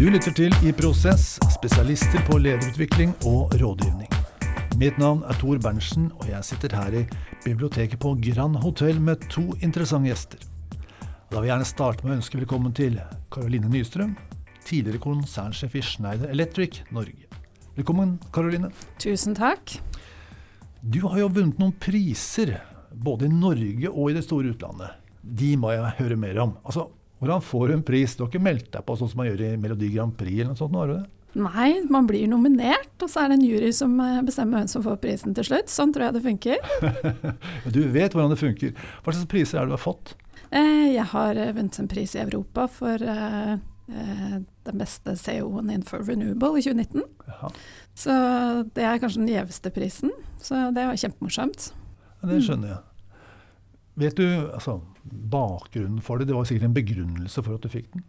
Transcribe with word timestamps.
Du 0.00 0.06
lytter 0.08 0.32
til 0.32 0.54
I 0.64 0.70
Prosess, 0.72 1.34
spesialister 1.52 2.22
på 2.24 2.38
lederutvikling 2.40 3.10
og 3.28 3.50
rådgivning. 3.60 4.08
Mitt 4.80 4.96
navn 4.96 5.18
er 5.28 5.36
Tor 5.36 5.58
Berntsen, 5.60 6.06
og 6.16 6.22
jeg 6.24 6.46
sitter 6.48 6.72
her 6.72 6.94
i 6.96 7.02
biblioteket 7.44 8.00
på 8.00 8.14
Grand 8.24 8.56
Hotell 8.62 8.96
med 8.96 9.26
to 9.28 9.42
interessante 9.60 10.08
gjester. 10.08 10.46
Da 11.28 11.34
vil 11.34 11.50
jeg 11.50 11.52
gjerne 11.52 11.68
starte 11.68 12.06
med 12.06 12.14
å 12.14 12.16
ønske 12.16 12.40
velkommen 12.40 12.72
til 12.72 12.96
Caroline 13.28 13.68
Nystrøm, 13.68 14.14
tidligere 14.64 15.02
konsernsjef 15.04 15.76
i 15.76 15.82
Schneider 15.84 16.32
Electric 16.32 16.78
Norge. 16.96 17.28
Velkommen, 17.76 18.14
Caroline. 18.32 18.70
Tusen 19.04 19.36
takk. 19.36 19.74
Du 20.80 21.02
har 21.10 21.26
jo 21.26 21.28
vunnet 21.28 21.60
noen 21.60 21.76
priser, 21.76 22.54
både 22.88 23.28
i 23.28 23.34
Norge 23.34 23.92
og 23.92 24.08
i 24.08 24.16
det 24.16 24.24
store 24.24 24.54
utlandet. 24.54 24.96
De 25.20 25.52
må 25.60 25.74
jeg 25.76 25.92
høre 26.00 26.16
mer 26.24 26.40
om. 26.46 26.56
Altså, 26.64 26.88
Hvordan 27.20 27.42
får 27.44 27.68
du 27.68 27.74
en 27.74 27.82
pris? 27.84 28.16
Du 28.16 28.24
har 28.24 28.30
ikke 28.30 28.42
meldt 28.42 28.70
deg 28.72 28.84
på 28.86 28.96
sånn 28.96 29.10
som 29.12 29.20
man 29.20 29.28
gjør 29.28 29.42
i 29.44 29.56
Melodi 29.60 29.90
Grand 29.92 30.14
Prix 30.16 30.38
eller 30.40 30.54
noe 30.54 30.60
sånt? 30.60 30.76
Har 30.76 30.88
du 30.88 30.94
det? 30.96 31.08
Nei, 31.38 31.84
man 31.92 32.08
blir 32.08 32.26
nominert, 32.26 32.94
og 32.98 33.10
så 33.10 33.22
er 33.22 33.30
det 33.30 33.36
en 33.38 33.44
jury 33.46 33.68
som 33.76 33.92
eh, 34.02 34.22
bestemmer 34.26 34.58
hvem 34.58 34.70
som 34.72 34.82
får 34.82 34.96
prisen 35.02 35.36
til 35.36 35.46
slutt. 35.46 35.70
Sånn 35.70 35.92
tror 35.94 36.08
jeg 36.08 36.16
det 36.16 36.24
funker. 36.24 36.64
du 37.76 37.82
vet 37.92 38.16
hvordan 38.16 38.32
det 38.34 38.40
funker. 38.40 38.72
Hva 39.04 39.14
slags 39.14 39.30
priser 39.30 39.60
er 39.60 39.68
det 39.68 39.70
du 39.70 39.76
har 39.76 39.84
fått? 39.84 40.16
Eh, 40.48 40.88
jeg 40.96 41.06
har 41.12 41.38
eh, 41.38 41.52
vunnet 41.54 41.78
en 41.78 41.90
pris 41.92 42.16
i 42.16 42.22
Europa 42.24 42.66
for 42.72 43.10
den 43.90 44.78
beste 44.78 45.16
CO-en 45.18 45.66
innenfor 45.66 46.04
renewable 46.06 46.60
i 46.60 46.62
2019. 46.62 47.02
Jaha. 47.26 47.48
Så 47.98 48.14
det 48.76 48.84
er 48.86 49.00
kanskje 49.02 49.24
den 49.24 49.32
gjeveste 49.32 49.72
prisen. 49.74 50.12
Så 50.38 50.68
det 50.74 50.84
var 50.86 50.98
kjempemorsomt. 50.98 51.72
Ja, 52.20 52.30
det 52.30 52.38
skjønner 52.46 52.70
jeg. 52.70 52.84
Vet 54.00 54.20
du 54.20 54.26
altså, 54.54 54.78
bakgrunnen 55.04 56.00
for 56.04 56.18
det? 56.18 56.28
Det 56.30 56.36
var 56.36 56.48
sikkert 56.48 56.68
en 56.70 56.76
begrunnelse 56.76 57.44
for 57.44 57.56
at 57.56 57.64
du 57.64 57.72
fikk 57.72 57.90
den? 57.94 58.04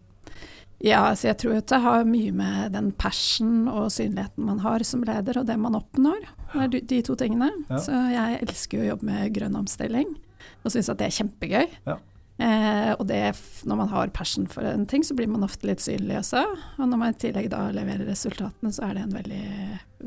Ja, 0.82 1.04
altså 1.12 1.30
jeg 1.30 1.38
tror 1.44 1.60
at 1.60 1.70
det 1.70 1.82
har 1.84 2.08
mye 2.10 2.32
med 2.34 2.72
den 2.74 2.90
passion 2.98 3.68
og 3.70 3.92
synligheten 3.94 4.48
man 4.48 4.64
har 4.64 4.82
som 4.88 5.04
leder, 5.06 5.38
og 5.38 5.46
det 5.46 5.58
man 5.62 5.78
oppnår. 5.78 6.24
Det 6.54 6.64
er 6.64 6.88
de 6.90 7.02
to 7.06 7.16
tingene. 7.20 7.52
Ja. 7.70 7.82
Så 7.86 7.98
jeg 8.10 8.40
elsker 8.42 8.80
jo 8.80 8.86
å 8.86 8.90
jobbe 8.96 9.10
med 9.12 9.36
grønn 9.36 9.60
omstilling, 9.60 10.16
og 10.66 10.74
syns 10.74 10.90
at 10.90 11.02
det 11.02 11.12
er 11.12 11.20
kjempegøy. 11.20 11.76
Ja. 11.86 12.00
Eh, 12.42 12.92
og 12.96 13.06
det, 13.12 13.22
når 13.70 13.78
man 13.84 13.92
har 13.92 14.14
passion 14.16 14.48
for 14.50 14.66
en 14.66 14.88
ting, 14.90 15.06
så 15.06 15.14
blir 15.18 15.30
man 15.30 15.46
ofte 15.46 15.70
litt 15.70 15.84
synlig 15.84 16.18
også. 16.24 16.42
Og 16.80 16.90
når 16.90 17.02
man 17.04 17.14
i 17.14 17.22
tillegg 17.22 17.52
da 17.54 17.68
leverer 17.76 18.10
resultatene, 18.10 18.74
så 18.74 18.88
er 18.88 18.98
det 18.98 19.06
en 19.06 19.16
veldig, 19.20 19.46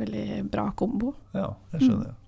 veldig 0.03 0.27
bra 0.51 0.67
kombo. 0.75 1.15
Ja, 1.37 1.53
jeg 1.77 1.87
skjønner. 1.87 2.17
Mm. 2.17 2.21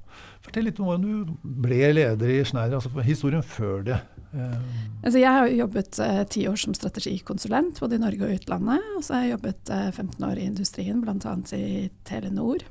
Fortell 0.44 0.68
litt 0.68 0.78
om 0.80 0.90
hvordan 0.90 1.06
du 1.06 1.34
ble 1.42 1.90
leder 1.96 2.30
i 2.30 2.42
Schneider, 2.46 2.78
altså 2.78 3.06
historien 3.06 3.42
før 3.42 3.82
det. 3.86 3.98
Altså 4.36 5.18
jeg 5.20 5.32
har 5.32 5.48
jobbet 5.48 5.98
eh, 6.02 6.22
ti 6.30 6.46
år 6.50 6.58
som 6.60 6.74
strategikonsulent, 6.76 7.80
både 7.80 7.96
i 7.96 8.02
Norge 8.02 8.26
og 8.26 8.40
utlandet. 8.40 8.88
Og 8.98 9.04
så 9.06 9.16
har 9.16 9.24
jeg 9.24 9.34
jobbet 9.36 9.72
eh, 9.74 9.90
15 9.92 10.26
år 10.28 10.40
i 10.40 10.48
industrien, 10.50 11.02
bl.a. 11.02 11.36
i 11.56 11.88
Telenor. 12.08 12.66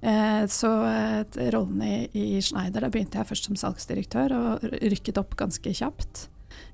Eh, 0.00 0.46
så 0.46 0.72
eh, 0.86 1.50
rollen 1.52 1.82
i, 1.82 1.94
i, 2.12 2.42
Schneider, 2.42 2.84
da 2.86 2.92
begynte 2.92 3.20
jeg 3.20 3.28
først 3.28 3.48
som 3.50 3.58
salgsdirektør 3.60 4.36
og 4.36 4.68
rykket 4.80 5.20
opp 5.20 5.36
ganske 5.40 5.74
kjapt. 5.76 6.28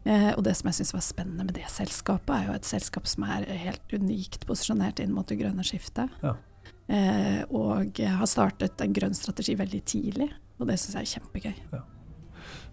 Eh, 0.06 0.30
og 0.36 0.44
det 0.46 0.54
som 0.58 0.70
jeg 0.70 0.80
syns 0.80 0.94
var 0.94 1.06
spennende 1.06 1.46
med 1.48 1.56
det 1.58 1.66
selskapet, 1.72 2.34
er 2.36 2.50
jo 2.50 2.58
et 2.58 2.68
selskap 2.68 3.08
som 3.10 3.26
er 3.26 3.48
helt 3.66 3.94
unikt 3.94 4.46
posisjonert 4.46 5.02
inn 5.02 5.14
mot 5.14 5.26
det 5.26 5.40
grønne 5.40 5.66
skiftet. 5.66 6.12
Ja. 6.22 6.36
Eh, 6.86 7.42
og 7.50 7.98
har 7.98 8.30
startet 8.30 8.80
en 8.82 8.94
grønn 8.94 9.16
strategi 9.16 9.56
veldig 9.58 9.82
tidlig, 9.90 10.28
og 10.60 10.68
det 10.70 10.78
syns 10.78 10.98
jeg 10.98 11.08
er 11.08 11.12
kjempegøy. 11.16 11.60
Ja. 11.74 11.82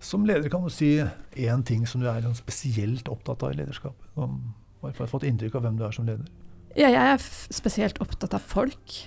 Som 0.03 0.27
leder 0.27 0.51
kan 0.51 0.65
du 0.65 0.69
si 0.73 0.97
én 0.99 1.63
ting 1.65 1.87
som 1.87 2.03
du 2.03 2.09
er 2.11 2.25
spesielt 2.37 3.09
opptatt 3.09 3.45
av 3.45 3.55
i 3.55 3.61
lederskapet? 3.61 4.11
Om, 4.19 4.37
har 4.83 5.09
fått 5.09 5.25
inntrykk 5.27 5.57
av 5.57 5.65
hvem 5.65 5.79
du 5.79 5.85
er 5.87 5.95
som 5.95 6.07
leder? 6.07 6.27
Ja, 6.75 6.89
jeg 6.89 7.15
er 7.15 7.21
spesielt 7.53 8.01
opptatt 8.03 8.35
av 8.35 8.43
folk. 8.43 8.97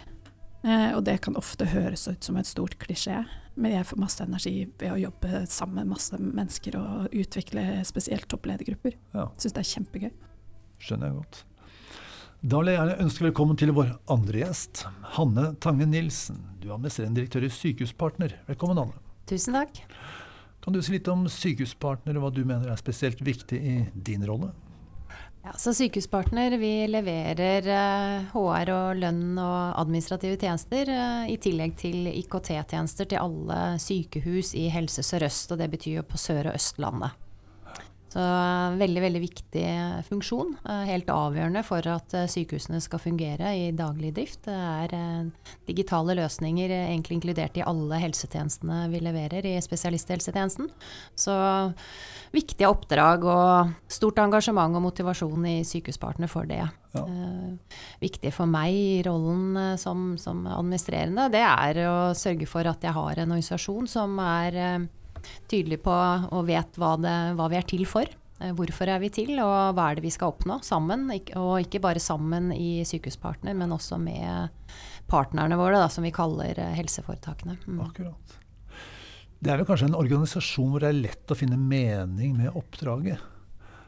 Eh, 0.66 0.92
og 0.96 1.04
det 1.06 1.20
kan 1.22 1.36
ofte 1.38 1.68
høres 1.70 2.06
ut 2.08 2.24
som 2.24 2.38
et 2.40 2.48
stort 2.48 2.78
klisjé, 2.82 3.20
men 3.54 3.76
jeg 3.76 3.86
får 3.88 4.00
masse 4.00 4.24
energi 4.24 4.54
ved 4.80 4.92
å 4.92 4.98
jobbe 4.98 5.44
sammen 5.50 5.82
med 5.82 5.92
masse 5.94 6.18
mennesker 6.18 6.78
og 6.80 7.14
utvikle 7.14 7.84
spesielt 7.86 8.26
toppledergrupper. 8.32 8.96
Ja. 9.14 9.28
Syns 9.38 9.54
det 9.54 9.62
er 9.62 9.70
kjempegøy. 9.74 10.10
Skjønner 10.82 11.12
jeg 11.12 11.20
godt. 11.20 11.44
Da 12.46 12.60
vil 12.60 12.68
jeg 12.70 12.78
gjerne 12.78 13.02
ønske 13.02 13.24
velkommen 13.24 13.56
til 13.58 13.72
vår 13.74 13.88
andre 14.12 14.44
gjest, 14.44 14.84
Hanne 15.16 15.48
Tange 15.58 15.88
Nilsen. 15.90 16.36
Du 16.60 16.68
er 16.68 16.76
administrerende 16.76 17.18
direktør 17.18 17.42
i 17.42 17.50
Sykehuspartner. 17.50 18.36
Velkommen, 18.46 18.78
Hanne. 18.78 19.00
Tusen 19.26 19.56
takk. 19.58 19.80
Kan 20.62 20.76
du 20.76 20.78
si 20.78 20.94
litt 20.94 21.10
om 21.10 21.24
Sykehuspartner, 21.26 22.14
og 22.14 22.22
hva 22.22 22.30
du 22.36 22.44
mener 22.46 22.70
er 22.70 22.78
spesielt 22.78 23.24
viktig 23.26 23.58
i 23.58 23.74
din 24.06 24.22
rolle? 24.30 24.52
Ja, 25.42 25.56
så 25.58 25.74
Sykehuspartner 25.74 26.54
vi 26.62 26.70
leverer 26.86 27.66
HR 28.30 28.70
eh, 28.70 28.72
og 28.76 29.02
lønn 29.02 29.42
og 29.42 29.82
administrative 29.82 30.38
tjenester, 30.38 30.86
eh, 30.86 31.34
i 31.34 31.40
tillegg 31.42 31.74
til 31.82 32.12
IKT-tjenester 32.12 33.10
til 33.10 33.24
alle 33.24 33.62
sykehus 33.82 34.54
i 34.54 34.68
Helse 34.70 35.02
Sør-Øst. 35.02 35.50
og 35.50 35.64
Det 35.64 35.72
betyr 35.74 35.98
jo 35.98 36.06
på 36.06 36.22
Sør- 36.28 36.52
og 36.52 36.60
Østlandet. 36.60 37.25
Så 38.06 38.22
veldig, 38.78 39.00
veldig 39.02 39.20
viktig 39.20 39.64
funksjon. 40.06 40.52
Eh, 40.62 40.84
helt 40.92 41.08
avgjørende 41.10 41.62
for 41.66 41.84
at 41.90 42.14
eh, 42.14 42.28
sykehusene 42.30 42.78
skal 42.80 43.02
fungere 43.02 43.50
i 43.58 43.66
daglig 43.74 44.12
drift. 44.14 44.44
Det 44.46 44.54
er 44.54 44.94
eh, 44.94 45.50
digitale 45.66 46.14
løsninger 46.20 46.70
egentlig 46.76 47.18
inkludert 47.18 47.58
i 47.58 47.64
alle 47.66 47.98
helsetjenestene 48.04 48.84
vi 48.92 49.02
leverer 49.02 49.50
i 49.50 49.56
spesialisthelsetjenesten. 49.62 50.70
Så 51.18 51.34
viktige 52.32 52.70
oppdrag 52.70 53.26
og 53.26 53.74
stort 53.90 54.22
engasjement 54.22 54.78
og 54.78 54.86
motivasjon 54.86 55.48
i 55.50 55.56
Sykehuspartner 55.66 56.30
for 56.30 56.48
det. 56.48 56.62
Ja. 56.96 57.02
viktig 58.00 58.30
for 58.32 58.48
meg 58.48 58.72
i 58.72 59.02
rollen 59.04 59.76
som, 59.76 60.14
som 60.16 60.46
administrerende, 60.48 61.26
det 61.28 61.42
er 61.44 61.82
å 61.90 61.96
sørge 62.16 62.48
for 62.48 62.64
at 62.64 62.86
jeg 62.86 62.96
har 62.96 63.20
en 63.20 63.34
organisasjon 63.34 63.90
som 63.90 64.16
er 64.22 64.88
tydelig 65.50 65.80
på 65.84 65.96
og 65.96 66.46
vet 66.48 66.78
hva, 66.80 66.94
det, 67.00 67.16
hva 67.38 67.50
vi 67.52 67.58
er 67.58 67.68
til 67.68 67.84
for. 67.88 68.08
Eh, 68.40 68.52
hvorfor 68.56 68.90
er 68.92 69.00
vi 69.02 69.10
til, 69.12 69.36
og 69.40 69.76
hva 69.76 69.90
er 69.90 69.98
det 69.98 70.06
vi 70.06 70.12
skal 70.14 70.34
oppnå 70.34 70.60
sammen? 70.66 71.08
Og 71.38 71.54
ikke 71.64 71.82
bare 71.84 72.02
sammen 72.02 72.50
i 72.54 72.84
Sykehuspartner, 72.88 73.56
men 73.56 73.72
også 73.76 73.98
med 74.00 74.50
partnerne 75.10 75.58
våre, 75.58 75.78
da, 75.80 75.88
som 75.92 76.04
vi 76.06 76.14
kaller 76.14 76.58
eh, 76.58 76.74
helseforetakene. 76.76 77.58
Mm. 77.66 77.80
Akkurat. 77.86 78.36
Det 79.36 79.52
er 79.52 79.60
vel 79.60 79.68
kanskje 79.68 79.90
en 79.90 79.98
organisasjon 79.98 80.70
hvor 80.72 80.82
det 80.82 80.90
er 80.90 81.02
lett 81.04 81.32
å 81.32 81.36
finne 81.38 81.58
mening 81.60 82.36
med 82.38 82.56
oppdraget? 82.56 83.20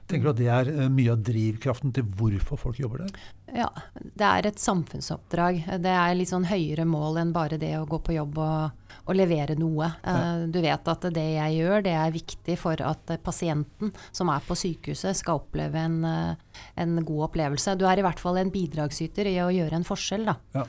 Tenker 0.08 0.24
du 0.24 0.30
at 0.32 0.38
det 0.40 0.48
er 0.48 0.68
eh, 0.72 0.88
mye 0.88 1.12
av 1.12 1.20
drivkraften 1.20 1.92
til 1.92 2.06
hvorfor 2.16 2.60
folk 2.60 2.78
jobber 2.80 3.04
der? 3.04 3.26
Ja, 3.60 3.68
det 3.92 4.24
er 4.24 4.48
et 4.48 4.62
samfunnsoppdrag. 4.62 5.60
Det 5.84 5.92
er 5.92 6.16
litt 6.16 6.30
sånn 6.30 6.48
høyere 6.48 6.86
mål 6.88 7.20
enn 7.20 7.34
bare 7.34 7.58
det 7.60 7.74
å 7.76 7.84
gå 7.88 8.00
på 8.06 8.16
jobb 8.16 8.40
og, 8.40 8.94
og 9.04 9.18
levere 9.18 9.58
noe. 9.60 9.90
Ja. 10.00 10.16
Eh, 10.16 10.46
du 10.48 10.60
vet 10.64 10.90
at 10.94 11.06
det 11.12 11.26
jeg 11.34 11.60
gjør, 11.60 11.84
det 11.84 11.94
er 12.00 12.16
viktig 12.16 12.56
for 12.60 12.80
at 12.88 13.14
pasienten 13.24 13.92
som 14.08 14.32
er 14.32 14.44
på 14.48 14.56
sykehuset, 14.56 15.20
skal 15.20 15.42
oppleve 15.42 15.84
en, 15.84 16.00
eh, 16.08 16.60
en 16.80 16.98
god 17.02 17.28
opplevelse. 17.28 17.76
Du 17.76 17.84
er 17.88 18.00
i 18.00 18.08
hvert 18.08 18.22
fall 18.22 18.40
en 18.40 18.52
bidragsyter 18.54 19.28
i 19.28 19.38
å 19.44 19.52
gjøre 19.52 19.82
en 19.82 19.88
forskjell, 19.88 20.28
da. 20.32 20.38
Ja. 20.56 20.68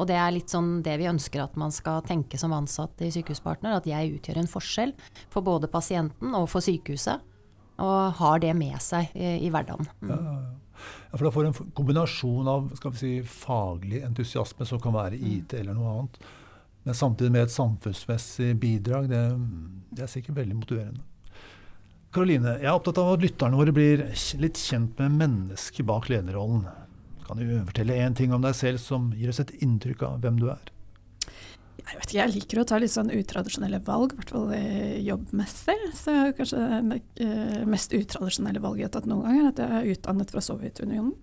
Og 0.00 0.06
det 0.08 0.14
er 0.16 0.30
litt 0.32 0.48
sånn 0.48 0.78
det 0.80 0.94
vi 0.96 1.04
ønsker 1.04 1.42
at 1.42 1.56
man 1.60 1.68
skal 1.74 1.98
tenke 2.06 2.38
som 2.40 2.54
ansatt 2.56 3.02
i 3.04 3.10
Sykehuspartner. 3.12 3.74
At 3.76 3.84
jeg 3.84 4.14
utgjør 4.14 4.38
en 4.40 4.48
forskjell 4.48 4.94
for 5.28 5.44
både 5.44 5.68
pasienten 5.68 6.32
og 6.32 6.46
for 6.48 6.64
sykehuset 6.64 7.20
og 7.82 8.16
har 8.20 8.40
det 8.42 8.52
med 8.56 8.78
seg 8.82 9.12
i, 9.14 9.50
hverdagen. 9.52 9.88
Mm. 10.00 10.12
Ja, 10.12 10.36
ja, 11.10 11.16
for 11.16 11.26
da 11.26 11.32
får 11.32 11.44
du 11.44 11.50
en 11.50 11.74
kombinasjon 11.76 12.48
av 12.50 12.70
skal 12.78 12.94
vi 12.94 13.00
si, 13.00 13.12
faglig 13.28 14.02
entusiasme, 14.06 14.66
som 14.68 14.80
kan 14.82 14.96
være 14.96 15.18
IT 15.18 15.54
mm. 15.54 15.60
eller 15.60 15.76
noe 15.76 15.92
annet, 15.94 16.18
men 16.86 16.96
samtidig 16.96 17.34
med 17.34 17.46
et 17.46 17.54
samfunnsmessig 17.54 18.52
bidrag. 18.62 19.08
Det, 19.10 19.22
det 19.96 20.06
er 20.06 20.12
sikkert 20.12 20.40
veldig 20.40 20.58
motiverende. 20.60 21.04
Karoline, 22.14 22.54
jeg 22.62 22.70
er 22.70 22.76
opptatt 22.78 23.00
av 23.02 23.16
at 23.16 23.24
lytterne 23.24 23.58
våre 23.58 23.74
blir 23.76 24.06
litt 24.40 24.60
kjent 24.60 25.00
med 25.02 25.18
mennesket 25.18 25.84
bak 25.88 26.06
lederrollen. 26.08 26.62
Kan 27.26 27.42
du 27.42 27.50
fortelle 27.66 27.98
én 27.98 28.14
ting 28.16 28.32
om 28.32 28.44
deg 28.44 28.54
selv 28.56 28.80
som 28.80 29.10
gir 29.18 29.32
oss 29.32 29.42
et 29.42 29.52
inntrykk 29.66 30.06
av 30.06 30.22
hvem 30.22 30.38
du 30.40 30.46
er? 30.52 30.70
Jeg 31.86 32.00
vet 32.00 32.08
ikke, 32.08 32.18
jeg 32.18 32.34
liker 32.34 32.60
å 32.60 32.66
ta 32.66 32.78
litt 32.82 32.90
sånn 32.90 33.12
utradisjonelle 33.14 33.78
valg, 33.86 34.12
i 34.12 34.18
hvert 34.18 34.32
fall 34.34 34.48
jobbmessig. 35.06 35.76
Så 35.94 36.14
kanskje 36.34 36.64
det 36.90 36.98
eh, 37.22 37.60
mest 37.68 37.94
utradisjonelle 37.94 38.62
valget 38.64 38.82
jeg 38.82 38.88
har 38.88 38.96
tatt 38.96 39.06
noen 39.10 39.22
gang, 39.28 39.38
er 39.38 39.52
at 39.52 39.62
jeg 39.62 39.76
er 39.78 39.92
utdannet 39.94 40.34
fra 40.34 40.42
Sovjetunionen. 40.42 41.14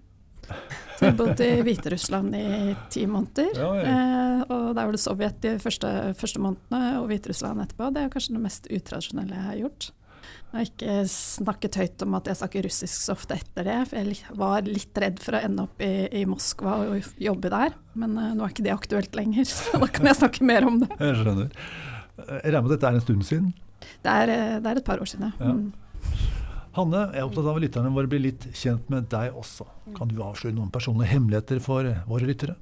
Så 0.97 1.07
jeg 1.07 1.17
bodde 1.19 1.47
i 1.47 1.59
Hviterussland 1.65 2.35
i 2.37 2.45
ti 2.93 3.03
måneder. 3.09 3.51
Ja, 3.59 3.69
ja. 3.79 3.83
Eh, 3.91 4.45
og 4.47 4.69
der 4.77 4.87
var 4.87 4.95
det 4.95 5.03
Sovjet 5.03 5.41
de 5.43 5.57
første, 5.63 5.91
første 6.19 6.43
månedene, 6.43 6.95
og 7.01 7.09
Hviterussland 7.11 7.63
etterpå. 7.65 7.91
Det 7.95 8.05
er 8.05 8.15
kanskje 8.15 8.37
det 8.37 8.45
mest 8.47 8.71
utradisjonelle 8.71 9.35
jeg 9.35 9.49
har 9.49 9.61
gjort. 9.65 9.89
Har 10.53 10.67
ikke 10.67 10.99
snakket 11.09 11.77
høyt 11.81 12.03
om 12.05 12.13
at 12.19 12.27
jeg 12.29 12.37
snakker 12.37 12.65
russisk 12.67 13.05
så 13.07 13.15
ofte 13.15 13.39
etter 13.39 13.65
det, 13.65 13.77
for 13.89 13.97
jeg 13.97 14.37
var 14.37 14.67
litt 14.67 14.99
redd 15.01 15.17
for 15.23 15.33
å 15.33 15.41
ende 15.41 15.65
opp 15.65 15.81
i, 15.81 15.93
i 16.13 16.21
Moskva 16.29 16.75
og 16.91 17.07
jobbe 17.17 17.49
der. 17.49 17.73
Men 17.97 18.13
uh, 18.19 18.27
nå 18.37 18.45
er 18.45 18.53
ikke 18.53 18.65
det 18.67 18.75
aktuelt 18.75 19.17
lenger, 19.17 19.47
så 19.49 19.81
da 19.81 19.89
kan 19.89 20.11
jeg 20.11 20.19
snakke 20.19 20.45
mer 20.45 20.67
om 20.69 20.77
det. 20.83 20.91
Jeg 20.99 21.17
skjønner. 21.23 21.49
Jeg 22.19 22.43
regner 22.43 22.67
med 22.67 22.73
dette 22.75 22.91
er 22.91 22.99
en 22.99 23.05
stund 23.07 23.25
siden? 23.25 23.49
Det 24.03 24.13
er, 24.13 24.29
eh, 24.29 24.59
det 24.61 24.69
er 24.69 24.79
et 24.79 24.85
par 24.85 25.01
år 25.01 25.09
siden, 25.09 25.33
ja. 25.33 25.55
Mm. 25.55 25.71
Hanne, 26.73 27.01
jeg 27.13 27.21
er 27.21 27.27
opptatt 27.27 27.47
av 27.49 27.57
at 27.57 27.61
lytterne 27.61 27.89
våre 27.93 28.09
blir 28.09 28.21
litt 28.23 28.45
kjent 28.57 28.87
med 28.89 29.09
deg 29.09 29.35
også. 29.37 29.65
Kan 29.97 30.09
du 30.09 30.21
avsløre 30.25 30.55
noen 30.57 30.71
personlige 30.73 31.11
hemmeligheter 31.11 31.59
for 31.61 31.89
våre 32.09 32.29
lyttere? 32.29 32.55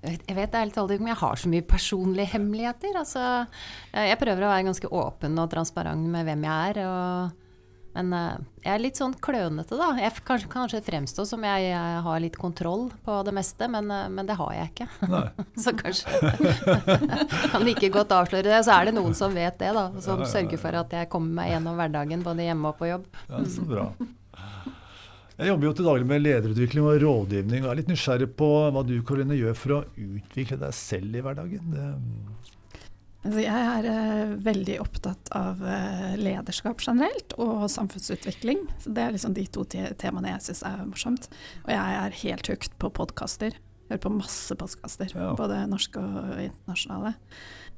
Jeg 0.00 0.36
vet 0.36 0.54
ærlig 0.56 0.72
talt 0.72 0.94
ikke 0.94 1.04
om 1.04 1.10
jeg 1.10 1.20
har 1.20 1.40
så 1.42 1.50
mye 1.52 1.66
personlige 1.68 2.32
hemmeligheter. 2.32 2.96
Altså, 2.96 3.26
jeg 3.92 4.20
prøver 4.20 4.46
å 4.46 4.54
være 4.54 4.70
ganske 4.70 4.90
åpen 4.96 5.36
og 5.42 5.50
transparent 5.52 6.08
med 6.08 6.24
hvem 6.24 6.46
jeg 6.46 6.70
er. 6.70 6.80
Og, 6.88 7.50
men 7.98 8.14
jeg 8.62 8.70
er 8.72 8.80
litt 8.80 9.00
sånn 9.00 9.12
klønete, 9.20 9.76
da. 9.76 9.90
Jeg 10.00 10.24
kan 10.24 10.46
kanskje 10.54 10.80
fremstå 10.86 11.26
som 11.28 11.44
jeg, 11.44 11.66
jeg, 11.68 12.00
har 12.06 12.22
litt 12.24 12.38
kontroll 12.40 12.86
på 13.04 13.18
det 13.28 13.34
meste, 13.36 13.68
men, 13.68 13.92
men 14.14 14.30
det 14.30 14.38
har 14.40 14.54
jeg 14.56 14.72
ikke. 14.72 14.88
så 15.66 15.76
kanskje 15.76 16.32
kan 17.52 17.68
ikke 17.74 17.92
godt 18.00 18.16
avsløre 18.22 18.48
det. 18.48 18.62
Så 18.64 18.78
er 18.78 18.88
det 18.88 18.96
noen 18.96 19.16
som 19.18 19.36
vet 19.36 19.60
det, 19.60 19.74
da. 19.76 19.90
Som 20.00 20.22
ja, 20.22 20.24
ja, 20.24 20.30
ja. 20.30 20.32
sørger 20.32 20.64
for 20.64 20.80
at 20.80 20.96
jeg 20.96 21.12
kommer 21.12 21.42
meg 21.42 21.52
gjennom 21.52 21.76
hverdagen 21.76 22.24
både 22.24 22.48
hjemme 22.48 22.72
og 22.72 22.80
på 22.80 22.88
jobb. 22.88 23.04
Ja, 23.28 23.44
så 23.52 23.68
bra. 23.68 23.90
Jeg 25.40 25.48
jobber 25.48 25.70
jo 25.70 25.72
til 25.72 25.86
daglig 25.88 26.06
med 26.10 26.20
lederutvikling 26.20 26.84
og 26.84 26.98
rådgivning. 27.00 27.64
og 27.64 27.70
er 27.72 27.78
litt 27.78 27.88
nysgjerrig 27.88 28.28
på 28.36 28.48
hva 28.74 28.82
du 28.84 28.98
Karoline, 29.00 29.38
gjør 29.38 29.54
for 29.56 29.76
å 29.78 29.84
utvikle 29.96 30.58
deg 30.60 30.74
selv 30.76 31.16
i 31.16 31.22
hverdagen. 31.24 31.78
Altså 33.20 33.40
jeg 33.44 33.64
er 33.70 33.88
uh, 33.88 34.34
veldig 34.44 34.76
opptatt 34.80 35.32
av 35.36 35.60
uh, 35.64 36.12
lederskap 36.20 36.84
generelt 36.84 37.34
og 37.40 37.66
samfunnsutvikling. 37.72 38.66
Så 38.84 38.92
det 38.96 39.06
er 39.06 39.16
liksom 39.16 39.36
de 39.36 39.46
to 39.48 39.64
te 39.64 39.88
temaene 40.00 40.34
jeg 40.34 40.44
syns 40.50 40.62
er 40.68 40.84
morsomt. 40.84 41.28
Og 41.64 41.72
jeg 41.72 41.98
er 42.04 42.20
helt 42.20 42.52
hooked 42.52 42.76
på 42.80 42.92
podkaster. 43.00 43.56
Hører 43.90 44.04
på 44.04 44.12
masse 44.14 44.54
podkaster, 44.60 45.12
ja. 45.16 45.32
både 45.40 45.64
norske 45.72 46.00
og 46.00 46.36
internasjonale. 46.44 47.16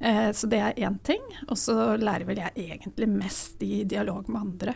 Eh, 0.03 0.29
så 0.35 0.51
det 0.51 0.59
er 0.61 0.83
én 0.83 0.99
ting. 1.07 1.23
Og 1.47 1.55
så 1.59 1.95
lærer 1.95 2.27
vel 2.29 2.43
jeg 2.43 2.67
egentlig 2.67 3.09
mest 3.11 3.63
i 3.63 3.85
dialog 3.89 4.27
med 4.29 4.43
andre. 4.43 4.75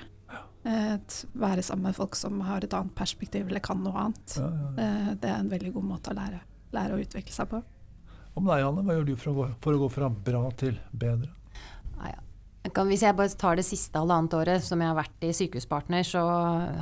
Et, 0.66 1.16
være 1.38 1.62
sammen 1.62 1.86
med 1.88 1.96
folk 1.96 2.16
som 2.18 2.40
har 2.42 2.64
et 2.64 2.74
annet 2.74 2.94
perspektiv 2.98 3.46
eller 3.46 3.62
kan 3.62 3.78
noe 3.84 3.96
annet. 4.02 4.36
Ja, 4.38 4.50
ja, 4.50 4.66
ja. 4.66 4.84
Eh, 4.84 5.10
det 5.22 5.30
er 5.30 5.40
en 5.40 5.50
veldig 5.52 5.72
god 5.78 5.88
måte 5.92 6.12
å 6.12 6.18
lære, 6.18 6.42
lære 6.74 6.96
å 6.96 7.02
utvikle 7.04 7.34
seg 7.36 7.50
på. 7.52 7.62
Om 8.36 8.50
deg, 8.50 8.66
Anne, 8.66 8.82
hva 8.84 8.96
gjør 8.98 9.06
du 9.08 9.14
for 9.16 9.32
å, 9.32 9.36
gå, 9.36 9.48
for 9.64 9.76
å 9.76 9.82
gå 9.84 9.90
fra 9.94 10.10
bra 10.10 10.42
til 10.60 10.76
bedre? 10.92 11.30
Kan, 11.96 12.25
hvis 12.74 13.04
jeg 13.04 13.16
bare 13.16 13.32
tar 13.38 13.58
det 13.58 13.66
siste 13.66 14.00
halvannet 14.00 14.34
året 14.38 14.64
som 14.64 14.80
jeg 14.82 14.90
har 14.90 14.98
vært 14.98 15.26
i 15.26 15.32
Sykehuspartner, 15.36 16.06
så 16.06 16.22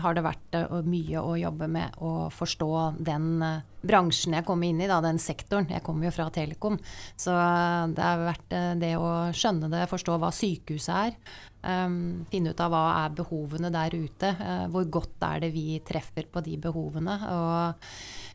har 0.02 0.16
det 0.16 0.25
vært 0.25 0.58
uh, 0.58 0.81
mye 0.86 1.20
å 1.20 1.34
jobbe 1.40 1.69
med 1.70 1.96
å 2.00 2.28
forstå 2.32 2.70
den 3.04 3.31
uh, 3.44 3.62
bransjen 3.84 4.36
jeg 4.38 4.46
kom 4.48 4.62
inn 4.64 4.81
i, 4.81 4.88
da, 4.90 5.00
den 5.04 5.20
sektoren. 5.22 5.69
Jeg 5.70 5.84
kommer 5.84 6.08
jo 6.08 6.14
fra 6.16 6.31
Telekom. 6.34 6.78
Så 7.20 7.34
uh, 7.34 7.90
det 7.92 8.04
har 8.04 8.28
vært 8.31 8.58
det 8.81 8.94
å 8.98 9.10
skjønne 9.36 9.72
det, 9.72 9.88
forstå 9.90 10.20
hva 10.20 10.32
sykehuset 10.34 10.94
er. 10.94 11.19
Um, 11.64 12.26
finne 12.28 12.52
ut 12.52 12.60
av 12.60 12.75
hva 12.75 12.82
er 13.06 13.14
behovene 13.16 13.70
der 13.72 13.94
ute. 13.96 14.34
Uh, 14.36 14.66
hvor 14.72 14.84
godt 15.00 15.25
er 15.25 15.46
det 15.46 15.54
vi 15.54 15.78
treffer 15.86 16.28
på 16.31 16.42
de 16.44 16.58
behovene. 16.60 17.16
Og, 17.32 17.88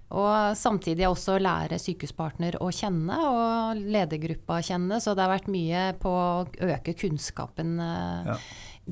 og 0.09 0.57
samtidig 0.57 1.05
også 1.05 1.37
lære 1.41 1.77
Sykehuspartner 1.81 2.57
å 2.63 2.71
kjenne, 2.73 3.17
og 3.29 3.81
ledergruppa 3.93 4.57
å 4.57 4.65
kjenne. 4.65 4.97
Så 5.03 5.13
det 5.13 5.25
har 5.25 5.33
vært 5.35 5.51
mye 5.53 5.83
på 6.01 6.09
å 6.09 6.47
øke 6.65 6.95
kunnskapen 6.97 7.75
uh, 7.77 8.31
ja. 8.31 8.37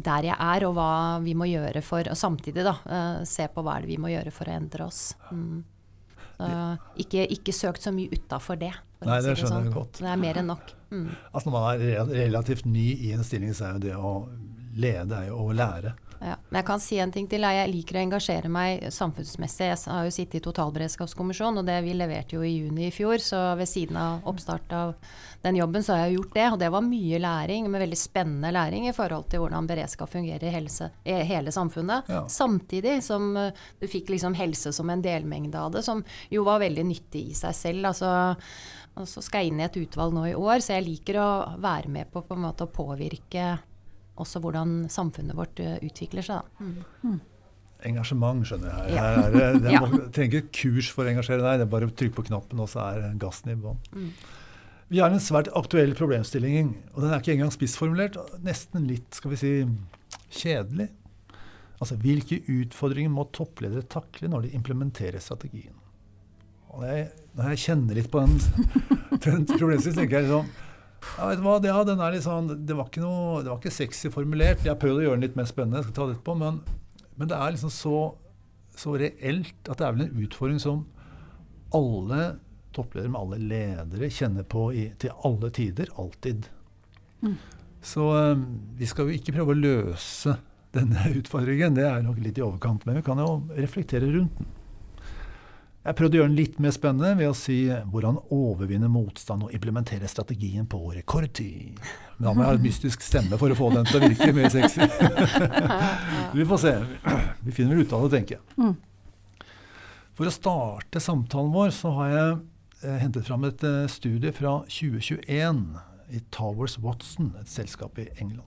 der 0.10 0.30
jeg 0.30 0.38
er, 0.38 0.68
og 0.68 0.76
hva 0.78 0.92
vi 1.26 1.34
må 1.38 1.50
gjøre 1.50 1.82
for 1.86 2.06
Og 2.14 2.20
samtidig 2.20 2.68
da, 2.68 2.76
uh, 2.86 3.26
se 3.26 3.50
på 3.50 3.66
hva 3.66 3.80
er 3.80 3.88
det 3.88 3.96
vi 3.96 4.00
må 4.04 4.14
gjøre 4.14 4.34
for 4.36 4.50
å 4.50 4.60
endre 4.60 4.86
oss. 4.86 5.10
Mm. 5.32 5.66
Ikke, 7.02 7.24
ikke, 7.34 7.54
søkt 7.56 7.82
så 7.82 7.90
mye 7.90 8.14
utafor 8.14 8.60
det. 8.62 8.76
Nei, 9.02 9.18
det 9.26 9.34
skjønner 9.40 9.64
jeg 9.64 9.72
sånn. 9.72 9.74
godt. 9.74 10.04
Det 10.04 10.12
er 10.12 10.20
mer 10.22 10.38
enn 10.38 10.52
nok. 10.52 10.70
Mm. 10.92 11.08
Altså 11.32 11.50
Når 11.50 11.56
man 11.56 11.66
er 11.72 12.12
relativt 12.14 12.68
ny 12.70 12.92
i 13.08 13.16
en 13.16 13.26
stilling, 13.26 13.56
så 13.58 13.72
er 13.72 13.80
jo 13.80 13.86
det 13.88 13.96
å 13.98 14.12
lede 14.78 15.18
er 15.18 15.32
jo 15.32 15.48
å 15.48 15.56
lære. 15.58 15.96
Ja, 16.20 16.36
men 16.50 16.58
jeg 16.60 16.66
kan 16.66 16.82
si 16.82 16.98
en 17.02 17.12
ting 17.14 17.28
til. 17.30 17.46
Jeg 17.46 17.70
liker 17.70 17.98
å 17.98 18.02
engasjere 18.02 18.50
meg 18.52 18.88
samfunnsmessig. 18.94 19.68
Jeg 19.70 19.80
har 19.86 20.08
jo 20.08 20.14
sittet 20.14 20.40
i 20.40 20.44
totalberedskapskommisjonen, 20.48 21.62
og 21.62 21.68
det 21.68 21.78
vi 21.86 21.94
leverte 21.98 22.38
jo 22.38 22.46
i 22.46 22.56
juni 22.56 22.88
i 22.88 22.94
fjor. 22.94 23.22
Så 23.24 23.40
ved 23.60 23.70
siden 23.70 24.00
av 24.02 24.26
oppstart 24.30 24.74
av 24.74 24.96
den 25.44 25.60
jobben, 25.60 25.86
så 25.86 25.94
har 25.94 26.08
jeg 26.08 26.18
gjort 26.18 26.34
det. 26.38 26.48
Og 26.54 26.60
det 26.64 26.72
var 26.74 26.86
mye 26.86 27.22
læring, 27.22 27.70
med 27.70 27.86
veldig 27.86 28.00
spennende 28.02 28.54
læring 28.56 28.90
i 28.90 28.96
forhold 28.98 29.30
til 29.32 29.44
hvordan 29.44 29.70
beredskap 29.70 30.12
fungerer 30.14 30.48
i 30.50 30.56
helse, 30.56 30.90
hele 31.06 31.54
samfunnet. 31.54 32.10
Ja. 32.10 32.24
Samtidig 32.32 32.98
som 33.06 33.30
eh, 33.38 33.54
du 33.78 33.88
fikk 33.92 34.10
liksom 34.14 34.38
helse 34.38 34.74
som 34.74 34.90
en 34.90 35.06
delmengde 35.06 35.62
av 35.62 35.76
det, 35.76 35.86
som 35.86 36.02
jo 36.34 36.48
var 36.48 36.64
veldig 36.66 36.88
nyttig 36.88 37.28
i 37.32 37.38
seg 37.38 37.56
selv. 37.56 37.94
altså 37.94 38.12
og 38.98 39.06
så 39.06 39.22
skal 39.22 39.44
jeg 39.44 39.52
inn 39.52 39.60
i 39.62 39.66
et 39.68 39.76
utvalg 39.78 40.14
nå 40.16 40.24
i 40.32 40.38
år, 40.38 40.58
så 40.64 40.74
jeg 40.74 40.88
liker 40.88 41.20
å 41.22 41.30
være 41.62 41.92
med 41.94 42.10
på, 42.10 42.24
på 42.26 42.34
en 42.34 42.46
måte 42.48 42.66
å 42.66 42.72
påvirke 42.74 43.52
også 44.24 44.42
hvordan 44.44 44.78
samfunnet 44.92 45.38
vårt 45.38 45.60
eh, 45.64 45.78
utvikler 45.86 46.26
seg. 46.26 46.48
Mm. 46.60 46.78
Mm. 47.04 47.20
Engasjement, 47.88 48.42
skjønner 48.48 48.74
jeg. 48.74 48.96
Ja. 48.96 49.06
Her, 49.06 49.38
her, 49.38 49.60
det, 49.62 49.74
ja. 49.76 49.84
trenger 50.16 50.42
ikke 50.42 50.56
kurs 50.64 50.90
for 50.94 51.06
å 51.06 51.14
engasjere 51.14 51.44
deg, 51.44 51.62
det 51.62 51.68
er 51.68 51.74
bare 51.76 51.90
å 51.90 51.94
trykke 51.94 52.18
på 52.18 52.28
knappen, 52.32 52.62
og 52.64 52.70
så 52.72 52.84
er 52.90 53.18
gassen 53.22 53.54
i 53.54 53.58
bånn. 53.60 53.80
Mm. 53.94 54.12
Vi 54.88 55.02
har 55.04 55.12
en 55.12 55.22
svært 55.22 55.50
aktuell 55.58 55.92
problemstilling, 56.00 56.72
og 56.94 57.04
den 57.04 57.12
er 57.12 57.20
ikke 57.22 57.34
engang 57.36 57.52
spissformulert. 57.52 58.16
Nesten 58.46 58.88
litt, 58.88 59.10
skal 59.18 59.34
vi 59.34 59.42
si, 59.42 59.52
kjedelig. 60.32 60.88
Altså, 61.78 61.98
Hvilke 62.02 62.40
utfordringer 62.50 63.12
må 63.14 63.28
toppledere 63.36 63.86
takle 63.92 64.32
når 64.32 64.48
de 64.48 64.56
implementerer 64.58 65.22
strategien? 65.22 65.76
Og 66.74 66.86
jeg, 66.88 67.10
når 67.36 67.52
jeg 67.54 67.64
kjenner 67.66 68.00
litt 68.00 68.10
på 68.14 68.24
den, 68.24 68.40
den 69.28 69.46
problemstillingen, 69.50 70.00
tenker 70.02 70.18
jeg 70.18 70.30
liksom 70.30 70.56
ja, 71.02 71.28
vet 71.30 71.40
du 71.40 71.46
hva, 71.46 71.58
ja, 71.64 71.78
den 71.88 72.02
er 72.02 72.14
litt 72.14 72.26
sånn, 72.26 72.50
det, 72.68 72.76
var 72.78 72.90
ikke 72.90 73.04
noe, 73.04 73.42
det 73.44 73.52
var 73.52 73.60
ikke 73.62 73.74
sexy 73.74 74.12
formulert. 74.14 74.64
Jeg 74.66 74.74
har 74.74 74.82
prøvd 74.82 75.02
å 75.02 75.06
gjøre 75.06 75.20
den 75.20 75.28
litt 75.28 75.38
mer 75.40 75.50
spennende, 75.50 75.82
jeg 75.82 75.90
skal 75.90 75.98
ta 75.98 76.08
det 76.08 76.18
etterpå, 76.18 76.36
men, 76.42 76.60
men 77.20 77.32
det 77.32 77.38
er 77.38 77.54
liksom 77.56 77.74
så, 77.74 78.02
så, 78.78 78.98
reelt 79.02 79.72
at 79.72 79.80
det 79.80 79.88
er 79.88 79.96
vel 79.96 80.08
en 80.08 80.26
utfordring 80.26 80.60
som 80.64 80.84
alle 81.78 82.22
toppledere 82.76 83.12
med 83.14 83.22
alle 83.22 83.40
ledere 83.52 84.12
kjenner 84.14 84.46
på 84.48 84.68
i, 84.78 84.90
til 85.02 85.16
alle 85.28 85.50
tider, 85.54 85.90
alltid. 86.02 86.50
Mm. 87.26 87.38
Så 87.88 88.12
um, 88.14 88.46
vi 88.78 88.90
skal 88.90 89.08
jo 89.08 89.18
ikke 89.18 89.34
prøve 89.38 89.56
å 89.56 89.60
løse 89.60 90.38
denne 90.76 91.10
utfordringen, 91.20 91.78
det 91.78 91.88
er 91.90 92.06
nok 92.06 92.22
litt 92.22 92.40
i 92.40 92.46
overkant, 92.46 92.86
men 92.86 93.00
vi 93.00 93.06
kan 93.08 93.22
jo 93.22 93.32
reflektere 93.58 94.10
rundt 94.14 94.38
den. 94.42 94.54
Jeg 95.88 95.96
prøvde 95.96 96.18
å 96.18 96.20
gjøre 96.20 96.28
den 96.34 96.36
litt 96.36 96.58
mer 96.60 96.74
spennende 96.76 97.14
ved 97.16 97.30
å 97.32 97.36
si 97.38 97.62
hvordan 97.94 98.18
overvinne 98.36 98.90
motstand 98.92 99.46
og 99.46 99.54
implementere 99.56 100.10
strategien 100.12 100.66
på 100.68 100.82
rekordtid. 100.92 101.78
Men 102.18 102.26
da 102.26 102.34
må 102.34 102.44
jeg 102.44 102.50
ha 102.50 102.58
en 102.58 102.66
mystisk 102.66 103.06
stemme 103.06 103.40
for 103.40 103.54
å 103.54 103.56
få 103.56 103.70
den 103.72 103.88
til 103.88 104.02
å 104.02 104.10
virke 104.10 104.34
mer 104.36 104.52
sexy. 104.52 104.84
Vi 106.36 106.48
får 106.50 106.60
se. 106.60 106.74
Vi 107.40 107.56
finner 107.56 107.78
vel 107.78 107.88
ut 107.88 107.96
av 107.96 108.04
det, 108.04 108.18
tenker 108.18 108.36
jeg. 108.36 108.44
Mm. 108.60 108.76
For 110.18 110.28
å 110.28 110.34
starte 110.34 111.00
samtalen 111.04 111.54
vår 111.56 111.72
så 111.78 111.94
har 112.02 112.12
jeg 112.12 112.34
eh, 112.82 112.98
hentet 113.06 113.28
fram 113.30 113.46
et 113.48 113.64
eh, 113.64 113.86
studie 113.94 114.34
fra 114.36 114.58
2021 114.68 115.62
i 116.12 116.24
Towers 116.36 116.76
Watson, 116.84 117.32
et 117.40 117.52
selskap 117.54 117.96
i 118.02 118.10
England. 118.18 118.44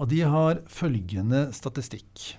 Og 0.00 0.10
de 0.10 0.24
har 0.26 0.64
følgende 0.66 1.46
statistikk. 1.54 2.32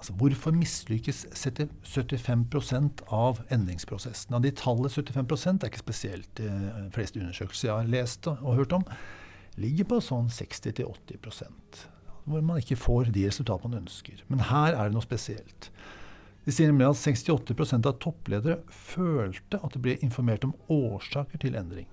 Altså, 0.00 0.14
hvorfor 0.16 0.56
mislykkes 0.56 1.26
75 1.36 3.04
av 3.12 3.42
endringsprosessen? 3.52 4.34
Av 4.34 4.40
de 4.40 4.50
tallet 4.56 4.96
75 4.96 5.60
er 5.60 5.68
ikke 5.68 5.82
spesielt 5.84 6.30
de 6.40 6.48
eh, 6.48 6.84
fleste 6.94 7.20
undersøkelser 7.20 7.68
jeg 7.68 7.76
har 7.76 7.90
lest 7.92 8.28
og 8.32 8.54
hørt 8.56 8.72
om, 8.72 8.86
ligger 9.60 9.90
på 9.90 10.00
sånn 10.04 10.32
60-80% 10.32 11.88
hvor 12.30 12.44
man 12.44 12.60
ikke 12.60 12.78
får 12.78 13.10
de 13.14 13.26
resultatene 13.28 13.74
man 13.74 13.82
ønsker. 13.84 14.22
Men 14.30 14.44
her 14.50 14.74
er 14.74 14.88
det 14.88 14.96
noe 14.96 15.04
spesielt. 15.04 15.70
De 16.46 16.54
sier 16.54 16.70
nemlig 16.70 16.88
at 16.88 17.00
68% 17.00 17.88
av 17.88 17.98
toppledere 18.02 18.60
følte 18.72 19.60
at 19.60 19.74
det 19.74 19.82
ble 19.84 19.96
informert 20.04 20.46
om 20.46 20.54
årsaker 20.72 21.42
til 21.42 21.58
endring. 21.58 21.88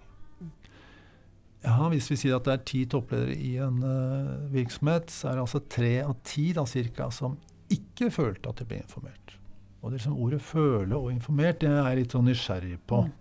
Ja, 1.65 1.89
Hvis 1.91 2.07
vi 2.11 2.19
sier 2.21 2.37
at 2.37 2.45
det 2.47 2.53
er 2.53 2.65
ti 2.69 2.85
toppledere 2.87 3.35
i 3.35 3.57
en 3.59 3.81
uh, 3.83 4.47
virksomhet, 4.53 5.11
så 5.11 5.27
er 5.27 5.35
det 5.35 5.43
altså 5.43 5.61
tre 5.67 5.93
av 6.05 6.15
ti 6.23 6.51
da, 6.55 6.63
cirka, 6.69 7.09
som 7.11 7.35
ikke 7.73 8.11
følte 8.13 8.51
at 8.51 8.61
de 8.61 8.67
ble 8.67 8.81
informert. 8.81 9.37
Og 9.81 9.91
det 9.91 9.99
liksom 9.99 10.17
Ordet 10.17 10.41
'føle' 10.41 10.95
og 10.95 11.11
'informert' 11.11 11.59
det 11.61 11.69
er 11.69 11.87
jeg 11.87 11.97
litt 11.97 12.11
sånn 12.11 12.25
nysgjerrig 12.27 12.79
på. 12.87 13.03
Mm. 13.05 13.11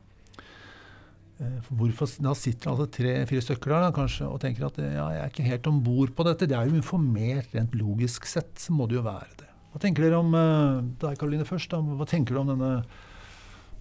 Eh, 1.36 1.58
hvorfor, 1.68 2.08
da 2.24 2.32
sitter 2.32 2.70
altså 2.70 2.86
tre-fire 2.88 3.44
stykker 3.44 3.74
der 3.74 3.82
da, 3.84 3.90
kanskje, 3.92 4.24
og 4.24 4.40
tenker 4.40 4.66
at 4.66 4.78
ja, 4.80 5.08
jeg 5.12 5.20
er 5.20 5.28
ikke 5.28 5.44
helt 5.50 5.66
om 5.66 5.82
bord 5.84 6.14
på 6.16 6.24
dette. 6.24 6.48
Det 6.48 6.56
er 6.56 6.70
jo 6.70 6.78
informert 6.78 7.52
rent 7.54 7.74
logisk 7.76 8.24
sett, 8.24 8.54
så 8.56 8.72
må 8.72 8.86
det 8.88 8.96
jo 8.96 9.02
være 9.04 9.36
det. 9.42 9.50
Hva 9.72 9.82
tenker 9.82 10.06
dere 10.06 10.22
om 10.22 10.32
uh, 10.32 10.80
deg, 11.02 11.18
Karoline, 11.20 11.44
først? 11.44 11.70
da, 11.70 11.82
Hva 11.82 12.06
tenker 12.08 12.32
du 12.32 12.40
om 12.40 12.54
denne 12.54 12.84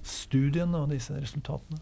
studien 0.04 0.76
og 0.76 0.90
disse 0.92 1.16
resultatene? 1.16 1.80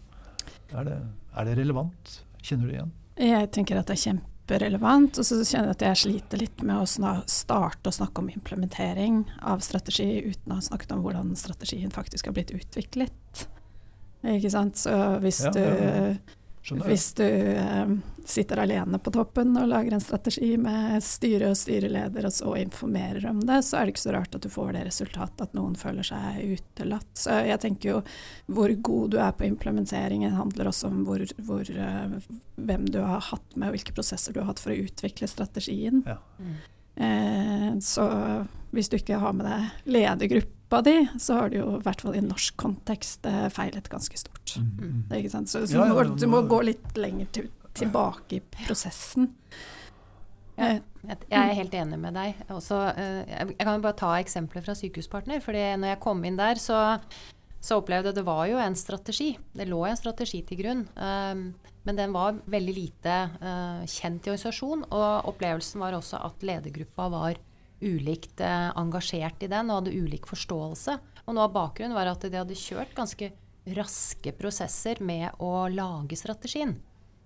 Er 0.70 0.86
det, 0.86 1.00
er 1.34 1.48
det 1.48 1.58
relevant? 1.58 2.20
Kjenner 2.40 2.68
du 2.68 2.70
det 2.70 2.78
igjen? 2.78 2.94
Jeg 3.18 3.50
tenker 3.50 3.80
at 3.80 3.90
det 3.90 3.98
er 3.98 4.04
kjempe 4.04 4.33
kjemperelevant. 4.44 5.18
Og 5.18 5.24
så 5.26 5.40
kjenner 5.44 5.72
jeg 5.72 5.76
at 5.76 5.82
jeg 5.82 6.00
sliter 6.02 6.38
litt 6.38 6.62
med 6.62 6.82
å 6.82 7.24
starte 7.26 7.88
å 7.88 7.92
snakke 7.92 8.20
om 8.20 8.30
implementering 8.30 9.24
av 9.42 9.60
strategi 9.60 10.24
uten 10.24 10.52
å 10.52 10.56
ha 10.56 10.62
snakket 10.62 10.92
om 10.92 11.02
hvordan 11.02 11.34
strategien 11.36 11.90
faktisk 11.90 12.26
har 12.26 12.34
blitt 12.34 12.54
utviklet. 12.54 13.48
Ikke 14.24 14.50
sant. 14.50 14.76
Så 14.76 15.18
hvis 15.20 15.42
ja, 15.44 15.50
du 15.52 16.16
Skjønner. 16.64 16.88
Hvis 16.88 17.10
du 17.18 17.26
eh, 17.28 17.90
sitter 18.24 18.62
alene 18.62 18.96
på 18.98 19.12
toppen 19.12 19.50
og 19.60 19.66
lager 19.68 19.92
en 19.92 20.00
strategi 20.00 20.54
med 20.56 20.96
styre 21.04 21.50
og 21.52 21.58
styreleder, 21.60 22.24
og 22.24 22.32
så 22.32 22.54
informerer 22.56 23.26
om 23.28 23.42
det, 23.44 23.58
så 23.66 23.76
er 23.76 23.84
det 23.84 23.92
ikke 23.92 24.04
så 24.06 24.14
rart 24.16 24.38
at 24.38 24.46
du 24.46 24.48
får 24.48 24.70
det 24.72 24.86
resultatet 24.86 25.44
at 25.44 25.58
noen 25.58 25.76
føler 25.76 26.06
seg 26.08 26.54
utelatt. 26.56 27.10
Så 27.20 27.36
jeg 27.44 27.60
tenker 27.60 27.90
jo 27.90 27.98
hvor 28.48 28.72
god 28.88 29.12
du 29.12 29.18
er 29.20 29.36
på 29.36 29.44
implementeringen 29.44 30.38
handler 30.38 30.72
også 30.72 30.88
om 30.88 31.02
hvor, 31.04 31.26
hvor, 31.44 31.68
eh, 31.68 32.16
hvem 32.56 32.88
du 32.88 33.02
har 33.04 33.20
hatt 33.28 33.58
med, 33.58 33.68
og 33.68 33.76
hvilke 33.76 33.96
prosesser 34.00 34.32
du 34.32 34.40
har 34.40 34.48
hatt 34.54 34.64
for 34.64 34.72
å 34.72 34.80
utvikle 34.86 35.28
strategien. 35.28 36.00
Ja. 36.08 36.16
Mm. 36.40 36.56
Eh, 37.04 37.70
så 37.84 38.08
hvis 38.72 38.88
du 38.88 38.96
ikke 38.96 39.20
har 39.20 39.36
med 39.36 39.52
deg 39.52 39.68
ledergruppa 40.74 40.82
di, 40.82 41.20
så 41.20 41.34
har 41.38 41.50
du 41.50 41.58
jo 41.58 41.68
i 41.78 41.82
hvert 41.84 42.00
fall 42.00 42.16
i 42.16 42.22
norsk 42.24 42.56
kontekst 42.56 43.26
eh, 43.26 43.46
feilet 43.52 43.88
ganske 43.88 44.18
stort. 44.18 44.56
Mm, 44.58 44.72
mm. 44.78 45.04
Det 45.08 45.16
er 45.16 45.22
ikke 45.22 45.34
sant? 45.36 45.50
Så, 45.52 45.66
så 45.66 45.78
Ja, 45.78 45.86
ja, 45.90 46.04
du, 46.04 46.26
må, 46.26 46.42
må 46.42 46.48
gå 46.48 46.62
litt 46.70 46.96
lenger 46.98 47.26
til, 47.32 47.50
tilbake 47.74 48.38
i 48.38 48.42
prosessen. 48.64 49.30
Ja. 50.56 50.76
Eh, 50.76 50.82
Jeg 51.04 51.40
er 51.40 51.56
helt 51.58 51.74
enig 51.74 51.98
med 52.00 52.14
deg. 52.16 52.34
Også, 52.54 52.78
eh, 52.96 53.22
jeg 53.26 53.60
kan 53.60 53.76
jo 53.76 53.84
bare 53.84 53.98
ta 53.98 54.14
eksempler 54.20 54.64
fra 54.64 54.74
Sykehuspartner. 54.74 55.40
fordi 55.40 55.76
når 55.76 55.94
jeg 55.94 56.00
kom 56.00 56.24
inn 56.24 56.38
der, 56.38 56.54
så, 56.54 56.98
så 57.60 57.80
opplevde 57.80 58.12
jeg 58.12 58.20
det 58.20 58.26
var 58.26 58.46
jo 58.46 58.58
en 58.58 58.74
strategi. 58.74 59.34
Det 59.52 59.68
lå 59.68 59.84
en 59.86 59.96
strategi 59.98 60.42
til 60.46 60.62
grunn. 60.62 60.86
Um, 60.96 61.54
men 61.84 61.96
den 61.96 62.14
var 62.14 62.38
veldig 62.48 62.74
lite 62.74 63.16
uh, 63.42 63.82
kjent 63.84 64.24
i 64.24 64.32
organisasjonen. 64.32 64.86
Og 64.88 65.28
opplevelsen 65.34 65.82
var 65.82 65.98
også 65.98 66.22
at 66.24 66.46
ledergruppa 66.46 67.10
var 67.12 67.42
ulikt 67.84 68.40
eh, 68.44 68.70
engasjert 68.80 69.44
i 69.44 69.50
den 69.52 69.70
og 69.70 69.82
hadde 69.82 69.94
ulik 69.94 70.28
forståelse. 70.30 70.96
Og 71.24 71.36
noe 71.36 71.46
av 71.48 71.54
bakgrunnen 71.54 71.96
var 71.96 72.10
at 72.10 72.24
de 72.24 72.40
hadde 72.40 72.58
kjørt 72.58 72.96
ganske 72.96 73.30
raske 73.76 74.34
prosesser 74.36 75.00
med 75.04 75.40
å 75.40 75.66
lage 75.72 76.18
strategien. 76.20 76.74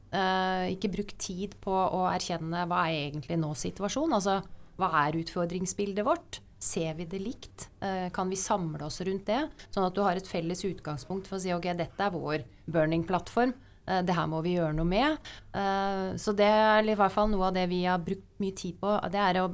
Eh, 0.09 0.75
ikke 0.75 0.93
brukt 0.93 1.19
tid 1.21 1.57
på 1.63 1.73
å 1.75 2.05
erkjenne 2.11 2.65
hva 2.69 2.87
er 2.89 3.09
egentlig 3.09 3.39
nå 3.41 3.53
situasjonen. 3.59 4.19
Altså 4.21 4.39
hva 4.79 4.93
er 5.05 5.19
utfordringsbildet 5.19 6.07
vårt? 6.07 6.41
Ser 6.59 6.95
vi 6.99 7.07
det 7.07 7.21
likt? 7.23 7.69
Eh, 7.83 8.09
kan 8.15 8.31
vi 8.31 8.39
samle 8.39 8.87
oss 8.87 9.01
rundt 9.07 9.27
det? 9.27 9.45
Sånn 9.75 9.87
at 9.87 9.95
du 9.95 10.03
har 10.07 10.19
et 10.19 10.27
felles 10.27 10.63
utgangspunkt 10.67 11.31
for 11.31 11.39
å 11.39 11.43
si 11.43 11.55
ok, 11.55 11.73
dette 11.79 12.05
er 12.05 12.15
vår 12.15 12.47
burning-plattform. 12.71 13.55
Eh, 13.89 14.03
det 14.07 14.15
her 14.15 14.29
må 14.31 14.41
vi 14.45 14.57
gjøre 14.57 14.77
noe 14.79 14.89
med. 14.89 15.31
Eh, 15.55 16.15
så 16.19 16.35
det 16.37 16.49
er 16.49 16.87
i 16.87 16.97
hvert 16.99 17.15
fall 17.15 17.31
noe 17.33 17.51
av 17.51 17.57
det 17.59 17.67
vi 17.71 17.85
har 17.87 18.03
brukt 18.03 18.39
mye 18.43 18.57
tid 18.59 18.79
på. 18.81 18.95
Det 19.11 19.23
er 19.23 19.43
å 19.43 19.49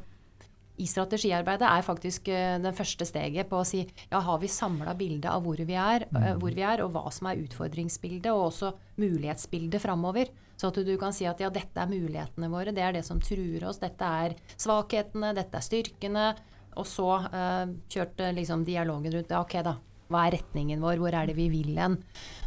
i 0.75 0.87
strategiarbeidet 0.90 1.66
er 1.69 1.85
faktisk 1.87 2.28
eh, 2.35 2.57
det 2.62 2.75
første 2.75 3.07
steget 3.07 3.47
på 3.50 3.61
å 3.61 3.66
si 3.66 3.85
ja, 3.85 4.19
har 4.19 4.40
vi 4.43 4.50
samla 4.50 4.97
bildet 4.99 5.28
av 5.31 5.45
hvor 5.45 5.61
vi, 5.61 5.76
er, 5.78 6.09
eh, 6.11 6.33
hvor 6.40 6.54
vi 6.54 6.64
er, 6.66 6.83
og 6.83 6.95
hva 6.97 7.12
som 7.14 7.28
er 7.31 7.43
utfordringsbildet, 7.45 8.33
og 8.33 8.49
også 8.49 8.73
mulighetsbildet 9.02 9.83
framover. 9.83 10.33
Så 10.59 10.71
at 10.71 10.81
du 10.87 10.93
kan 10.99 11.14
si 11.14 11.26
at 11.31 11.40
ja, 11.43 11.50
dette 11.50 11.78
er 11.78 11.90
mulighetene 11.90 12.50
våre, 12.50 12.75
det 12.75 12.83
er 12.83 12.97
det 12.97 13.04
som 13.07 13.23
truer 13.23 13.66
oss, 13.69 13.81
dette 13.83 14.11
er 14.26 14.37
svakhetene, 14.54 15.35
dette 15.37 15.59
er 15.59 15.66
styrkene. 15.66 16.28
Og 16.75 16.87
så 16.90 17.09
uh, 17.23 17.66
kjørte 17.90 18.33
liksom 18.35 18.64
dialogen 18.66 19.12
rundt 19.14 19.31
ja, 19.31 19.43
ok 19.45 19.52
da, 19.62 19.76
hva 20.11 20.25
er 20.26 20.35
retningen 20.38 20.83
vår, 20.83 20.99
hvor 21.02 21.14
er 21.14 21.28
det 21.31 21.37
vi 21.38 21.47
vil 21.52 21.76
hen? 21.78 22.00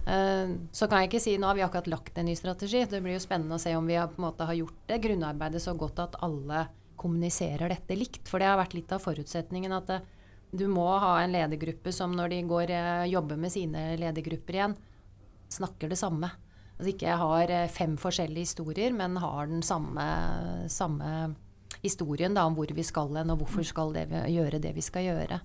Uh, 0.07 0.55
så 0.75 0.87
kan 0.87 1.03
jeg 1.03 1.11
ikke 1.11 1.23
si 1.23 1.35
nå 1.39 1.47
har 1.47 1.59
vi 1.59 1.63
akkurat 1.67 1.87
lagt 1.91 2.19
en 2.19 2.27
ny 2.27 2.35
strategi. 2.35 2.83
Det 2.91 2.99
blir 3.03 3.15
jo 3.15 3.23
spennende 3.23 3.59
å 3.59 3.63
se 3.63 3.75
om 3.75 3.87
vi 3.87 3.95
har, 3.99 4.11
på 4.11 4.19
en 4.19 4.27
måte, 4.27 4.47
har 4.47 4.59
gjort 4.59 4.83
det 4.91 4.99
grunnarbeidet 5.03 5.63
så 5.63 5.75
godt 5.79 6.03
at 6.03 6.19
alle 6.27 6.65
kommuniserer 6.97 7.69
dette 7.71 7.95
likt. 7.97 8.27
For 8.27 8.39
det 8.41 8.49
har 8.49 8.59
vært 8.59 8.73
litt 8.77 8.91
av 8.95 9.03
forutsetningen 9.03 9.75
at 9.77 9.87
det, 9.91 10.01
du 10.57 10.65
må 10.71 10.85
ha 10.99 11.17
en 11.21 11.33
ledergruppe 11.35 11.91
som 11.93 12.13
når 12.15 12.29
de 12.33 12.41
går, 12.49 12.71
eh, 12.71 13.05
jobber 13.11 13.37
med 13.37 13.51
sine 13.53 13.89
ledergrupper 13.99 14.55
igjen, 14.59 14.75
snakker 15.51 15.89
det 15.91 15.97
samme. 15.99 16.29
Altså 16.77 16.91
ikke 16.93 17.17
har 17.19 17.51
eh, 17.51 17.67
fem 17.73 17.97
forskjellige 17.97 18.45
historier, 18.47 18.93
men 18.93 19.17
har 19.17 19.47
den 19.49 19.61
samme, 19.65 20.05
samme 20.69 21.35
historien 21.83 22.33
da, 22.33 22.45
om 22.47 22.55
hvor 22.57 22.69
vi 22.73 22.83
skal 22.85 23.11
hen, 23.17 23.29
og 23.33 23.39
hvorfor 23.43 23.65
skal 23.65 23.91
vi- 23.93 24.23
gjøre 24.37 24.59
det 24.61 24.73
vi 24.75 24.81
skal 24.81 25.03
gjøre. 25.03 25.41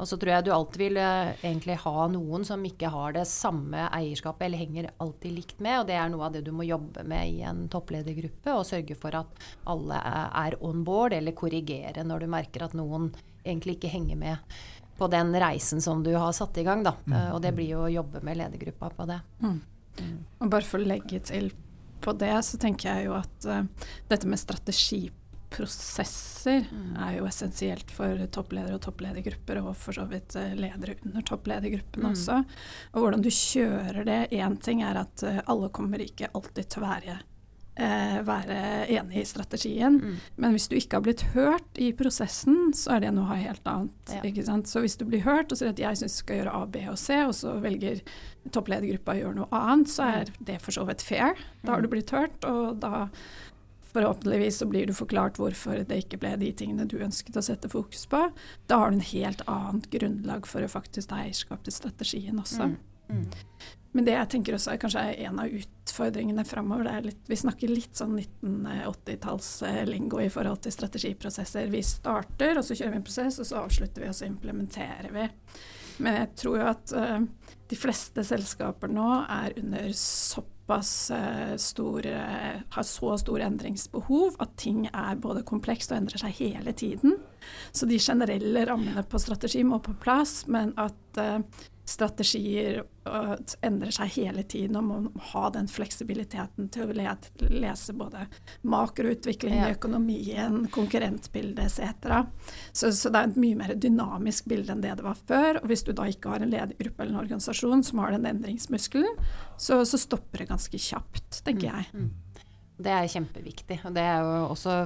Og 0.00 0.08
så 0.08 0.16
tror 0.18 0.32
jeg 0.32 0.46
du 0.46 0.50
alltid 0.54 0.82
vil 0.82 0.98
eh, 0.98 1.32
egentlig 1.44 1.76
ha 1.84 2.06
noen 2.10 2.46
som 2.48 2.62
ikke 2.66 2.90
har 2.90 3.14
det 3.14 3.26
samme 3.30 3.86
eierskapet, 3.92 4.46
eller 4.46 4.62
henger 4.62 4.90
alltid 5.02 5.36
likt 5.36 5.62
med, 5.62 5.80
og 5.80 5.88
det 5.90 5.98
er 6.00 6.12
noe 6.12 6.26
av 6.26 6.36
det 6.36 6.44
du 6.46 6.52
må 6.56 6.66
jobbe 6.66 7.04
med 7.06 7.36
i 7.36 7.42
en 7.46 7.66
toppledergruppe, 7.72 8.56
og 8.56 8.66
sørge 8.66 8.96
for 8.98 9.14
at 9.20 9.46
alle 9.70 10.00
er- 10.02 10.58
on 10.64 10.82
board, 10.84 11.12
eller 11.12 11.36
korrigere 11.38 12.04
når 12.04 12.24
du 12.24 12.32
merker 12.32 12.64
at 12.66 12.74
noen 12.78 13.12
egentlig 13.44 13.76
ikke 13.78 13.92
henger 13.92 14.16
med 14.16 14.56
på 14.98 15.08
den 15.10 15.32
reisen 15.34 15.80
som 15.80 16.02
du 16.02 16.12
har 16.14 16.32
satt 16.32 16.58
i 16.58 16.64
gang. 16.66 16.82
Da. 16.86 16.94
Mm. 17.06 17.34
Og 17.34 17.42
det 17.42 17.54
blir 17.56 17.72
jo 17.72 17.84
å 17.86 17.92
jobbe 17.92 18.22
med 18.22 18.38
ledergruppa 18.38 18.90
på 18.96 19.06
det. 19.08 19.20
Og 20.38 20.50
bare 20.50 20.66
for 20.66 20.82
å 20.82 20.88
legge 20.88 21.20
til 21.26 21.50
på 22.02 22.14
det, 22.18 22.34
så 22.44 22.58
tenker 22.58 22.90
jeg 22.90 23.06
jo 23.06 23.16
at 23.16 23.46
uh, 23.46 23.88
dette 24.10 24.26
med 24.26 24.40
strategiprosesser 25.52 26.68
er 26.98 27.16
jo 27.18 27.26
essensielt 27.28 27.90
for 27.92 28.20
toppledere 28.32 28.76
og 28.78 28.84
toppledergrupper, 28.86 29.60
og 29.62 29.76
for 29.78 29.96
så 29.96 30.06
vidt 30.10 30.36
eh, 30.38 30.54
ledere 30.58 30.96
under 31.06 31.24
toppledergruppen 31.28 32.08
også. 32.12 32.42
Og 32.94 33.04
hvordan 33.04 33.24
du 33.24 33.30
kjører 33.30 34.04
det. 34.08 34.22
Én 34.32 34.56
ting 34.62 34.82
er 34.82 35.02
at 35.04 35.22
eh, 35.26 35.42
alle 35.46 35.70
kommer 35.74 36.02
ikke 36.02 36.32
alltid 36.32 36.72
til 36.72 36.82
å 36.82 36.88
være 36.88 37.18
eh, 37.76 38.18
være 38.26 38.58
enig 38.92 39.22
i 39.22 39.28
strategien. 39.28 40.00
Mm. 40.00 40.18
Men 40.36 40.56
hvis 40.56 40.68
du 40.68 40.76
ikke 40.78 40.98
har 40.98 41.06
blitt 41.06 41.24
hørt 41.36 41.80
i 41.80 41.92
prosessen, 41.96 42.72
så 42.76 42.96
er 42.96 43.06
det 43.06 43.14
noe 43.16 43.38
helt 43.38 43.66
annet. 43.68 44.16
Ja. 44.16 44.24
Ikke 44.28 44.46
sant? 44.46 44.70
Så 44.70 44.84
hvis 44.84 44.98
du 45.00 45.06
blir 45.08 45.24
hørt 45.26 45.52
og 45.52 45.60
sier 45.60 45.72
at 45.72 45.80
jeg 45.82 46.00
syns 46.00 46.18
du 46.18 46.24
skal 46.24 46.42
gjøre 46.42 46.58
A, 46.58 46.66
B 46.66 46.84
og 46.90 46.98
C, 47.00 47.22
og 47.26 47.36
så 47.38 47.56
velger 47.62 48.02
toppledergruppa 48.52 49.14
å 49.14 49.22
gjøre 49.22 49.40
noe 49.42 49.62
annet, 49.62 49.92
så 49.92 50.10
er 50.18 50.34
det 50.42 50.60
for 50.64 50.74
så 50.74 50.86
vidt 50.88 51.04
fair. 51.06 51.38
Da 51.62 51.76
har 51.76 51.84
du 51.84 51.90
blitt 51.92 52.12
hørt, 52.14 52.42
og 52.48 52.82
da 52.82 53.08
forhåpentligvis 53.92 54.58
så 54.58 54.66
blir 54.66 54.86
du 54.88 54.94
forklart 54.96 55.36
hvorfor 55.40 55.82
det 55.88 55.96
ikke 56.04 56.18
ble 56.22 56.32
de 56.40 56.52
tingene 56.56 56.88
du 56.88 56.96
ønsket 57.04 57.36
å 57.36 57.44
sette 57.44 57.68
fokus 57.72 58.06
på. 58.10 58.20
Da 58.70 58.74
har 58.80 58.88
du 58.90 58.94
en 58.98 59.12
helt 59.12 59.42
annet 59.50 59.86
grunnlag 59.92 60.42
for 60.48 60.60
å 60.64 60.72
faktisk 60.72 61.06
ta 61.12 61.16
eierskap 61.24 61.60
til 61.66 61.74
strategien 61.76 62.36
også. 62.40 62.62
Mm. 62.72 62.76
Mm. 63.12 63.26
Men 63.92 64.04
det 64.08 64.14
jeg 64.14 64.30
tenker 64.32 64.52
også 64.56 64.70
er 64.72 64.80
kanskje 64.80 65.00
en 65.26 65.36
av 65.42 65.46
utfordringene 65.52 66.44
framover. 66.48 66.84
Det 66.86 66.94
er 66.94 67.08
litt, 67.10 67.24
vi 67.28 67.42
snakker 67.42 67.68
litt 67.68 67.96
sånn 67.98 68.14
1980-tallslingo 68.16 70.18
i 70.22 70.32
forhold 70.32 70.60
til 70.64 70.72
strategiprosesser. 70.72 71.68
Vi 71.72 71.82
starter, 71.84 72.56
og 72.56 72.64
så 72.64 72.72
kjører 72.78 72.92
vi 72.94 72.98
en 73.02 73.10
prosess, 73.10 73.36
og 73.42 73.46
så 73.50 73.56
avslutter 73.66 74.00
vi, 74.00 74.08
og 74.08 74.16
så 74.16 74.24
implementerer 74.30 75.10
vi. 75.12 75.24
Men 76.02 76.12
jeg 76.22 76.28
tror 76.40 76.56
jo 76.56 76.64
at 76.70 76.86
uh, 76.96 77.20
de 77.68 77.76
fleste 77.76 78.24
selskaper 78.24 78.88
nå 78.88 79.28
er 79.28 79.52
under 79.60 79.92
såpass 79.92 80.51
eh, 80.70 81.56
stor 81.56 82.06
eh, 82.06 82.62
Har 82.70 82.82
så 82.86 83.16
stor 83.18 83.40
endringsbehov 83.40 84.36
at 84.40 84.56
ting 84.56 84.86
er 84.88 85.20
både 85.20 85.42
komplekst 85.42 85.92
og 85.92 85.98
endrer 85.98 86.22
seg 86.22 86.36
hele 86.38 86.72
tiden. 86.72 87.18
Så 87.72 87.86
de 87.86 87.98
generelle 87.98 88.64
rammene 88.68 89.02
på 89.02 89.18
strategi 89.18 89.62
må 89.66 89.80
på 89.82 89.94
plass, 90.00 90.46
men 90.46 90.72
at 90.80 91.18
eh, 91.20 91.40
strategier 91.84 92.84
endrer 93.66 93.90
seg 93.90 94.12
hele 94.14 94.44
tiden 94.46 94.76
og 94.78 94.84
må 94.86 94.98
ha 95.32 95.48
den 95.50 95.66
fleksibiliteten 95.66 96.68
til 96.72 96.86
å 96.92 97.08
lese 97.50 97.94
både 97.98 98.28
makroutvikling 98.62 99.56
i 99.56 99.62
Ja. 99.64 99.70
økonomien, 99.74 100.68
konkurrentbildet 100.70 101.64
etc. 101.64 102.22
Så, 102.72 102.92
så 102.94 103.10
det 103.10 103.18
er 103.18 103.28
et 103.32 103.40
mye 103.42 103.58
mer 103.58 103.74
dynamisk 103.74 104.46
bilde 104.52 104.72
enn 104.76 104.84
det 104.84 104.94
det 105.00 105.06
var 105.06 105.18
før. 105.26 105.58
Og 105.62 105.66
hvis 105.72 105.82
du 105.84 105.92
da 105.92 106.06
ikke 106.06 106.30
har 106.36 106.44
en 106.46 106.54
ledergruppe 106.54 107.02
eller 107.02 107.16
en 107.16 107.24
organisasjon 107.24 107.82
som 107.82 107.98
har 108.04 108.14
den 108.14 108.26
endringsmuskelen, 108.30 109.18
så, 109.58 109.82
så 109.84 109.98
stopper 109.98 110.44
det 110.44 110.50
ganske 110.54 110.78
kjapt, 110.78 111.42
tenker 111.44 111.72
jeg. 111.72 112.10
Det 112.82 112.92
er 112.92 113.10
kjempeviktig. 113.10 113.78
Og 113.86 113.94
det 113.96 114.02
er 114.02 114.22
jo 114.24 114.38
også 114.52 114.76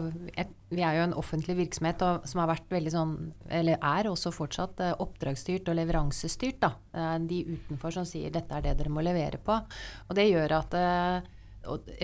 Vi 0.74 0.82
er 0.82 0.98
jo 0.98 1.04
en 1.06 1.14
offentlig 1.16 1.56
virksomhet 1.60 2.02
og, 2.04 2.26
som 2.28 2.42
har 2.42 2.50
vært 2.50 2.72
veldig 2.74 2.92
sånn, 2.92 3.14
eller 3.54 3.78
er 3.78 4.08
også 4.10 4.32
fortsatt, 4.34 4.82
eh, 4.82 4.96
oppdragsstyrt 5.02 5.70
og 5.70 5.78
leveransestyrt. 5.78 6.58
Da. 6.64 6.72
De 7.22 7.42
utenfor 7.54 7.94
som 7.94 8.08
sier 8.08 8.34
dette 8.34 8.50
er 8.56 8.64
det 8.64 8.74
dere 8.80 8.92
må 8.92 9.04
levere 9.06 9.38
på. 9.38 9.60
Og 10.08 10.18
det 10.18 10.26
gjør 10.28 10.56
at 10.58 10.76
eh, 10.80 11.32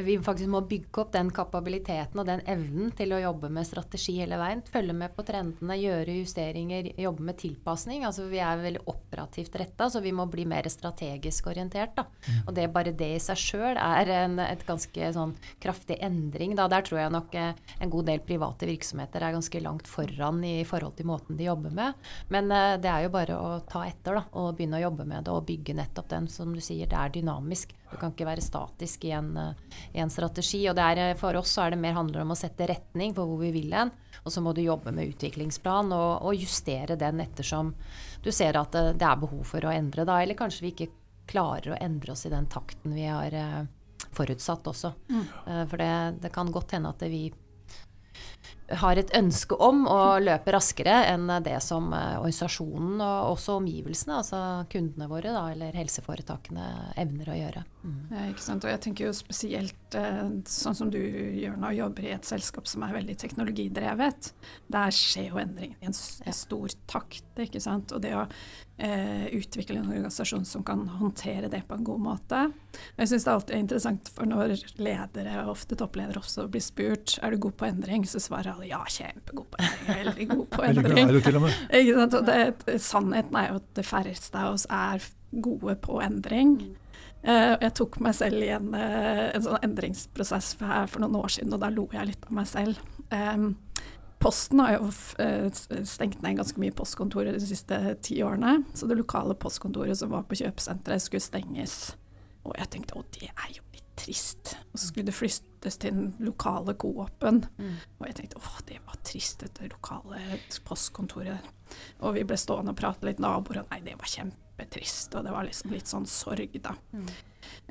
vi 0.05 0.17
faktisk 0.23 0.51
må 0.53 0.63
bygge 0.69 1.03
opp 1.03 1.13
den 1.15 1.31
kapabiliteten 1.35 2.21
og 2.21 2.29
den 2.29 2.43
evnen 2.51 2.93
til 2.97 3.15
å 3.15 3.21
jobbe 3.23 3.51
med 3.53 3.67
strategi 3.69 4.17
hele 4.21 4.39
veien. 4.41 4.63
Følge 4.73 4.97
med 4.97 5.15
på 5.17 5.25
trendene, 5.27 5.79
gjøre 5.79 6.19
justeringer, 6.19 6.93
jobbe 7.01 7.27
med 7.29 7.39
tilpasning. 7.41 8.07
Altså 8.09 8.27
vi 8.31 8.41
er 8.43 8.63
veldig 8.63 8.85
operativt 8.91 9.57
retta, 9.61 9.89
så 9.91 10.03
vi 10.05 10.15
må 10.17 10.27
bli 10.31 10.47
mer 10.49 10.69
strategisk 10.73 11.51
orientert. 11.53 11.95
Da. 11.97 12.07
Og 12.47 12.55
det, 12.57 12.69
bare 12.75 12.95
det 12.97 13.11
i 13.17 13.23
seg 13.23 13.41
sjøl 13.41 13.81
er 13.81 14.13
en 14.23 14.39
et 14.43 14.65
ganske 14.67 15.13
sånn 15.17 15.35
kraftig 15.63 15.99
endring. 16.05 16.57
Da. 16.59 16.69
Der 16.73 16.87
tror 16.87 17.03
jeg 17.03 17.15
nok 17.15 17.37
eh, 17.39 17.53
en 17.83 17.93
god 17.93 18.09
del 18.11 18.23
private 18.27 18.69
virksomheter 18.69 19.25
er 19.25 19.37
ganske 19.37 19.63
langt 19.65 19.91
foran 19.91 20.43
i 20.47 20.63
forhold 20.69 20.97
til 20.99 21.09
måten 21.11 21.39
de 21.39 21.49
jobber 21.49 21.75
med. 21.77 22.11
Men 22.33 22.51
eh, 22.55 22.79
det 22.83 22.91
er 22.93 23.07
jo 23.07 23.15
bare 23.15 23.39
å 23.39 23.53
ta 23.69 23.85
etter 23.89 24.19
da, 24.19 24.27
og 24.39 24.57
begynne 24.59 24.81
å 24.81 24.87
jobbe 24.87 25.09
med 25.09 25.27
det 25.27 25.35
og 25.35 25.47
bygge 25.49 25.77
nettopp 25.79 26.11
den. 26.13 26.31
Som 26.33 26.57
du 26.57 26.63
sier, 26.65 26.89
det 26.89 26.99
er 26.99 27.15
dynamisk. 27.15 27.75
Du 27.93 27.99
kan 28.01 28.15
ikke 28.15 28.27
være 28.27 28.45
statisk 28.45 29.05
i 29.09 29.13
en, 29.17 29.37
eh, 29.37 29.79
i 29.95 30.01
en 30.03 30.11
strategi. 30.11 30.65
Og 30.71 30.77
det 30.79 30.87
er, 30.89 31.03
eh, 31.11 31.19
for 31.19 31.37
oss 31.37 31.53
så 31.53 31.67
er 31.67 31.75
det 31.75 31.83
mer 31.83 31.95
handler 31.99 32.25
om 32.25 32.33
å 32.33 32.39
sette 32.39 32.69
retning 32.69 33.15
for 33.15 33.29
hvor 33.29 33.39
vi 33.43 33.53
vil 33.53 33.73
hen. 33.77 33.93
Og 34.25 34.33
så 34.33 34.43
må 34.43 34.55
du 34.55 34.63
jobbe 34.63 34.93
med 34.95 35.15
utviklingsplan 35.15 35.93
og, 35.93 36.23
og 36.23 36.35
justere 36.35 36.97
den 36.97 37.21
ettersom 37.21 37.75
du 38.23 38.31
ser 38.33 38.57
at 38.57 38.73
det, 38.73 38.99
det 38.99 39.07
er 39.09 39.23
behov 39.23 39.45
for 39.45 39.61
å 39.67 39.75
endre, 39.75 40.07
da. 40.09 40.21
Eller 40.23 40.39
kanskje 40.39 40.67
vi 40.67 40.73
ikke 40.75 40.91
klarer 41.31 41.73
å 41.75 41.81
endre 41.81 42.13
oss 42.13 42.27
i 42.27 42.33
den 42.33 42.47
takten 42.51 42.95
vi 42.95 43.07
har 43.07 43.35
eh, 43.35 43.63
forutsatt 44.13 44.67
også. 44.73 44.93
Mm. 45.09 45.25
Eh, 45.47 45.65
For 45.67 45.83
det, 45.83 45.93
det 46.23 46.33
kan 46.35 46.53
godt 46.53 46.77
hende 46.77 46.93
at 46.93 47.03
vi 47.09 47.27
har 48.81 48.99
et 49.01 49.13
ønske 49.17 49.57
om 49.61 49.85
å 49.91 50.01
løpe 50.23 50.55
raskere 50.55 50.95
enn 51.11 51.31
det 51.45 51.59
som 51.65 51.91
eh, 51.97 52.19
organisasjonen 52.21 53.01
og 53.03 53.33
også 53.35 53.59
omgivelsene, 53.61 54.19
altså 54.23 54.41
kundene 54.73 55.09
våre 55.11 55.35
da, 55.35 55.45
eller 55.53 55.77
helseforetakene, 55.77 56.69
evner 57.03 57.33
å 57.33 57.39
gjøre. 57.39 57.65
Mm. 57.83 58.01
Ja, 58.13 58.27
ikke 58.31 58.45
sant? 58.45 58.67
Og 58.67 58.73
jeg 58.73 58.83
tenker 58.85 59.09
jo 59.09 59.15
spesielt 59.17 59.99
eh, 59.99 60.23
sånn 60.49 60.79
som 60.79 60.93
du 60.93 61.01
gjør 61.01 61.59
nå, 61.61 61.73
jobber 61.79 62.09
i 62.09 62.15
et 62.17 62.29
selskap 62.29 62.71
som 62.71 62.85
er 62.87 62.97
veldig 62.97 63.19
teknologidrevet. 63.23 64.33
Der 64.73 64.97
skjer 64.97 65.31
jo 65.31 65.43
endringen 65.43 65.81
i 65.83 65.91
en 65.91 66.37
stor 66.37 66.77
takt. 66.91 67.27
Ikke 67.41 67.61
sant? 67.63 67.93
Og 67.95 68.03
det 68.05 68.13
å 68.17 68.27
eh, 68.77 69.29
utvikle 69.39 69.81
en 69.81 69.89
organisasjon 69.91 70.45
som 70.49 70.65
kan 70.67 70.85
håndtere 70.99 71.49
det 71.53 71.63
på 71.69 71.79
en 71.79 71.87
god 71.87 72.03
måte. 72.05 72.43
Jeg 72.99 73.11
syns 73.11 73.27
det 73.27 73.33
alltid 73.33 73.57
er 73.57 73.63
interessant, 73.65 74.11
for 74.13 74.29
når 74.29 74.55
ledere, 74.83 75.47
ofte 75.53 75.79
toppledere 75.79 76.21
også, 76.21 76.49
blir 76.53 76.65
spurt 76.65 77.17
er 77.23 77.33
du 77.33 77.41
god 77.47 77.57
på 77.61 77.69
endring, 77.71 78.07
så 78.09 78.21
svarer 78.23 78.53
alle 78.55 78.69
ja, 78.71 78.83
kjempegod 78.85 79.49
på 79.55 79.63
endring, 79.63 79.97
veldig 80.03 80.29
god 80.35 80.47
på 80.53 80.63
endring. 80.69 81.03
er 81.07 81.17
du 81.17 81.25
til 81.25 81.41
og 81.41 81.47
med. 81.47 81.65
Ikke 81.81 81.99
sant? 81.99 82.21
Og 82.21 82.29
det, 82.29 82.79
sannheten 82.85 83.41
er 83.41 83.51
jo 83.51 83.59
at 83.63 83.75
de 83.79 83.87
færreste 83.87 84.45
av 84.45 84.57
oss 84.59 84.69
er 84.69 85.11
gode 85.33 85.77
på 85.83 86.01
endring. 86.05 86.57
Eh, 87.23 87.53
jeg 87.63 87.75
tok 87.79 88.01
meg 88.03 88.17
selv 88.19 88.43
i 88.43 88.51
en, 88.51 88.73
eh, 88.75 89.29
en 89.31 89.45
sånn 89.45 89.63
endringsprosess 89.63 90.57
for, 90.59 90.67
her 90.67 90.89
for 90.91 91.05
noen 91.05 91.21
år 91.21 91.31
siden, 91.37 91.55
og 91.55 91.63
da 91.63 91.71
lo 91.71 91.87
jeg 91.93 92.11
litt 92.11 92.27
av 92.27 92.35
meg 92.41 92.49
selv. 92.51 92.83
Em, 93.15 93.53
Posten 94.23 94.61
har 94.63 94.77
jo 94.77 94.89
eh, 95.19 95.49
s- 95.51 95.67
stengt 95.91 96.23
ned 96.23 96.37
ganske 96.39 96.61
mye 96.63 96.75
postkontorer 96.79 97.35
de 97.35 97.43
siste 97.43 97.79
ti 98.07 98.21
årene. 98.23 98.61
Så 98.75 98.87
det 98.87 98.99
lokale 99.01 99.35
postkontoret 99.35 99.99
som 99.99 100.13
var 100.15 100.23
på 100.31 100.39
kjøpesenteret 100.39 101.03
skulle 101.03 101.25
stenges. 101.25 101.97
Og 102.47 102.55
jeg 102.59 102.71
tenkte 102.77 102.99
å, 102.99 103.05
det 103.19 103.29
er 103.33 103.51
jo 103.57 103.65
litt 103.75 103.89
trist. 103.99 104.55
Og 104.73 104.79
så 104.79 104.89
skulle 104.89 105.09
det 105.11 105.17
flyttes 105.17 105.77
til 105.83 105.95
den 105.99 106.13
lokale 106.27 106.75
Coop-en. 106.79 107.43
Mm. 107.59 107.75
Og 107.99 108.07
jeg 108.09 108.17
tenkte 108.21 108.39
å, 108.41 108.55
det 108.71 108.79
var 108.87 109.03
trist, 109.07 109.43
dette 109.43 109.67
lokale 109.71 110.23
postkontoret. 110.67 111.51
Og 112.05 112.15
vi 112.19 112.25
ble 112.29 112.37
stående 112.39 112.75
og 112.75 112.79
prate 112.79 113.07
litt 113.09 113.21
naboer, 113.23 113.63
og 113.63 113.71
nei, 113.75 113.81
det 113.87 113.95
var 114.01 114.11
kjempetrist. 114.11 115.15
Og 115.19 115.27
det 115.27 115.35
var 115.35 115.47
liksom 115.49 115.75
litt 115.75 115.91
sånn 115.91 116.07
sorg, 116.11 116.55
da. 116.63 116.75
Mm. 116.95 117.07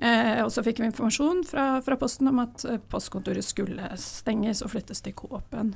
Eh, 0.03 0.39
og 0.43 0.51
så 0.51 0.63
fikk 0.65 0.81
vi 0.81 0.87
informasjon 0.89 1.43
fra, 1.47 1.65
fra 1.85 1.95
Posten 1.99 2.27
om 2.31 2.41
at 2.43 2.63
eh, 2.67 2.79
postkontoret 2.91 3.45
skulle 3.45 3.87
stenges 4.01 4.63
og 4.65 4.73
flyttes 4.73 5.03
til 5.05 5.15
Coop-en. 5.19 5.73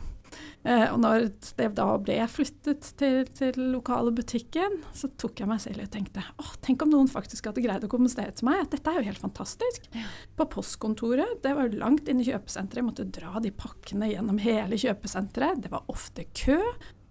Eh, 0.65 0.87
og 0.89 0.97
når 1.03 1.27
det 1.59 1.67
da 1.77 1.87
ble 2.01 2.17
flyttet 2.31 2.89
til, 2.99 3.27
til 3.37 3.59
lokale 3.75 4.13
butikken, 4.15 4.79
så 4.97 5.09
tok 5.21 5.43
jeg 5.43 5.49
meg 5.51 5.61
selv 5.63 5.85
og 5.85 5.91
tenkte 5.93 6.23
åh, 6.41 6.51
tenk 6.65 6.85
om 6.85 6.91
noen 6.93 7.11
faktisk 7.11 7.49
hadde 7.49 7.63
greid 7.65 7.85
å 7.85 7.91
kommunisere 7.91 8.33
til 8.35 8.49
meg 8.49 8.63
at 8.63 8.73
dette 8.73 8.91
er 8.91 8.99
jo 9.01 9.07
helt 9.09 9.21
fantastisk. 9.21 9.87
På 10.35 10.49
postkontoret, 10.55 11.37
det 11.45 11.53
var 11.57 11.69
jo 11.69 11.81
langt 11.81 12.09
inn 12.11 12.23
i 12.23 12.27
kjøpesenteret, 12.27 12.81
jeg 12.81 12.89
måtte 12.89 13.07
dra 13.19 13.41
de 13.43 13.53
pakkene 13.55 14.09
gjennom 14.11 14.41
hele 14.41 14.79
kjøpesenteret. 14.81 15.63
Det 15.65 15.73
var 15.73 15.85
ofte 15.91 16.27
kø, 16.33 16.59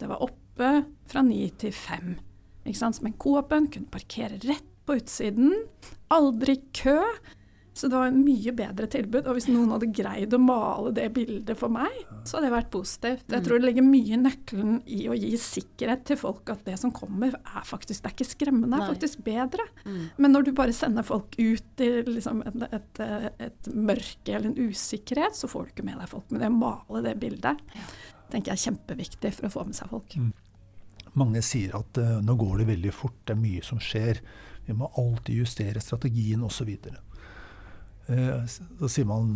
det 0.02 0.10
var 0.10 0.24
oppe 0.24 0.70
fra 1.10 1.22
ni 1.26 1.46
til 1.60 1.74
fem. 1.74 2.16
Ikke 2.64 2.80
sant? 2.80 3.02
Men 3.04 3.16
Coop-en 3.20 3.68
kunne 3.72 3.92
parkere 3.92 4.40
rett 4.44 4.70
på 4.84 4.98
utsiden. 5.00 5.52
Aldri 6.12 6.58
kø. 6.76 6.98
Så 7.74 7.88
det 7.90 7.98
var 7.98 8.06
en 8.06 8.20
mye 8.22 8.52
bedre 8.54 8.86
tilbud. 8.86 9.26
Og 9.26 9.34
hvis 9.34 9.48
noen 9.50 9.72
hadde 9.74 9.90
greid 9.94 10.34
å 10.36 10.38
male 10.38 10.92
det 10.94 11.08
bildet 11.16 11.58
for 11.58 11.72
meg, 11.74 11.90
så 12.22 12.38
hadde 12.38 12.46
det 12.46 12.54
vært 12.54 12.70
positivt. 12.74 13.24
Jeg 13.34 13.46
tror 13.46 13.58
det 13.58 13.66
ligger 13.66 13.86
mye 13.88 14.14
i 14.14 14.20
nøkkelen 14.20 14.76
i 14.94 15.00
å 15.10 15.16
gi 15.18 15.32
sikkerhet 15.42 16.04
til 16.06 16.20
folk 16.20 16.52
at 16.54 16.62
det 16.68 16.76
som 16.78 16.94
kommer, 16.94 17.34
er 17.34 17.66
faktisk 17.66 18.04
Det 18.04 18.10
er 18.12 18.14
ikke 18.14 18.28
skremmende, 18.30 18.78
det 18.78 18.84
er 18.84 18.94
faktisk 18.94 19.24
bedre. 19.26 19.66
Mm. 19.82 20.00
Men 20.22 20.34
når 20.36 20.46
du 20.46 20.52
bare 20.54 20.76
sender 20.76 21.06
folk 21.06 21.34
ut 21.40 21.82
i 21.82 21.90
liksom 22.06 22.44
et, 22.46 22.64
et, 22.78 23.02
et 23.48 23.70
mørke 23.74 24.30
eller 24.30 24.52
en 24.52 24.70
usikkerhet, 24.70 25.34
så 25.34 25.50
får 25.50 25.66
du 25.66 25.74
ikke 25.74 25.88
med 25.90 25.98
deg 25.98 26.10
folk. 26.14 26.30
Men 26.30 26.44
det 26.44 26.52
å 26.52 26.58
male 26.60 27.04
det 27.08 27.18
bildet 27.22 27.62
tenker 28.30 28.52
jeg 28.52 28.54
er 28.54 28.64
kjempeviktig 28.68 29.34
for 29.34 29.48
å 29.48 29.54
få 29.58 29.66
med 29.66 29.78
seg 29.78 29.90
folk. 29.90 30.18
Mange 31.18 31.42
sier 31.46 31.74
at 31.78 31.98
uh, 32.02 32.18
nå 32.22 32.34
går 32.38 32.60
det 32.62 32.70
veldig 32.72 32.94
fort, 32.94 33.18
det 33.26 33.34
er 33.34 33.42
mye 33.42 33.66
som 33.66 33.82
skjer. 33.82 34.22
Vi 34.66 34.74
må 34.74 34.88
alltid 34.98 35.42
justere 35.42 35.82
strategien 35.82 36.42
osv. 36.46 36.70
Uh, 38.08 38.44
så 38.48 38.90
sier 38.90 39.08
man 39.08 39.30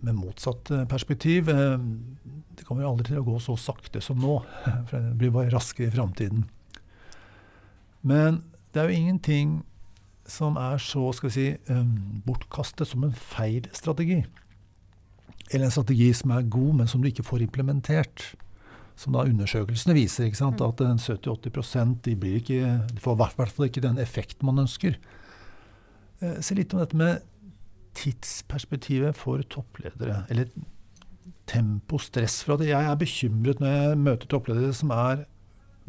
med 0.00 0.16
motsatt 0.16 0.70
eh, 0.72 0.86
perspektiv 0.88 1.50
eh, 1.52 1.78
det 2.56 2.66
kommer 2.68 2.86
aldri 2.88 3.10
til 3.10 3.20
å 3.20 3.26
gå 3.26 3.38
så 3.42 3.56
sakte 3.60 4.02
som 4.04 4.20
nå. 4.20 4.40
For 4.90 4.96
det 4.96 5.16
blir 5.20 5.32
bare 5.34 5.52
raskere 5.52 5.88
i 5.88 5.94
framtiden. 5.94 6.44
Men 8.00 8.42
det 8.72 8.82
er 8.82 8.90
jo 8.90 9.00
ingenting 9.00 9.58
som 10.30 10.58
er 10.60 10.78
så 10.82 11.08
skal 11.16 11.30
vi 11.30 11.34
si, 11.34 11.46
eh, 11.56 11.86
bortkastet 12.26 12.88
som 12.88 13.06
en 13.06 13.16
feil 13.16 13.66
strategi. 13.76 14.22
Eller 15.50 15.66
en 15.66 15.74
strategi 15.74 16.12
som 16.14 16.36
er 16.36 16.46
god, 16.52 16.74
men 16.82 16.90
som 16.90 17.02
du 17.02 17.10
ikke 17.10 17.26
får 17.26 17.46
implementert 17.48 18.30
som 19.00 19.14
da 19.16 19.24
undersøkelsene 19.24 19.96
viser, 19.96 20.28
ikke 20.28 20.42
sant? 20.42 20.60
at 20.60 20.82
70-80 20.84 21.94
de, 22.04 22.14
blir 22.20 22.36
ikke, 22.42 22.74
de 22.92 23.00
får 23.00 23.16
i 23.16 23.20
hvert 23.22 23.56
fall 23.56 23.70
ikke 23.70 23.82
den 23.86 23.98
effekten 24.02 24.46
man 24.46 24.60
ønsker. 24.66 25.00
Eh, 26.20 26.38
Se 26.44 26.56
litt 26.58 26.76
om 26.76 26.84
dette 26.84 26.98
med 27.00 27.24
tidsperspektivet 27.98 29.16
for 29.18 29.42
toppledere. 29.50 30.24
Eller 30.30 30.50
tempo, 31.50 31.98
stress. 31.98 32.42
For 32.46 32.62
jeg 32.62 32.78
er 32.78 33.00
bekymret 33.00 33.60
når 33.62 33.74
jeg 33.74 34.00
møter 34.04 34.30
toppledere 34.30 34.74
som 34.76 34.92
er 34.94 35.26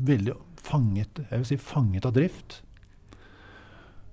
veldig 0.02 0.36
fanget, 0.62 1.24
jeg 1.30 1.42
vil 1.42 1.50
si 1.50 1.58
fanget 1.62 2.06
av 2.06 2.14
drift. 2.16 2.62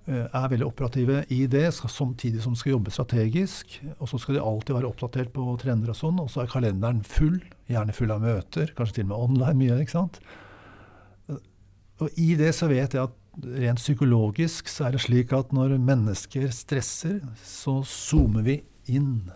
Eh, 0.09 0.27
Er 0.33 0.48
veldig 0.48 0.66
operative 0.66 1.24
i 1.29 1.46
det, 1.46 1.66
samtidig 1.74 2.42
som 2.42 2.55
de 2.55 2.61
skal 2.61 2.72
jobbe 2.72 2.90
strategisk. 2.90 3.79
Og 3.98 4.09
så 4.09 4.18
skal 4.18 4.38
de 4.38 4.44
alltid 4.44 4.74
være 4.74 4.88
oppdatert 4.88 5.33
på 5.33 5.44
trender 5.61 5.92
og 5.92 5.96
sånn. 5.96 6.20
Og 6.20 6.31
så 6.33 6.42
er 6.42 6.53
kalenderen 6.53 7.03
full, 7.05 7.40
gjerne 7.68 7.92
full 7.92 8.12
av 8.12 8.24
møter, 8.24 8.72
kanskje 8.77 9.01
til 9.01 9.09
og 9.09 9.11
med 9.12 9.18
online 9.18 9.59
mye. 9.61 9.81
ikke 9.85 9.96
sant? 9.96 10.20
Og 11.98 12.14
i 12.16 12.35
det 12.38 12.55
så 12.55 12.68
vet 12.70 12.94
jeg 12.94 13.03
at 13.03 13.16
rent 13.42 13.81
psykologisk 13.81 14.68
så 14.70 14.88
er 14.88 14.96
det 14.96 15.03
slik 15.05 15.33
at 15.37 15.53
når 15.55 15.77
mennesker 15.79 16.48
stresser, 16.55 17.20
så 17.44 17.81
zoomer 17.87 18.46
vi 18.46 18.61
inn. 18.90 19.29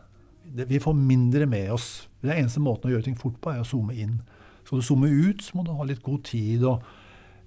Vi 0.53 0.81
får 0.83 0.97
mindre 0.97 1.47
med 1.49 1.71
oss. 1.75 2.09
Det 2.21 2.31
er 2.31 2.43
eneste 2.43 2.63
måten 2.63 2.91
å 2.91 2.95
gjøre 2.95 3.09
ting 3.09 3.19
fort 3.19 3.39
på, 3.43 3.53
er 3.53 3.63
å 3.63 3.69
zoome 3.69 3.97
inn. 3.99 4.19
Skal 4.65 4.81
du 4.81 4.87
zoome 4.87 5.11
ut, 5.11 5.43
så 5.43 5.57
må 5.57 5.65
du 5.67 5.73
ha 5.77 5.87
litt 5.89 6.03
god 6.05 6.25
tid 6.29 6.65
og 6.69 6.83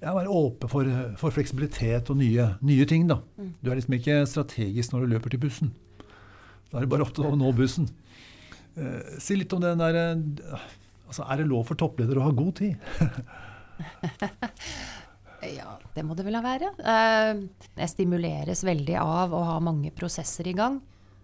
ja, 0.01 0.11
være 0.13 0.31
åpen 0.31 0.69
for, 0.69 0.89
for 1.19 1.33
fleksibilitet 1.33 2.09
og 2.11 2.19
nye, 2.19 2.49
nye 2.65 2.87
ting. 2.89 3.07
da. 3.09 3.19
Du 3.61 3.71
er 3.71 3.79
liksom 3.79 3.97
ikke 3.97 4.23
strategisk 4.29 4.93
når 4.93 5.05
du 5.05 5.13
løper 5.15 5.33
til 5.33 5.43
bussen. 5.45 5.71
Da 6.71 6.79
er 6.79 6.85
du 6.85 6.91
bare 6.91 7.05
opptatt 7.05 7.27
av 7.27 7.37
å 7.37 7.39
nå 7.39 7.53
bussen. 7.55 7.87
Eh, 8.75 9.15
si 9.23 9.37
litt 9.39 9.53
om 9.55 9.63
den 9.63 9.79
der 9.79 9.95
eh, 9.95 10.65
altså, 11.07 11.23
Er 11.23 11.39
det 11.39 11.47
lov 11.47 11.63
for 11.69 11.79
toppledere 11.79 12.19
å 12.19 12.27
ha 12.27 12.33
god 12.35 12.57
tid? 12.59 12.75
Ja, 15.53 15.77
det 15.95 16.03
må 16.05 16.15
det 16.17 16.25
vel 16.27 16.37
være. 16.43 16.71
Eh, 16.79 17.45
Jeg 17.77 17.89
stimuleres 17.93 18.63
veldig 18.67 18.97
av 19.01 19.33
å 19.35 19.43
ha 19.51 19.59
mange 19.63 19.91
prosesser 19.95 20.47
i 20.47 20.53
gang. 20.57 20.81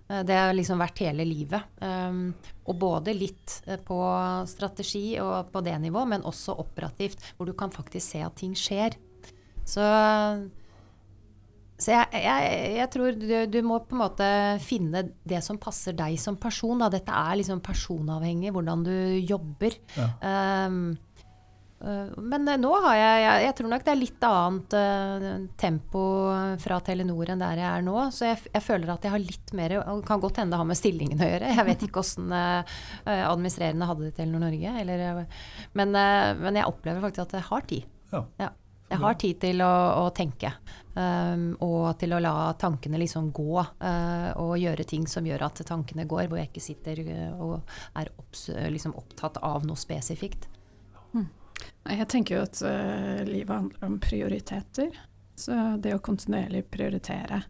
Eh, 0.10 0.24
Det 0.24 0.36
har 0.38 0.54
liksom 0.54 0.80
vært 0.80 1.00
hele 1.06 1.26
livet. 1.26 1.64
Eh, 1.82 2.22
Og 2.68 2.76
både 2.80 3.14
litt 3.18 3.62
på 3.86 4.00
strategi 4.48 5.20
og 5.20 5.52
på 5.52 5.64
det 5.64 5.78
nivå, 5.82 6.06
men 6.08 6.22
også 6.22 6.58
operativt, 6.60 7.18
hvor 7.38 7.46
du 7.48 7.54
kan 7.54 7.70
faktisk 7.72 8.06
se 8.12 8.22
at 8.22 8.36
ting 8.36 8.54
skjer. 8.54 8.96
Så, 9.66 9.82
så 11.82 11.94
jeg, 11.96 12.22
jeg, 12.22 12.58
jeg 12.78 12.90
tror 12.94 13.16
du, 13.18 13.32
du 13.50 13.60
må 13.66 13.80
på 13.82 13.96
en 13.98 14.02
måte 14.04 14.26
finne 14.62 15.02
det 15.26 15.40
som 15.46 15.58
passer 15.62 15.96
deg 15.98 16.18
som 16.22 16.36
person. 16.38 16.78
Da. 16.78 16.90
Dette 16.94 17.10
er 17.10 17.40
liksom 17.40 17.62
personavhengig, 17.66 18.52
hvordan 18.54 18.84
du 18.86 18.94
jobber. 19.26 19.74
Ja. 19.98 20.10
Um, 20.68 20.98
men 22.18 22.48
eh, 22.48 22.60
nå 22.62 22.72
har 22.84 22.96
jeg, 22.98 23.22
jeg 23.24 23.46
Jeg 23.48 23.56
tror 23.58 23.72
nok 23.72 23.86
det 23.88 23.92
er 23.94 24.00
litt 24.00 24.26
annet 24.28 24.76
uh, 24.78 25.28
tempo 25.62 26.04
fra 26.62 26.80
Telenor 26.86 27.34
enn 27.34 27.42
der 27.42 27.62
jeg 27.64 27.70
er 27.70 27.86
nå. 27.86 27.98
Så 28.14 28.30
jeg, 28.30 28.42
jeg 28.52 28.66
føler 28.66 28.94
at 28.94 29.08
jeg 29.08 29.16
har 29.16 29.24
litt 29.24 29.54
mer 29.58 29.78
og 29.82 30.04
kan 30.08 30.22
godt 30.22 30.42
hende 30.42 30.56
det 30.56 30.62
har 30.62 30.70
med 30.70 30.80
stillingen 30.80 31.22
å 31.22 31.30
gjøre. 31.32 31.54
Jeg 31.58 31.68
vet 31.68 31.86
ikke 31.88 32.04
åssen 32.04 32.32
administrerende 32.32 33.88
hadde 33.90 34.08
det 34.08 34.14
i 34.14 34.18
Telenor 34.22 34.46
Norge. 34.46 34.74
Eller, 34.82 35.06
eh, 35.10 35.46
men, 35.78 35.96
uh, 35.96 36.34
men 36.40 36.60
jeg 36.60 36.70
opplever 36.70 37.04
faktisk 37.04 37.28
at 37.28 37.40
jeg 37.40 37.50
har 37.50 37.70
tid. 37.70 37.88
Ja. 38.12 38.26
Ja. 38.42 38.52
Jeg 38.92 39.00
har 39.00 39.14
tid 39.16 39.38
til 39.40 39.62
å, 39.64 39.74
å 40.02 40.08
tenke, 40.12 40.50
um, 40.98 41.46
og 41.64 41.94
til 42.02 42.12
å 42.12 42.20
la 42.20 42.34
tankene 42.60 43.00
liksom 43.00 43.30
gå. 43.32 43.62
eh, 43.80 44.32
og 44.36 44.58
gjøre 44.60 44.84
ting 44.84 45.06
som 45.08 45.24
gjør 45.24 45.46
at 45.48 45.62
tankene 45.64 46.04
går, 46.04 46.26
hvor 46.28 46.42
jeg 46.42 46.50
ikke 46.50 46.64
sitter 46.66 47.00
eh, 47.06 47.30
og 47.40 47.62
er 47.96 48.12
opps, 48.20 48.50
liksom 48.52 48.98
opptatt 49.00 49.40
av 49.48 49.64
noe 49.64 49.80
spesifikt. 49.80 50.50
Nei, 51.16 51.24
Jeg 51.90 52.08
tenker 52.12 52.38
jo 52.38 52.44
at 52.46 52.62
uh, 52.66 53.24
livet 53.28 53.56
handler 53.56 53.88
om 53.88 53.98
prioriteter. 54.02 54.94
Så 55.42 55.56
det 55.82 55.96
å 55.96 56.04
kontinuerlig 56.04 56.66
prioritere 56.70 57.42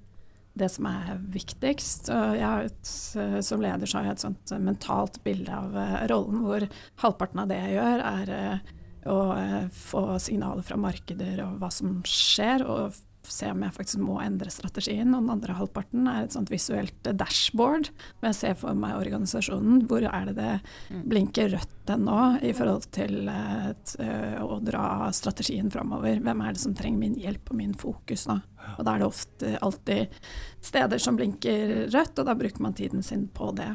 det 0.54 0.70
som 0.72 0.88
er 0.90 1.20
viktigst. 1.32 2.10
Og 2.12 2.42
et, 2.42 2.92
eh, 3.16 3.40
som 3.46 3.64
leder 3.64 3.88
så 3.88 4.00
har 4.00 4.10
jeg 4.10 4.18
et 4.18 4.26
sånt 4.26 4.54
mentalt 4.60 5.22
bilde 5.26 5.56
av 5.56 5.78
eh, 5.78 5.98
rollen 6.12 6.44
hvor 6.46 6.68
halvparten 7.04 7.44
av 7.44 7.52
det 7.52 7.60
jeg 7.62 7.78
gjør, 7.78 8.04
er 8.12 8.34
eh, 8.38 8.74
å 9.12 9.20
eh, 9.38 9.70
få 9.74 10.04
signaler 10.22 10.66
fra 10.66 10.80
markeder 10.80 11.44
og 11.46 11.62
hva 11.62 11.72
som 11.74 12.02
skjer, 12.08 12.66
og 12.68 13.00
se 13.28 13.50
om 13.52 13.62
jeg 13.64 13.76
faktisk 13.76 14.02
må 14.02 14.18
endre 14.24 14.52
strategien. 14.54 15.14
Og 15.14 15.24
den 15.24 15.34
andre 15.34 15.56
halvparten 15.58 16.08
er 16.10 16.26
et 16.26 16.36
sånt 16.36 16.52
visuelt 16.52 17.10
dashboard, 17.20 17.92
hvor 18.20 18.32
jeg 18.32 18.40
ser 18.40 18.56
for 18.60 18.78
meg 18.78 18.98
organisasjonen. 18.98 19.84
Hvor 19.90 20.06
er 20.08 20.30
det 20.30 20.38
det 20.40 20.54
mm. 20.90 21.04
blinker 21.12 21.52
rødt 21.54 21.94
ennå 21.94 22.20
i 22.48 22.54
forhold 22.58 22.88
til 22.96 23.30
et, 23.32 23.96
å 24.42 24.60
dra 24.64 24.86
strategien 25.16 25.72
framover? 25.74 26.22
Hvem 26.24 26.46
er 26.46 26.56
det 26.56 26.64
som 26.64 26.76
trenger 26.78 27.04
min 27.04 27.20
hjelp 27.20 27.54
og 27.54 27.62
min 27.62 27.78
fokus 27.78 28.28
nå? 28.32 28.40
Og 28.78 28.86
da 28.86 28.96
er 28.96 29.02
det 29.02 29.10
ofte 29.10 29.54
alltid 29.66 30.20
steder 30.62 31.02
som 31.02 31.18
blinker 31.18 31.78
rødt, 31.94 32.20
og 32.22 32.28
da 32.28 32.38
bruker 32.38 32.64
man 32.64 32.78
tiden 32.78 33.06
sin 33.06 33.26
på 33.34 33.50
det. 33.58 33.72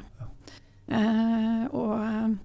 Eh, 0.86 1.64
og 1.74 2.36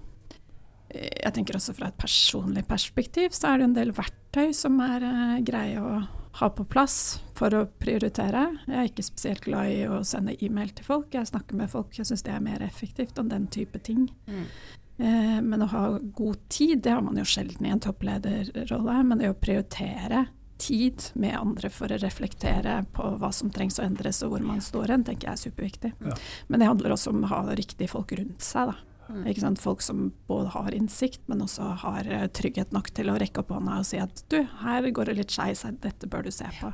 jeg 0.92 1.34
tenker 1.36 1.56
også 1.56 1.76
fra 1.78 1.92
et 1.92 2.00
personlig 2.00 2.64
perspektiv 2.68 3.36
så 3.36 3.52
er 3.52 3.62
det 3.62 3.68
en 3.70 3.78
del 3.78 3.94
verktøy 3.96 4.50
som 4.56 4.80
er 4.84 5.06
greie 5.48 5.80
å 5.80 6.02
ha 6.40 6.50
på 6.50 6.66
plass 6.66 7.20
for 7.36 7.54
å 7.56 7.66
prioritere. 7.82 8.46
Jeg 8.68 8.78
er 8.78 8.90
ikke 8.90 9.06
spesielt 9.06 9.44
glad 9.46 9.72
i 9.74 9.80
å 9.90 10.02
sende 10.08 10.38
e-mail 10.44 10.72
til 10.76 10.88
folk. 10.88 11.10
Jeg 11.16 11.30
snakker 11.30 11.58
med 11.60 11.72
folk, 11.74 11.96
jeg 11.98 12.08
syns 12.08 12.24
det 12.28 12.36
er 12.36 12.44
mer 12.44 12.64
effektivt 12.64 13.20
enn 13.20 13.32
den 13.32 13.50
type 13.52 13.82
ting. 13.84 14.08
Mm. 14.30 14.46
Eh, 15.02 15.40
men 15.44 15.66
å 15.66 15.72
ha 15.72 15.86
god 16.02 16.44
tid, 16.54 16.84
det 16.86 16.94
har 16.94 17.02
man 17.04 17.20
jo 17.20 17.26
sjelden 17.28 17.68
i 17.68 17.74
en 17.74 17.84
topplederrolle. 17.84 19.02
Men 19.08 19.24
det 19.24 19.32
å 19.34 19.38
prioritere 19.38 20.28
tid 20.62 21.02
med 21.18 21.34
andre 21.40 21.72
for 21.74 21.90
å 21.90 21.98
reflektere 21.98 22.84
på 22.94 23.16
hva 23.20 23.32
som 23.34 23.50
trengs 23.54 23.80
å 23.82 23.86
endres 23.88 24.22
og 24.22 24.36
hvor 24.36 24.46
man 24.46 24.62
står 24.62 24.94
hen, 24.94 25.06
tenker 25.08 25.32
jeg 25.32 25.34
er 25.34 25.44
superviktig. 25.48 25.92
Ja. 26.06 26.18
Men 26.48 26.62
det 26.62 26.70
handler 26.70 26.94
også 26.94 27.16
om 27.16 27.26
å 27.26 27.32
ha 27.34 27.42
riktige 27.58 27.90
folk 27.92 28.14
rundt 28.20 28.46
seg, 28.46 28.72
da. 28.72 28.91
Mm. 29.12 29.56
Folk 29.56 29.82
som 29.82 30.12
både 30.28 30.50
har 30.50 30.72
innsikt, 30.72 31.22
men 31.26 31.42
også 31.42 31.74
har 31.84 32.08
eh, 32.08 32.28
trygghet 32.28 32.72
nok 32.72 32.92
til 32.96 33.12
å 33.12 33.18
rekke 33.20 33.44
opp 33.44 33.52
hånda 33.56 33.80
og 33.82 33.88
si 33.88 34.00
at 34.02 34.24
du, 34.32 34.40
her 34.64 34.88
går 34.90 35.12
det 35.12 35.18
litt 35.20 35.34
skeis, 35.34 35.66
dette 35.84 36.10
bør 36.10 36.28
du 36.28 36.32
se 36.34 36.48
på. 36.60 36.72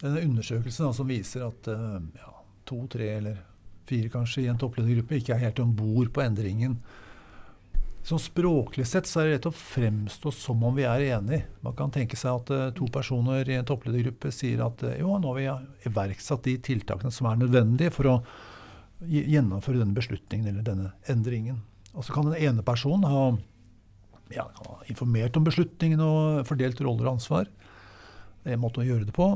Denne 0.00 0.22
undersøkelsen 0.24 0.94
som 0.96 1.10
viser 1.10 1.44
at 1.48 1.68
eh, 1.72 1.98
ja, 2.22 2.32
to, 2.68 2.80
tre 2.90 3.10
eller 3.18 3.42
fire 3.88 4.12
kanskje 4.12 4.44
i 4.44 4.48
en 4.52 4.60
toppledergruppe 4.60 5.20
ikke 5.20 5.36
er 5.36 5.46
helt 5.48 5.60
om 5.64 5.76
bord 5.76 6.12
på 6.14 6.24
endringen. 6.24 6.78
Sånn 8.08 8.20
Språklig 8.22 8.86
sett 8.88 9.08
så 9.08 9.20
er 9.20 9.26
det 9.26 9.32
rett 9.36 9.48
å 9.50 9.52
fremstå 9.52 10.30
som 10.32 10.62
om 10.64 10.76
vi 10.76 10.86
er 10.88 11.02
enige. 11.18 11.48
Man 11.60 11.74
kan 11.76 11.92
tenke 11.92 12.16
seg 12.16 12.38
at 12.38 12.76
to 12.78 12.86
personer 12.92 13.48
i 13.48 13.58
en 13.58 13.66
toppledergruppe 13.68 14.30
sier 14.32 14.62
at 14.64 14.84
jo, 14.96 15.10
nå 15.20 15.34
har 15.34 15.36
vi 15.36 15.88
iverksatt 15.90 16.46
de 16.46 16.54
tiltakene 16.70 17.12
som 17.12 17.28
er 17.28 17.42
nødvendige 17.42 17.92
for 17.92 18.08
å 18.08 18.14
gjennomføre 19.06 19.80
denne 19.80 19.96
beslutningen 19.96 20.50
eller 20.50 20.66
denne 20.66 20.92
endringen. 21.10 21.62
Og 21.94 22.06
så 22.06 22.14
kan 22.14 22.28
den 22.28 22.38
ene 22.38 22.64
personen 22.66 23.06
ha, 23.08 23.24
ja, 24.34 24.44
ha 24.44 24.78
informert 24.90 25.36
om 25.38 25.46
beslutningen 25.46 26.02
og 26.04 26.44
fordelt 26.48 26.80
roller 26.84 27.06
og 27.06 27.16
ansvar. 27.16 27.48
Det 28.44 28.56
måte 28.60 28.82
å 28.82 28.86
gjøre 28.86 29.08
det 29.08 29.14
på. 29.16 29.32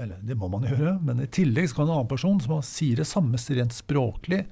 Eller 0.00 0.20
det 0.24 0.36
må 0.38 0.48
man 0.52 0.66
gjøre. 0.66 0.96
Men 1.04 1.22
i 1.22 1.30
tillegg 1.30 1.70
så 1.70 1.80
kan 1.80 1.88
en 1.88 1.96
annen 1.98 2.10
person 2.10 2.40
som 2.42 2.60
sier 2.66 3.00
det 3.00 3.08
samme 3.08 3.40
rent 3.40 3.76
språklig, 3.76 4.44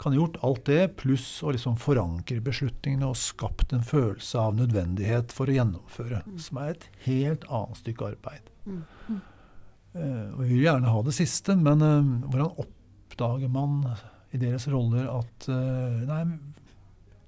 kan 0.00 0.14
ha 0.14 0.16
gjort 0.16 0.38
alt 0.46 0.62
det, 0.64 0.94
pluss 0.96 1.42
å 1.44 1.52
liksom 1.52 1.74
forankre 1.76 2.40
beslutningene 2.40 3.10
og 3.10 3.18
skapt 3.20 3.74
en 3.76 3.84
følelse 3.84 4.40
av 4.40 4.54
nødvendighet 4.56 5.34
for 5.36 5.50
å 5.50 5.56
gjennomføre. 5.58 6.22
Mm. 6.24 6.38
Som 6.40 6.60
er 6.62 6.70
et 6.72 6.86
helt 7.04 7.44
annet 7.52 7.80
stykke 7.82 8.14
arbeid. 8.14 8.48
Mm. 8.64 8.78
Mm. 9.10 9.18
Uh, 9.90 10.26
og 10.38 10.40
vi 10.46 10.54
vil 10.54 10.64
gjerne 10.64 10.94
ha 10.94 11.02
det 11.04 11.16
siste, 11.18 11.56
men 11.58 11.84
uh, 11.84 12.30
hvordan 12.30 12.62
opp 12.64 12.79
oppdager 13.20 13.48
man 13.52 13.82
i 14.32 14.38
deres 14.40 14.68
roller 14.70 15.08
at 15.10 15.48
uh, 15.50 16.04
Nei, 16.08 16.22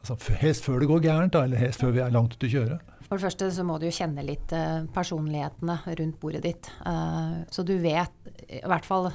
altså, 0.00 0.16
helst 0.40 0.64
før 0.64 0.80
det 0.80 0.88
går 0.90 1.02
gærent, 1.04 1.34
da, 1.34 1.44
eller 1.44 1.60
helst 1.60 1.82
før 1.82 1.92
vi 1.96 2.02
er 2.04 2.14
langt 2.14 2.36
ute 2.36 2.48
å 2.48 2.52
kjøre. 2.52 2.78
For 3.08 3.18
det 3.18 3.26
første 3.26 3.50
så 3.52 3.64
må 3.66 3.76
du 3.76 3.88
jo 3.88 3.96
kjenne 3.96 4.24
litt 4.24 4.54
uh, 4.56 4.86
personlighetene 4.94 5.76
rundt 6.00 6.16
bordet 6.22 6.44
ditt. 6.46 6.70
Uh, 6.86 7.42
så 7.52 7.64
du 7.66 7.74
vet, 7.82 8.32
i 8.48 8.62
hvert 8.64 8.88
fall 8.88 9.10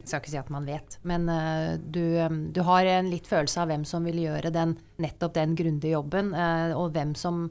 Jeg 0.00 0.08
skal 0.08 0.22
ikke 0.22 0.32
si 0.32 0.38
at 0.40 0.52
man 0.52 0.64
vet, 0.64 0.94
men 1.04 1.26
du, 1.92 2.00
du, 2.56 2.60
har 2.64 2.86
en 2.88 3.10
litt 3.12 3.26
følelse 3.28 3.60
av 3.60 3.68
hvem 3.68 3.82
som 3.84 4.06
vil 4.08 4.22
gjøre 4.22 4.48
den, 4.54 4.72
nettopp 4.96 5.34
den 5.36 5.52
grundige 5.58 5.92
jobben, 5.92 6.32
og 6.72 6.94
hvem 6.94 7.12
som 7.12 7.50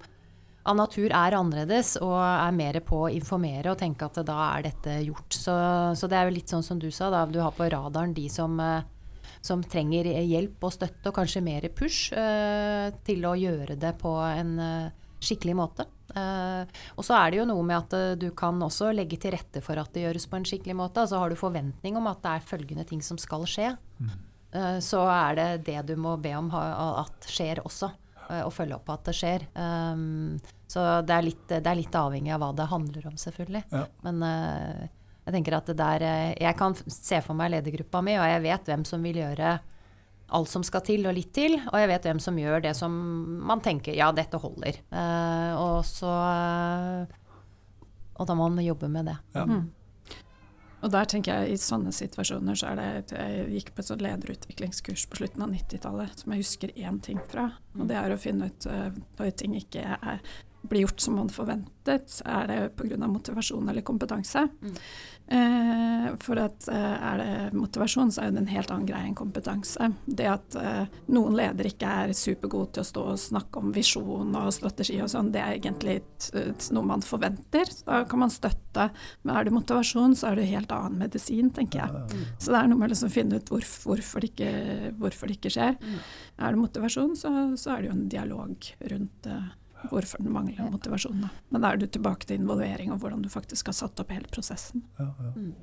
av 0.68 0.76
natur 0.78 1.08
er 1.08 1.36
annerledes 1.38 1.96
og 2.04 2.18
er 2.20 2.56
mer 2.56 2.80
på 2.86 3.04
å 3.06 3.12
informere 3.14 3.72
og 3.72 3.80
tenke 3.80 4.08
at 4.08 4.20
da 4.28 4.38
er 4.52 4.68
dette 4.68 5.00
gjort. 5.06 5.34
Så, 5.34 5.56
så 5.96 6.10
det 6.10 6.20
er 6.20 6.28
jo 6.28 6.36
litt 6.36 6.52
sånn 6.52 6.66
som 6.66 6.82
du 6.82 6.90
sa, 6.92 7.10
da. 7.14 7.26
Du 7.30 7.40
har 7.42 7.56
på 7.56 7.70
radaren 7.72 8.14
de 8.18 8.28
som, 8.32 8.60
eh, 8.60 8.84
som 9.46 9.64
trenger 9.64 10.10
hjelp 10.20 10.68
og 10.68 10.76
støtte 10.76 11.12
og 11.12 11.16
kanskje 11.22 11.46
mer 11.46 11.70
push 11.72 12.12
uh, 12.12 12.92
til 13.08 13.24
å 13.26 13.38
gjøre 13.40 13.78
det 13.80 13.94
på 14.02 14.12
en 14.28 14.52
uh, 14.60 15.14
skikkelig 15.24 15.56
måte. 15.56 15.88
Uh, 16.10 16.66
og 16.98 17.06
så 17.06 17.16
er 17.20 17.32
det 17.32 17.40
jo 17.40 17.48
noe 17.48 17.64
med 17.64 17.78
at 17.78 17.96
uh, 17.96 18.18
du 18.20 18.28
kan 18.36 18.60
også 18.66 18.92
legge 18.92 19.20
til 19.22 19.36
rette 19.38 19.62
for 19.64 19.80
at 19.80 19.94
det 19.96 20.04
gjøres 20.04 20.28
på 20.28 20.42
en 20.42 20.48
skikkelig 20.50 20.76
måte. 20.76 21.06
Altså 21.06 21.22
har 21.22 21.32
du 21.32 21.40
forventning 21.40 21.96
om 22.02 22.12
at 22.12 22.20
det 22.26 22.36
er 22.36 22.50
følgende 22.52 22.86
ting 22.90 23.04
som 23.06 23.22
skal 23.22 23.48
skje, 23.48 23.72
mm. 24.02 24.14
så 24.84 25.06
er 25.14 25.40
det 25.40 25.50
det 25.70 25.80
du 25.92 25.96
må 26.02 26.18
be 26.20 26.34
om 26.36 26.52
at 26.52 27.32
skjer 27.32 27.64
også. 27.64 27.94
Og 28.46 28.54
følge 28.54 28.78
opp 28.78 28.90
at 28.94 29.10
det 29.10 29.16
skjer. 29.18 29.46
Um, 29.58 30.38
så 30.70 30.86
det 31.02 31.16
er, 31.16 31.26
litt, 31.26 31.46
det 31.50 31.66
er, 31.66 31.78
litt, 31.80 31.96
avhengig 31.98 32.34
av 32.36 32.44
hva 32.44 32.52
det 32.54 32.68
handler 32.70 33.08
om, 33.10 33.18
selvfølgelig. 33.18 33.64
Ja. 33.74 33.84
Men 34.06 34.22
uh, 34.22 34.84
jeg 35.26 35.36
tenker 35.36 35.58
at 35.58 35.72
det 35.72 35.78
der 35.80 36.06
uh, 36.06 36.30
Jeg 36.38 36.58
kan 36.60 36.78
se 36.78 37.22
for 37.26 37.38
meg 37.38 37.52
ledergruppa 37.56 38.04
mi, 38.06 38.20
og 38.22 38.28
jeg 38.30 38.44
vet 38.46 38.70
hvem 38.70 38.86
som 38.86 39.06
vil 39.06 39.22
gjøre 39.24 39.56
alt 40.30 40.52
som 40.52 40.62
skal 40.66 40.84
til, 40.86 41.08
og 41.10 41.18
litt 41.18 41.32
til. 41.34 41.58
Og 41.72 41.80
jeg 41.82 41.90
vet 41.90 42.06
hvem 42.06 42.22
som 42.22 42.38
gjør 42.38 42.62
det 42.68 42.76
som 42.78 42.94
man 43.50 43.64
tenker 43.66 43.98
ja, 43.98 44.12
dette 44.14 44.38
holder. 44.42 44.78
Uh, 44.94 45.52
og 45.58 45.80
så 45.90 46.14
Og 48.20 48.28
da 48.30 48.36
må 48.38 48.50
man 48.52 48.66
jobbe 48.66 48.92
med 48.94 49.10
det. 49.10 49.18
Ja. 49.34 49.48
Mm. 49.50 49.68
Og 50.80 50.92
der 50.94 51.08
tenker 51.12 51.42
jeg 51.42 51.56
I 51.56 51.62
sånne 51.62 51.92
situasjoner 51.96 52.56
så 52.56 52.72
er 52.72 52.80
det 52.80 53.16
Jeg 53.16 53.48
gikk 53.56 53.72
på 53.76 53.84
et 53.84 53.90
sånt 53.90 54.04
lederutviklingskurs 54.06 55.08
på 55.12 55.20
slutten 55.22 55.44
av 55.44 55.52
90-tallet 55.52 56.22
som 56.24 56.36
jeg 56.36 56.46
husker 56.46 56.76
én 56.78 57.02
ting 57.04 57.20
fra. 57.32 57.50
Og 57.76 57.90
det 57.90 57.98
er 58.00 58.16
å 58.16 58.22
finne 58.22 58.48
ut 58.48 58.70
når 58.70 59.34
ting 59.40 59.58
ikke 59.60 59.84
er 59.98 60.22
blir 60.62 60.88
gjort 60.88 61.00
som 61.00 61.16
man 61.20 61.30
forventet? 61.30 62.20
Er 62.26 62.48
det 62.48 62.60
pga. 62.78 63.08
motivasjon 63.08 63.70
eller 63.70 63.82
kompetanse? 63.82 64.48
Mm. 64.62 64.76
Eh, 65.32 66.16
for 66.18 66.40
at 66.42 66.66
eh, 66.74 66.96
er 67.06 67.20
det 67.22 67.58
motivasjon, 67.58 68.10
så 68.10 68.24
er 68.24 68.32
det 68.34 68.42
en 68.42 68.50
helt 68.50 68.72
annen 68.74 68.88
greie 68.90 69.06
enn 69.12 69.18
kompetanse. 69.18 69.92
Det 70.06 70.26
at 70.26 70.58
eh, 70.58 70.88
noen 71.14 71.36
ledere 71.38 71.70
ikke 71.70 71.92
er 72.02 72.14
supergode 72.18 72.74
til 72.74 72.82
å 72.82 72.90
stå 72.90 73.04
og 73.12 73.22
snakke 73.22 73.62
om 73.62 73.70
visjon 73.76 74.34
og 74.40 74.50
strategi 74.56 74.98
og 75.04 75.12
sånn, 75.14 75.30
det 75.36 75.44
er 75.44 75.60
egentlig 75.60 76.00
noe 76.74 76.90
man 76.96 77.06
forventer. 77.06 77.70
Da 77.86 78.02
kan 78.10 78.24
man 78.26 78.34
støtte. 78.34 78.90
Men 79.22 79.36
er 79.36 79.46
det 79.46 79.54
motivasjon, 79.54 80.18
så 80.18 80.32
er 80.32 80.40
det 80.40 80.50
helt 80.50 80.74
annen 80.74 80.98
medisin, 81.04 81.54
tenker 81.54 81.86
jeg. 81.86 82.26
Så 82.42 82.50
det 82.50 82.64
er 82.64 82.72
noe 82.72 82.82
med 82.82 82.90
å 82.90 82.94
liksom 82.96 83.14
finne 83.14 83.38
ut 83.38 83.54
hvorf 83.54 83.80
hvorfor, 83.86 84.26
det 84.26 84.34
ikke, 84.34 84.52
hvorfor, 84.98 85.30
det 85.30 85.38
ikke, 85.38 85.54
skjer. 85.54 85.78
Mm. 85.78 86.02
Er 86.42 86.56
det 86.56 86.64
motivasjon, 86.64 87.14
så, 87.20 87.34
så, 87.54 87.76
er 87.76 87.84
det 87.84 87.92
jo 87.92 87.96
en 88.00 88.10
dialog 88.10 88.70
rundt 88.90 89.30
det 89.30 89.40
hvorfor 89.88 90.22
den 90.24 90.34
mangler 90.36 90.70
motivasjon. 90.72 91.24
Da. 91.24 91.32
Men 91.50 91.64
da 91.64 91.72
er 91.72 91.80
du 91.80 91.88
tilbake 91.88 92.28
til 92.28 92.42
involvering 92.42 92.92
og 92.94 93.02
hvordan 93.04 93.24
du 93.24 93.30
faktisk 93.32 93.72
har 93.72 93.78
satt 93.78 94.02
opp 94.02 94.12
hele 94.14 94.30
prosessen. 94.32 94.84
Ja, 95.00 95.08
ja. 95.08 95.32
Mm. 95.36 95.54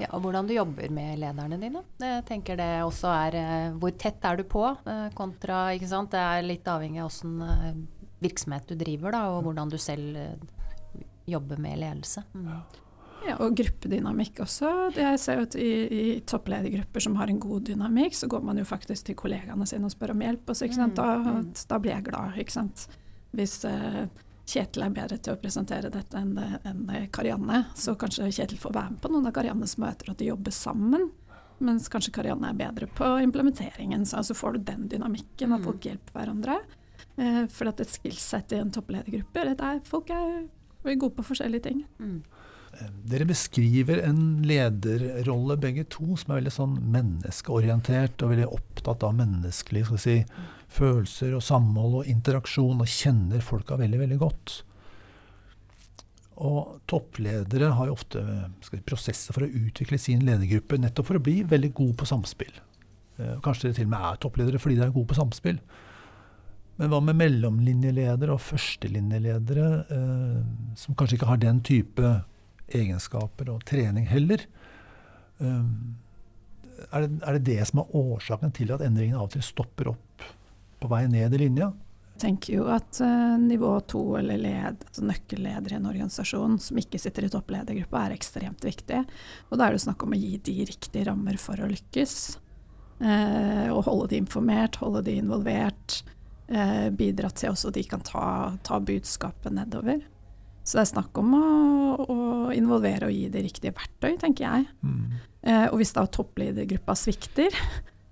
ja, 0.00 0.10
Og 0.10 0.24
hvordan 0.24 0.48
du 0.48 0.54
jobber 0.54 0.90
med 0.90 1.20
lederne 1.22 1.60
dine. 1.60 1.84
Jeg 2.02 2.26
tenker 2.28 2.58
det 2.58 2.70
også 2.82 3.14
er 3.14 3.38
eh, 3.40 3.78
Hvor 3.78 3.94
tett 3.94 4.24
er 4.26 4.40
du 4.40 4.44
på 4.44 4.66
eh, 4.66 5.08
kontra 5.14 5.68
ikke 5.76 5.90
sant? 5.90 6.12
Det 6.14 6.20
er 6.20 6.46
litt 6.46 6.68
avhengig 6.68 7.02
av 7.02 7.10
åssen 7.12 7.40
eh, 7.46 7.72
virksomhet 8.20 8.68
du 8.68 8.76
driver, 8.76 9.14
da, 9.14 9.24
og 9.32 9.46
hvordan 9.46 9.70
du 9.72 9.78
selv 9.80 10.18
jobber 11.30 11.60
med 11.62 11.78
ledelse. 11.80 12.24
Mm. 12.34 12.50
Ja, 13.26 13.36
og 13.44 13.56
gruppedynamikk 13.58 14.40
også. 14.44 14.70
Jeg 14.96 15.20
ser 15.20 15.40
jo 15.40 15.46
at 15.48 15.56
i, 15.60 15.70
i, 15.92 16.04
toppledergrupper 16.24 17.04
som 17.04 17.18
har 17.20 17.30
en 17.30 17.40
god 17.42 17.66
dynamikk, 17.68 18.16
så 18.16 18.28
går 18.30 18.44
man 18.46 18.60
jo 18.60 18.64
faktisk 18.68 19.10
til 19.10 19.18
kollegaene 19.18 19.66
sine 19.68 19.88
og 19.88 19.92
spør 19.92 20.14
om 20.14 20.24
hjelp. 20.24 20.48
Også, 20.48 20.68
mm, 20.70 20.94
da, 20.96 21.08
mm. 21.20 21.50
da, 21.68 21.80
blir 21.82 21.94
jeg 21.94 22.06
glad. 22.08 22.38
ikke 22.40 22.56
sant? 22.56 22.86
Hvis 23.36 23.60
uh, 23.68 24.04
Kjetil 24.50 24.82
er 24.82 24.94
bedre 24.94 25.18
til 25.22 25.36
å 25.36 25.38
presentere 25.38 25.92
dette 25.92 26.18
enn, 26.18 26.34
enn 26.66 26.88
Karianne, 27.14 27.64
så 27.78 27.94
kanskje 27.98 28.30
Kjetil 28.32 28.58
får 28.58 28.74
være 28.74 28.94
med 28.96 29.02
på 29.04 29.12
noen 29.12 29.28
av 29.30 29.34
Kariannes 29.36 29.76
møter, 29.78 30.10
og 30.10 30.16
at 30.16 30.22
de 30.22 30.30
jobber 30.30 30.54
sammen. 30.54 31.06
Mens 31.62 31.90
kanskje 31.92 32.14
Karianne 32.16 32.50
er 32.50 32.58
bedre 32.58 32.88
på 32.96 33.12
implementeringen. 33.22 34.06
Så 34.08 34.18
altså 34.22 34.34
får 34.34 34.56
du 34.56 34.64
den 34.72 34.88
dynamikken, 34.90 35.52
at 35.52 35.62
mm. 35.62 35.66
folk 35.68 35.86
hjelper 35.86 36.18
hverandre. 36.18 36.58
Uh, 37.20 37.44
for 37.52 37.70
at 37.70 37.82
et 37.84 37.92
skillset 37.92 38.56
i 38.56 38.60
en 38.62 38.72
toppledergruppe 38.74 39.44
er 39.44 39.54
at 39.54 39.88
folk 39.88 40.10
er 40.14 40.48
gode 40.96 41.14
på 41.18 41.28
forskjellige 41.30 41.68
ting. 41.68 41.84
Mm. 42.00 42.22
Dere 43.10 43.26
beskriver 43.26 43.98
en 44.06 44.42
lederrolle 44.46 45.56
begge 45.60 45.84
to 45.90 46.14
som 46.16 46.30
er 46.30 46.38
veldig 46.38 46.52
sånn 46.54 46.76
menneskeorientert 46.94 48.22
og 48.22 48.32
veldig 48.32 48.48
opptatt 48.54 49.04
av 49.04 49.16
menneskelige 49.18 49.98
si, 50.00 50.16
følelser 50.70 51.34
og 51.36 51.44
samhold 51.44 51.98
og 52.00 52.10
interaksjon, 52.10 52.80
og 52.80 52.88
kjenner 52.90 53.42
folka 53.44 53.78
veldig, 53.80 54.00
veldig 54.04 54.20
godt. 54.22 54.54
Og 56.40 56.78
toppledere 56.88 57.74
har 57.76 57.90
jo 57.90 57.98
ofte 57.98 58.22
si, 58.64 58.80
prosesser 58.86 59.36
for 59.36 59.44
å 59.44 59.50
utvikle 59.66 59.98
sin 60.00 60.24
ledergruppe 60.24 60.78
nettopp 60.80 61.10
for 61.10 61.20
å 61.20 61.24
bli 61.26 61.40
veldig 61.50 61.74
god 61.76 61.94
på 62.00 62.08
samspill. 62.08 62.54
Eh, 63.18 63.36
kanskje 63.44 63.68
dere 63.68 63.80
til 63.82 63.90
og 63.90 63.94
med 63.96 64.08
er 64.08 64.20
toppledere 64.22 64.62
fordi 64.62 64.78
dere 64.78 64.88
er 64.88 64.96
gode 64.96 65.10
på 65.10 65.18
samspill. 65.18 65.60
Men 66.80 66.88
hva 66.88 67.02
med 67.04 67.18
mellomlinjeledere 67.18 68.32
og 68.32 68.40
førstelinjeledere, 68.40 69.68
eh, 69.92 70.76
som 70.80 70.96
kanskje 70.96 71.18
ikke 71.18 71.28
har 71.34 71.42
den 71.42 71.60
type 71.66 72.14
egenskaper 72.76 73.50
og 73.52 73.64
trening 73.68 74.06
heller. 74.10 74.44
Um, 75.38 75.96
er, 76.90 77.04
det, 77.04 77.20
er 77.26 77.36
det 77.36 77.44
det 77.46 77.60
som 77.68 77.82
er 77.82 77.94
årsaken 77.96 78.52
til 78.56 78.72
at 78.74 78.82
endringene 78.84 79.20
av 79.20 79.28
og 79.28 79.34
til 79.34 79.44
stopper 79.44 79.92
opp 79.92 80.26
på 80.80 80.90
vei 80.90 81.04
ned 81.10 81.36
i 81.36 81.40
linja? 81.42 81.70
Jeg 82.14 82.26
tenker 82.26 82.52
jo 82.58 82.66
at 82.72 83.00
uh, 83.00 83.38
nivå 83.40 83.72
to, 83.88 84.02
eller 84.20 84.40
led, 84.40 84.82
altså 84.90 85.06
nøkkelleder 85.08 85.72
i 85.72 85.78
en 85.78 85.88
organisasjon 85.88 86.58
som 86.60 86.80
ikke 86.80 87.00
sitter 87.00 87.24
i 87.24 87.32
toppledergruppa, 87.32 88.04
er 88.04 88.16
ekstremt 88.18 88.64
viktig. 88.66 89.00
Og 89.48 89.56
da 89.56 89.66
er 89.66 89.76
det 89.76 89.84
snakk 89.86 90.04
om 90.04 90.12
å 90.12 90.20
gi 90.20 90.34
de 90.50 90.56
riktige 90.68 91.08
rammer 91.08 91.40
for 91.40 91.60
å 91.60 91.70
lykkes. 91.70 92.16
Uh, 93.00 93.72
og 93.72 93.86
holde 93.88 94.10
de 94.12 94.20
informert, 94.20 94.76
holde 94.82 95.06
de 95.08 95.16
involvert. 95.22 96.02
Uh, 96.50 96.90
bidra 96.92 97.30
til 97.32 97.54
også 97.54 97.72
de 97.72 97.86
kan 97.88 98.04
ta, 98.04 98.26
ta 98.66 98.80
budskapet 98.84 99.56
nedover. 99.56 100.02
Så 100.62 100.78
det 100.78 100.82
er 100.84 100.90
snakk 100.92 101.20
om 101.20 101.32
å, 101.36 101.44
å, 102.04 102.18
involvere 102.54 103.08
og 103.08 103.14
gi 103.14 103.28
de 103.32 103.44
riktige 103.46 103.74
verktøy, 103.76 104.14
tenker 104.20 104.46
jeg. 104.46 104.66
Mm. 104.84 105.00
Eh, 105.40 105.66
og 105.70 105.80
hvis 105.80 105.94
da 105.96 106.04
toppledergruppa 106.06 106.96
svikter, 106.98 107.54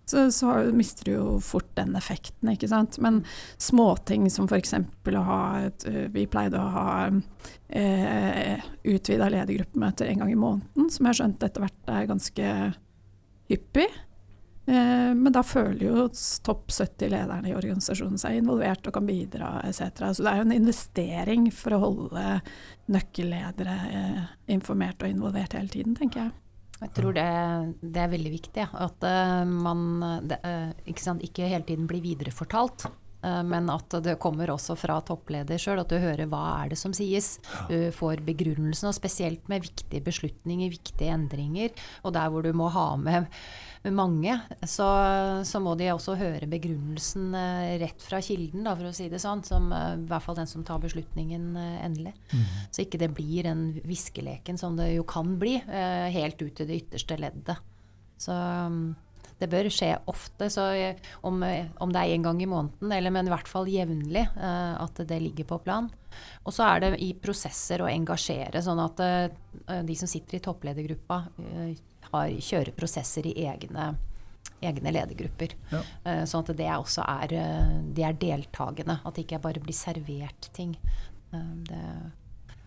så, 0.08 0.30
så, 0.32 0.54
mister 0.72 1.04
du 1.04 1.12
jo 1.12 1.26
fort 1.44 1.68
den 1.76 1.92
effekten, 1.98 2.48
ikke 2.54 2.70
sant. 2.70 2.96
Men 3.04 3.20
småting 3.60 4.30
som 4.32 4.48
f.eks. 4.48 4.74
å 4.78 5.24
ha 5.28 5.42
et 5.66 5.84
eh, 5.90 6.06
Vi 6.14 6.24
pleide 6.30 6.60
å 6.60 6.72
ha 6.72 6.88
eh, 7.68 8.68
utvida 8.88 9.28
ledergruppemøter 9.34 10.08
en 10.08 10.24
gang 10.24 10.32
i 10.32 10.40
måneden, 10.40 10.88
som 10.88 11.04
jeg 11.04 11.12
har 11.12 11.20
skjønt 11.20 11.44
etter 11.44 11.66
hvert 11.66 11.92
er 11.92 12.08
ganske 12.08 12.52
hyppig. 13.52 13.88
Eh, 14.68 15.14
men 15.14 15.32
da 15.32 15.40
føler 15.46 15.80
jo 15.86 16.02
topp 16.44 16.68
70-lederne 16.74 17.48
i 17.48 17.54
organisasjonen 17.56 18.20
seg 18.20 18.42
involvert 18.42 18.84
og 18.90 18.98
kan 18.98 19.06
bidra 19.08 19.54
etc. 19.64 20.10
Så 20.12 20.26
det 20.26 20.32
er 20.32 20.42
jo 20.42 20.44
en 20.44 20.56
investering 20.58 21.46
for 21.56 21.76
å 21.76 21.80
holde 21.86 22.24
nøkkelledere 22.92 23.78
eh, 23.88 24.20
informert 24.52 25.00
og 25.00 25.14
involvert 25.14 25.56
hele 25.56 25.72
tiden, 25.72 25.96
tenker 25.96 26.26
jeg. 26.26 26.36
Jeg 26.78 26.92
tror 26.94 27.16
det, 27.16 27.28
det 27.80 28.02
er 28.04 28.12
veldig 28.12 28.32
viktig. 28.36 28.64
At 28.84 29.02
uh, 29.02 29.42
man 29.48 29.80
det, 30.30 30.36
ikke, 30.86 31.02
sant, 31.02 31.24
ikke, 31.26 31.48
hele 31.50 31.66
tiden 31.66 31.88
blir 31.90 32.04
viderefortalt. 32.04 32.86
Men 33.18 33.66
at 33.74 33.96
det 34.04 34.12
kommer 34.22 34.52
også 34.52 34.76
fra 34.78 35.00
toppleder 35.02 35.58
sjøl, 35.58 35.80
at 35.82 35.90
du 35.90 35.96
hører 35.98 36.28
hva 36.30 36.42
er 36.60 36.70
det 36.70 36.78
som 36.78 36.92
sies. 36.94 37.32
Du 37.66 37.90
får 37.96 38.22
begrunnelsen, 38.22 38.92
og 38.92 38.94
spesielt 38.94 39.50
med 39.50 39.64
viktige 39.66 40.04
beslutninger, 40.06 40.70
viktige 40.70 41.16
endringer. 41.16 41.74
Og 42.06 42.14
der 42.14 42.30
hvor 42.30 42.46
du 42.46 42.52
må 42.54 42.70
ha 42.70 42.92
med 42.94 43.26
mange, 43.84 44.34
så, 44.66 44.86
så, 45.46 45.60
må 45.62 45.74
de 45.78 45.90
også 45.92 46.16
høre 46.18 46.48
begrunnelsen 46.50 47.30
eh, 47.38 47.76
rett 47.82 48.02
fra 48.02 48.20
kilden, 48.24 48.66
da, 48.66 48.74
for 48.76 48.90
å 48.90 48.94
si 48.94 49.08
det 49.10 49.20
sånn. 49.22 49.44
Som 49.46 49.72
eh, 49.74 49.94
i 50.00 50.06
hvert 50.10 50.24
fall 50.24 50.38
den 50.40 50.50
som 50.50 50.64
tar 50.66 50.82
beslutningen 50.82 51.50
eh, 51.56 51.74
endelig. 51.86 52.14
Mm. 52.32 52.46
Så 52.74 52.84
ikke 52.84 53.00
det 53.00 53.12
blir 53.16 53.48
den 53.48 53.66
viskeleken 53.86 54.58
som 54.60 54.78
det 54.78 54.92
jo 54.96 55.06
kan 55.08 55.36
bli, 55.38 55.58
helt 55.68 56.40
ut 56.42 56.56
til 56.58 56.68
det 56.68 56.82
ytterste 56.82 57.18
leddet. 57.20 57.58
Så 58.18 58.34
mm, 58.34 58.82
det 59.38 59.48
bør 59.50 59.68
skje 59.72 59.92
ofte. 60.10 60.48
Så 60.50 60.64
om, 61.26 61.38
om 61.38 61.94
det 61.94 62.02
er 62.02 62.14
én 62.16 62.24
gang 62.26 62.40
i 62.42 62.50
måneden, 62.50 62.92
eller 62.92 63.14
men 63.14 63.30
i 63.30 63.32
hvert 63.32 63.50
fall 63.50 63.70
jevnlig, 63.70 64.24
at 64.34 65.02
det 65.08 65.20
ligger 65.22 65.46
på 65.52 65.60
plan. 65.66 65.86
Og 66.42 66.54
så 66.54 66.66
er 66.66 66.82
det 66.82 66.90
i 67.04 67.12
prosesser 67.14 67.84
å 67.84 67.90
engasjere, 67.90 68.62
sånn 68.64 68.82
at 68.82 69.04
de 69.86 69.98
som 69.98 70.10
sitter 70.10 70.40
i 70.40 70.42
toppledergruppa, 70.42 71.20
har, 72.12 72.36
kjører 72.50 72.74
prosesser 72.76 73.26
i 73.28 73.34
egne, 73.48 73.90
egne 74.60 74.94
ledergrupper. 74.94 75.56
Ja. 75.72 75.82
Uh, 76.06 76.22
sånn 76.28 76.46
at 76.46 76.54
det 76.58 76.70
også 76.74 77.04
er, 77.06 77.34
uh, 77.34 77.74
de 77.94 78.06
er 78.06 78.16
deltakende. 78.20 79.00
At 79.02 79.16
det 79.16 79.26
ikke 79.26 79.42
bare 79.48 79.64
blir 79.64 79.76
servert 79.76 80.50
ting. 80.56 80.76
Uh, 81.32 81.54
det 81.68 81.82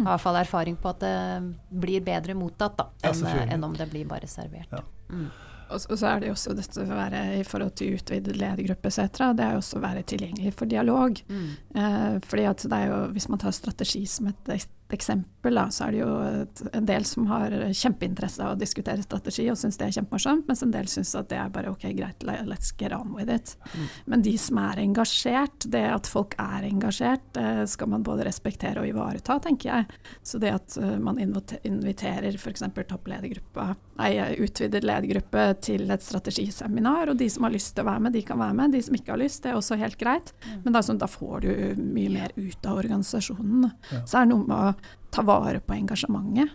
jeg 0.01 0.07
har 0.07 0.15
i 0.15 0.17
hvert 0.17 0.23
fall 0.23 0.39
erfaring 0.39 0.75
på 0.81 0.89
at 0.89 1.01
det 1.03 1.79
blir 1.83 2.01
bedre 2.01 2.33
mottatt 2.33 2.77
da, 2.79 2.87
enn, 3.05 3.23
ja, 3.27 3.45
enn 3.53 3.65
om 3.67 3.73
det 3.77 3.85
blir 3.91 4.07
bare 4.09 4.25
servert. 4.29 4.71
Ja. 4.71 4.81
Mm. 5.11 5.27
Og 5.71 5.97
så 5.99 6.07
er 6.09 6.19
det 6.19 6.27
jo 6.27 6.35
også 6.35 6.55
dette 6.57 6.83
å 6.83 6.89
være 6.89 7.21
i 7.37 7.43
forhold 7.47 7.75
til 7.79 7.95
utvidet 7.95 8.35
ledergruppe 8.35 8.89
etc. 8.91 9.31
Det 9.37 9.45
er 9.45 9.55
jo 9.55 9.61
også 9.61 9.79
å 9.79 9.83
være 9.85 10.03
tilgjengelig 10.11 10.51
for 10.57 10.71
dialog. 10.71 11.21
Mm. 11.31 11.45
Eh, 11.79 12.17
fordi 12.27 12.47
at 12.49 12.65
det 12.65 12.79
er 12.79 12.91
jo, 12.91 12.99
Hvis 13.15 13.29
man 13.31 13.39
tar 13.39 13.55
strategi 13.55 14.03
som 14.05 14.27
et 14.31 14.51
eksempel, 14.95 15.55
da, 15.57 15.67
så 15.73 15.87
er 15.87 15.95
det 15.95 16.01
jo 16.01 16.11
et, 16.25 16.61
en 16.77 16.87
del 16.87 17.05
som 17.07 17.27
har 17.31 17.53
kjempeinteresse 17.75 18.43
av 18.43 18.55
å 18.55 18.59
diskutere 18.59 19.03
strategi 19.05 19.47
og 19.51 19.59
syns 19.59 19.79
det 19.79 19.87
er 19.87 19.95
kjempemorsomt, 19.99 20.47
mens 20.49 20.63
en 20.65 20.73
del 20.73 20.89
syns 20.91 21.13
at 21.17 21.29
det 21.31 21.39
er 21.41 21.53
bare 21.53 21.71
ok, 21.73 21.87
greit, 21.97 22.25
let's 22.47 22.73
get 22.77 22.95
on 22.95 23.13
with 23.15 23.31
it. 23.31 23.55
Mm. 23.73 23.85
Men 24.13 24.25
de 24.25 24.35
som 24.41 24.59
er 24.61 24.81
engasjert, 24.83 25.67
det 25.73 25.83
at 25.91 26.09
folk 26.09 26.35
er 26.41 26.67
engasjert, 26.69 27.23
det 27.37 27.67
skal 27.71 27.91
man 27.93 28.05
både 28.05 28.25
respektere 28.27 28.83
og 28.83 28.89
ivareta, 28.89 29.37
tenker 29.43 29.71
jeg. 29.71 30.01
Så 30.23 30.41
det 30.41 30.53
at 30.55 30.77
eh, 30.81 30.97
man 31.01 31.19
inviterer 31.21 32.37
f.eks. 32.37 32.65
toppledergruppa, 32.89 33.71
nei, 34.01 34.11
utvidet 34.41 34.83
ledergruppe 34.85 35.45
til 35.63 35.89
et 35.93 36.05
strategiseminar, 36.05 37.11
og 37.11 37.19
de 37.19 37.29
som 37.31 37.47
har 37.47 37.55
lyst 37.55 37.75
til 37.75 37.85
å 37.85 37.91
være 37.91 38.05
med, 38.07 38.15
de 38.17 38.25
kan 38.25 38.39
være 38.41 38.57
med. 38.57 38.75
De 38.75 38.83
som 38.85 38.97
ikke 38.97 39.15
har 39.15 39.21
lyst, 39.21 39.43
det 39.43 39.53
er 39.53 39.59
også 39.59 39.79
helt 39.81 39.99
greit. 40.01 40.33
Mm. 40.45 40.61
Men 40.65 40.77
da, 40.77 40.83
sånn, 40.85 41.01
da 41.01 41.09
får 41.11 41.45
du 41.45 41.51
mye 41.81 42.11
mer 42.13 42.35
ut 42.37 42.69
av 42.69 42.81
organisasjonen. 42.81 43.69
Ja. 43.91 44.03
Så 44.05 44.19
er 44.19 44.27
det 44.27 44.33
noe 44.33 44.47
med 44.47 44.57
å 44.57 44.80
ta 45.11 45.23
vare 45.27 45.59
på 45.63 45.75
engasjementet. 45.75 46.51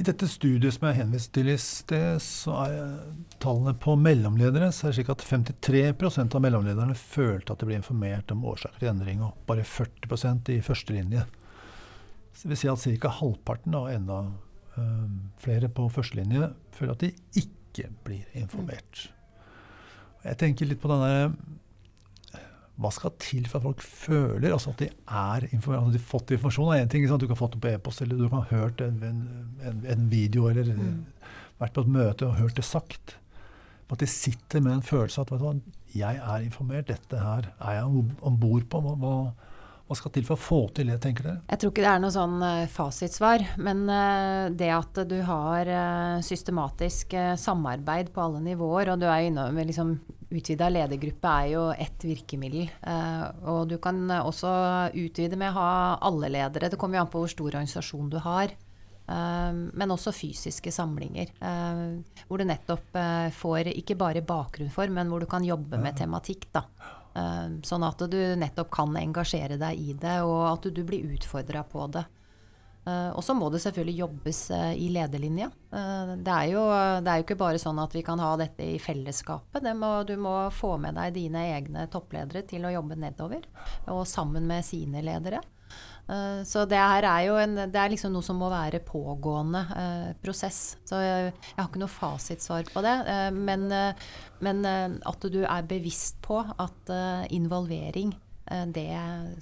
I 0.00 0.04
dette 0.06 0.24
studiet 0.32 0.72
som 0.72 0.86
jeg 0.88 0.96
henviste 0.96 1.34
til 1.36 1.50
i 1.52 1.58
sted, 1.60 2.22
så 2.24 2.54
er 2.62 2.76
tallene 3.42 3.74
på 3.76 3.98
mellomledere 4.00 4.70
så 4.72 4.86
er 4.86 4.94
det 4.94 4.96
slik 4.96 5.10
at 5.12 5.24
53% 5.28 6.36
av 6.38 6.40
mellomlederne 6.40 6.96
følte 6.96 7.52
at 7.52 7.60
de 7.60 7.68
ble 7.68 7.76
informert 7.76 8.32
om 8.32 8.46
årsaker 8.48 8.80
til 8.80 8.92
endring, 8.94 9.20
og 9.20 9.36
bare 9.50 9.66
40% 9.68 10.54
i 10.54 10.62
førstelinje. 10.64 11.26
Så 12.32 12.46
det 12.46 12.54
vil 12.54 12.60
si 12.62 12.70
at 12.72 12.86
ca. 13.02 13.12
halvparten, 13.18 13.76
og 13.76 13.90
enda 13.92 14.22
øh, 14.80 15.04
flere 15.44 15.68
på 15.68 15.90
førstelinje, 15.92 16.48
føler 16.78 16.96
at 16.96 17.04
de 17.04 17.12
ikke 17.42 17.90
blir 18.06 18.40
informert. 18.40 19.10
Jeg 20.24 20.40
tenker 20.40 20.68
litt 20.70 20.80
på 20.80 20.88
denne 20.88 21.34
hva 22.80 22.90
skal 22.94 23.12
til 23.20 23.44
for 23.48 23.60
at 23.60 23.66
folk 23.66 23.82
føler 23.84 24.54
altså 24.54 24.72
at 24.72 24.80
de 24.80 24.88
er 24.88 25.44
at 25.44 25.50
de 25.52 25.60
har 25.68 25.98
fått 26.00 26.32
informasjon? 26.32 26.72
er 26.72 26.84
en 26.84 26.88
ting, 26.88 27.06
Du 27.06 27.26
kan 27.26 27.36
få 27.36 27.50
det 27.52 27.60
på 27.60 27.68
e-post, 27.68 28.02
eller 28.02 28.16
du 28.16 28.28
kan 28.28 28.42
ha 28.42 28.56
hørt 28.56 28.80
en, 28.80 29.02
en, 29.60 29.84
en 29.84 30.10
video, 30.10 30.48
eller 30.48 30.64
mm. 30.64 31.04
vært 31.60 31.74
på 31.74 31.84
et 31.84 31.92
møte 31.92 32.26
og 32.26 32.38
hørt 32.40 32.56
det 32.56 32.64
sagt. 32.64 33.16
At 33.90 34.00
de 34.00 34.06
sitter 34.06 34.62
med 34.62 34.78
en 34.78 34.86
følelse 34.86 35.20
av 35.20 35.32
at 35.34 35.62
jeg 35.92 36.16
er 36.22 36.44
informert, 36.44 36.88
dette 36.88 37.18
her 37.18 37.50
er 37.58 37.80
jeg 37.80 38.04
om 38.22 38.36
bord 38.38 38.68
på. 38.70 38.80
Hva, 38.80 38.94
hva, 38.96 39.96
skal 39.98 40.12
til 40.14 40.24
for 40.24 40.38
å 40.38 40.40
få 40.40 40.60
til 40.72 40.92
det, 40.92 41.00
tenker 41.02 41.26
dere? 41.26 41.40
Jeg 41.50 41.60
tror 41.60 41.72
ikke 41.72 41.82
det 41.82 41.90
er 41.90 42.04
noe 42.04 42.14
sånn 42.14 42.36
uh, 42.38 42.70
fasitsvar. 42.70 43.44
Men 43.58 43.82
uh, 43.90 44.46
det 44.54 44.70
at 44.70 45.02
du 45.10 45.18
har 45.26 45.66
uh, 45.66 46.22
systematisk 46.22 47.18
samarbeid 47.42 48.14
på 48.14 48.22
alle 48.22 48.44
nivåer, 48.46 48.94
og 48.94 49.02
du 49.02 49.08
er 49.10 49.26
innom 49.26 49.58
liksom, 49.58 49.96
Utvida 50.30 50.68
ledergruppe 50.70 51.30
er 51.42 51.46
jo 51.50 51.62
ett 51.74 52.04
virkemiddel. 52.06 52.68
Eh, 52.86 53.22
og 53.50 53.64
du 53.70 53.80
kan 53.82 53.98
også 54.20 54.50
utvide 54.94 55.38
med 55.38 55.50
å 55.50 55.58
ha 55.58 55.70
alle 56.06 56.30
ledere. 56.30 56.70
Det 56.70 56.78
kommer 56.78 57.00
jo 57.00 57.04
an 57.04 57.10
på 57.10 57.22
hvor 57.24 57.32
stor 57.32 57.48
organisasjon 57.48 58.12
du 58.12 58.18
har. 58.22 58.54
Eh, 59.10 59.50
men 59.50 59.90
også 59.90 60.14
fysiske 60.14 60.70
samlinger. 60.70 61.32
Eh, 61.34 61.82
hvor 62.28 62.38
du 62.38 62.46
nettopp 62.46 62.94
får 63.40 63.72
ikke 63.74 63.98
bare 63.98 64.22
bakgrunn 64.22 64.70
for, 64.70 64.86
men 64.86 65.10
hvor 65.10 65.24
du 65.24 65.26
kan 65.30 65.46
jobbe 65.46 65.82
med 65.82 65.98
tematikk. 65.98 66.46
da. 66.54 66.64
Sånn 67.66 67.82
at 67.82 68.04
du 68.06 68.20
nettopp 68.38 68.70
kan 68.70 68.94
engasjere 68.94 69.56
deg 69.58 69.82
i 69.82 69.96
det, 69.98 70.20
og 70.22 70.44
at 70.52 70.62
du, 70.62 70.70
du 70.78 70.84
blir 70.86 71.10
utfordra 71.10 71.64
på 71.66 71.90
det. 71.90 72.04
Uh, 72.90 73.10
og 73.14 73.22
så 73.24 73.34
må 73.36 73.50
det 73.52 73.60
selvfølgelig 73.62 73.98
jobbes 74.00 74.40
uh, 74.54 74.72
i 74.74 74.88
lederlinja. 74.94 75.50
Uh, 75.70 76.16
det, 76.16 76.32
er 76.32 76.48
jo, 76.54 76.64
det, 77.04 77.12
er 77.12 77.20
jo, 77.20 77.26
ikke 77.26 77.38
bare 77.40 77.60
sånn 77.62 77.78
at 77.82 77.94
vi 77.94 78.02
kan 78.06 78.20
ha 78.22 78.32
dette 78.40 78.66
i 78.66 78.80
fellesskapet. 78.82 79.68
Må, 79.78 79.92
du 80.08 80.16
må 80.20 80.34
få 80.54 80.74
med 80.82 80.98
deg 80.98 81.14
dine 81.16 81.46
egne 81.54 81.86
toppledere 81.92 82.42
til 82.48 82.66
å 82.66 82.74
jobbe 82.74 82.98
nedover, 82.98 83.46
og 83.92 84.06
sammen 84.08 84.48
med 84.48 84.66
sine 84.66 85.04
ledere. 85.04 85.42
så 86.50 86.64
det 86.66 86.78
her 86.80 87.06
er 87.06 87.24
jo 87.28 87.34
en, 87.38 87.52
det 87.70 87.78
er 87.78 87.92
liksom 87.92 88.10
noe 88.10 88.26
som 88.26 88.40
må 88.40 88.48
være 88.50 88.80
pågående 88.82 89.60
prosess. 90.24 90.58
Så 90.88 90.98
jeg, 90.98 91.28
jeg, 91.30 91.58
har 91.58 91.68
ikke 91.68 91.82
noe 91.84 91.92
fasitsvar 91.92 92.72
på 92.72 92.82
det. 92.82 92.96
men, 93.36 93.68
men 94.42 94.66
at 94.66 95.28
du 95.30 95.38
er 95.44 95.68
bevisst 95.70 96.18
på 96.26 96.40
at 96.42 96.92
involvering 97.30 98.10
Eh, 98.12 98.29
det 98.50 98.90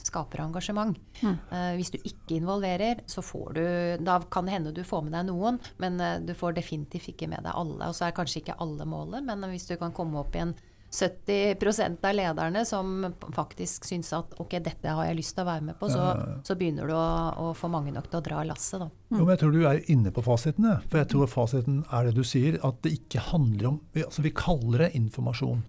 skaper 0.04 0.42
engasjement. 0.44 0.98
Mm. 1.22 1.36
Eh, 1.50 1.72
hvis 1.78 1.92
du 1.94 1.98
ikke 1.98 2.36
involverer, 2.38 3.02
så 3.06 3.22
får 3.24 3.52
du 3.56 3.64
Da 4.04 4.20
kan 4.30 4.46
det 4.46 4.52
hende 4.56 4.72
du 4.72 4.84
får 4.84 5.04
med 5.06 5.16
deg 5.16 5.28
noen, 5.30 5.60
men 5.82 6.00
eh, 6.00 6.18
du 6.20 6.34
får 6.36 6.58
definitivt 6.58 7.12
ikke 7.14 7.28
med 7.30 7.46
deg 7.46 7.54
alle. 7.54 7.88
Og 7.88 7.96
så 7.96 8.08
er 8.08 8.16
kanskje 8.16 8.42
ikke 8.42 8.58
alle 8.62 8.88
målet, 8.88 9.24
men 9.24 9.48
hvis 9.50 9.68
du 9.70 9.76
kan 9.80 9.94
komme 9.96 10.20
opp 10.20 10.36
i 10.36 10.44
en 10.44 10.56
70% 10.88 12.04
av 12.08 12.14
lederne 12.14 12.62
som 12.64 13.02
faktisk 13.36 13.84
syns 13.84 14.08
at 14.16 14.38
ok, 14.40 14.54
dette 14.64 14.92
har 14.96 15.04
jeg 15.04 15.18
lyst 15.18 15.34
til 15.36 15.44
å 15.44 15.48
være 15.50 15.66
med 15.66 15.76
på, 15.76 15.90
så, 15.92 16.06
så 16.46 16.56
begynner 16.56 16.88
du 16.88 16.94
å, 16.96 17.08
å, 17.44 17.50
få 17.56 17.68
mange 17.68 17.92
nok 17.92 18.08
til 18.08 18.22
å 18.22 18.24
dra 18.24 18.44
lasset. 18.48 18.80
Da. 18.80 18.88
Mm. 18.88 19.18
Jo, 19.18 19.24
men 19.24 19.32
jeg 19.34 19.42
tror 19.42 19.52
du 19.52 19.66
er 19.68 19.82
inne 19.92 20.12
på 20.16 20.24
fasiten. 20.24 20.70
For 20.88 21.02
jeg 21.02 21.10
tror 21.12 21.28
fasiten 21.32 21.82
er 21.92 22.08
det 22.08 22.14
du 22.16 22.24
sier, 22.24 22.56
at 22.64 22.80
det 22.86 22.94
ikke 23.02 23.26
handler 23.34 23.74
om 23.74 23.82
altså 24.00 24.24
Vi 24.24 24.32
kaller 24.32 24.86
det 24.86 24.94
informasjon, 24.96 25.60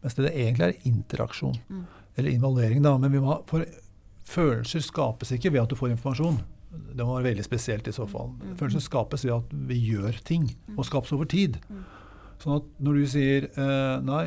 mens 0.00 0.16
det 0.16 0.32
egentlig 0.32 0.70
er 0.70 0.88
interaksjon. 0.94 1.60
Mm 1.68 1.84
eller 2.16 2.30
involvering, 2.30 2.82
da. 2.84 2.96
Men 2.98 3.16
må, 3.22 3.38
for 3.50 3.64
følelser 4.28 4.84
skapes 4.84 5.34
ikke 5.34 5.52
ved 5.54 5.64
at 5.64 5.72
du 5.72 5.78
får 5.78 5.94
informasjon. 5.94 6.40
Det 6.94 7.06
må 7.06 7.18
være 7.18 7.30
veldig 7.30 7.44
spesielt 7.46 7.88
i 7.90 7.94
så 7.94 8.06
fall. 8.10 8.32
Følelser 8.58 8.82
skapes 8.82 9.26
ved 9.26 9.36
at 9.36 9.52
vi 9.68 9.78
gjør 9.92 10.18
ting, 10.26 10.48
og 10.76 10.86
skapes 10.88 11.14
over 11.14 11.28
tid. 11.30 11.60
Sånn 12.42 12.58
at 12.58 12.66
når 12.82 12.98
du 12.98 13.04
sier 13.10 13.46
eh, 13.50 14.00
nei, 14.04 14.24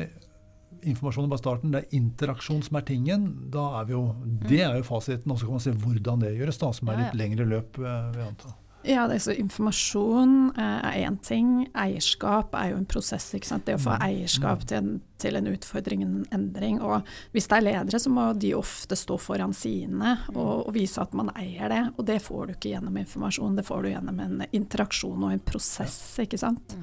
informasjon 0.88 1.26
er 1.26 1.32
bare 1.32 1.42
starten, 1.42 1.74
det 1.74 1.82
er 1.82 1.98
interaksjon 1.98 2.62
som 2.66 2.78
er 2.78 2.86
tingen, 2.88 3.26
da 3.52 3.66
er 3.80 3.88
vi 3.88 3.96
jo 3.96 4.04
Det 4.48 4.62
er 4.64 4.78
jo 4.78 4.86
fasiten. 4.86 5.32
Og 5.32 5.40
så 5.40 5.48
kan 5.48 5.58
man 5.58 5.66
se 5.66 5.76
hvordan 5.84 6.24
det 6.24 6.36
gjøres, 6.38 6.60
da, 6.62 6.72
som 6.76 6.88
er 6.92 7.02
litt 7.02 7.18
lengre 7.18 7.48
løp, 7.48 7.78
eh, 7.82 8.08
vil 8.14 8.24
jeg 8.24 8.32
anta. 8.32 8.54
Ja, 8.88 9.02
det 9.04 9.18
er 9.18 9.20
så 9.20 9.34
Informasjon 9.36 10.54
eh, 10.56 10.86
er 10.88 11.02
én 11.04 11.18
ting. 11.20 11.66
Eierskap 11.76 12.54
er 12.56 12.70
jo 12.70 12.78
en 12.78 12.86
prosess. 12.88 13.26
ikke 13.36 13.50
sant? 13.50 13.66
Det 13.68 13.76
å 13.76 13.82
få 13.84 13.98
eierskap 14.00 14.64
til 14.70 14.78
en, 14.78 14.94
til 15.20 15.36
en 15.36 15.50
utfordring, 15.50 16.06
en 16.06 16.22
endring. 16.32 16.78
Og 16.80 17.04
hvis 17.34 17.50
det 17.50 17.58
er 17.58 17.66
ledere, 17.66 18.00
så 18.00 18.12
må 18.12 18.30
de 18.32 18.54
ofte 18.56 18.96
stå 18.96 19.18
foran 19.20 19.52
sine 19.56 20.14
og, 20.32 20.70
og 20.70 20.72
vise 20.78 21.04
at 21.04 21.12
man 21.18 21.28
eier 21.36 21.68
det. 21.68 21.82
Og 21.98 22.08
det 22.08 22.16
får 22.24 22.48
du 22.48 22.56
ikke 22.56 22.72
gjennom 22.72 22.96
informasjon, 23.02 23.60
det 23.60 23.68
får 23.68 23.84
du 23.84 23.92
gjennom 23.92 24.24
en 24.24 24.42
interaksjon 24.56 25.28
og 25.28 25.36
en 25.36 25.46
prosess. 25.52 26.00
ikke 26.24 26.40
sant? 26.40 26.76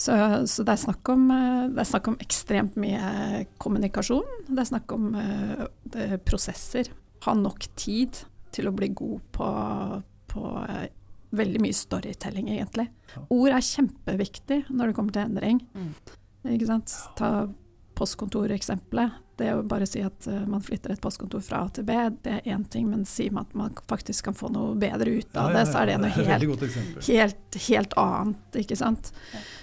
Så, 0.00 0.12
så 0.50 0.64
det, 0.66 0.74
er 0.80 1.10
om, 1.12 1.26
eh, 1.30 1.64
det 1.70 1.82
er 1.84 1.90
snakk 1.92 2.10
om 2.10 2.20
ekstremt 2.24 2.78
mye 2.80 3.44
kommunikasjon. 3.60 4.46
Det 4.48 4.64
er 4.64 4.72
snakk 4.72 4.94
om 4.96 5.10
uh, 5.14 5.66
det, 5.92 6.24
prosesser. 6.26 6.90
Ha 7.26 7.34
nok 7.38 7.68
tid 7.78 8.24
til 8.50 8.66
å 8.66 8.74
bli 8.74 8.88
god 8.96 9.28
på, 9.36 9.50
på 10.32 10.54
veldig 11.30 11.62
mye 11.62 11.76
storytelling, 11.76 12.50
egentlig. 12.50 12.88
Ja. 13.14 13.24
Ord 13.30 13.54
er 13.54 13.64
kjempeviktig 13.64 14.62
når 14.70 14.90
det 14.90 14.96
kommer 14.98 15.14
til 15.14 15.28
endring. 15.28 15.60
Mm. 15.74 15.90
Ikke 16.56 16.70
sant? 16.70 16.94
Ta 17.18 17.30
postkontoreksempelet. 18.00 19.18
Det 19.40 19.48
å 19.56 19.62
bare 19.64 19.86
si 19.88 20.02
at 20.04 20.26
uh, 20.28 20.42
man 20.48 20.60
flytter 20.64 20.92
et 20.92 21.00
postkontor 21.00 21.40
fra 21.44 21.62
A 21.64 21.70
til 21.72 21.86
B, 21.88 21.94
det 22.24 22.34
er 22.34 22.48
én 22.52 22.66
ting, 22.68 22.90
men 22.92 23.06
sier 23.08 23.32
man 23.32 23.46
at 23.48 23.54
man 23.56 23.78
faktisk 23.88 24.26
kan 24.28 24.36
få 24.36 24.50
noe 24.52 24.74
bedre 24.80 25.14
ut 25.16 25.38
av 25.40 25.54
det, 25.56 25.62
så 25.70 25.80
er 25.80 25.88
det 25.88 25.94
noe 26.02 26.10
helt, 26.12 27.08
helt, 27.08 27.58
helt 27.70 27.96
annet, 28.00 28.60
ikke 28.60 28.76
sant. 28.76 29.12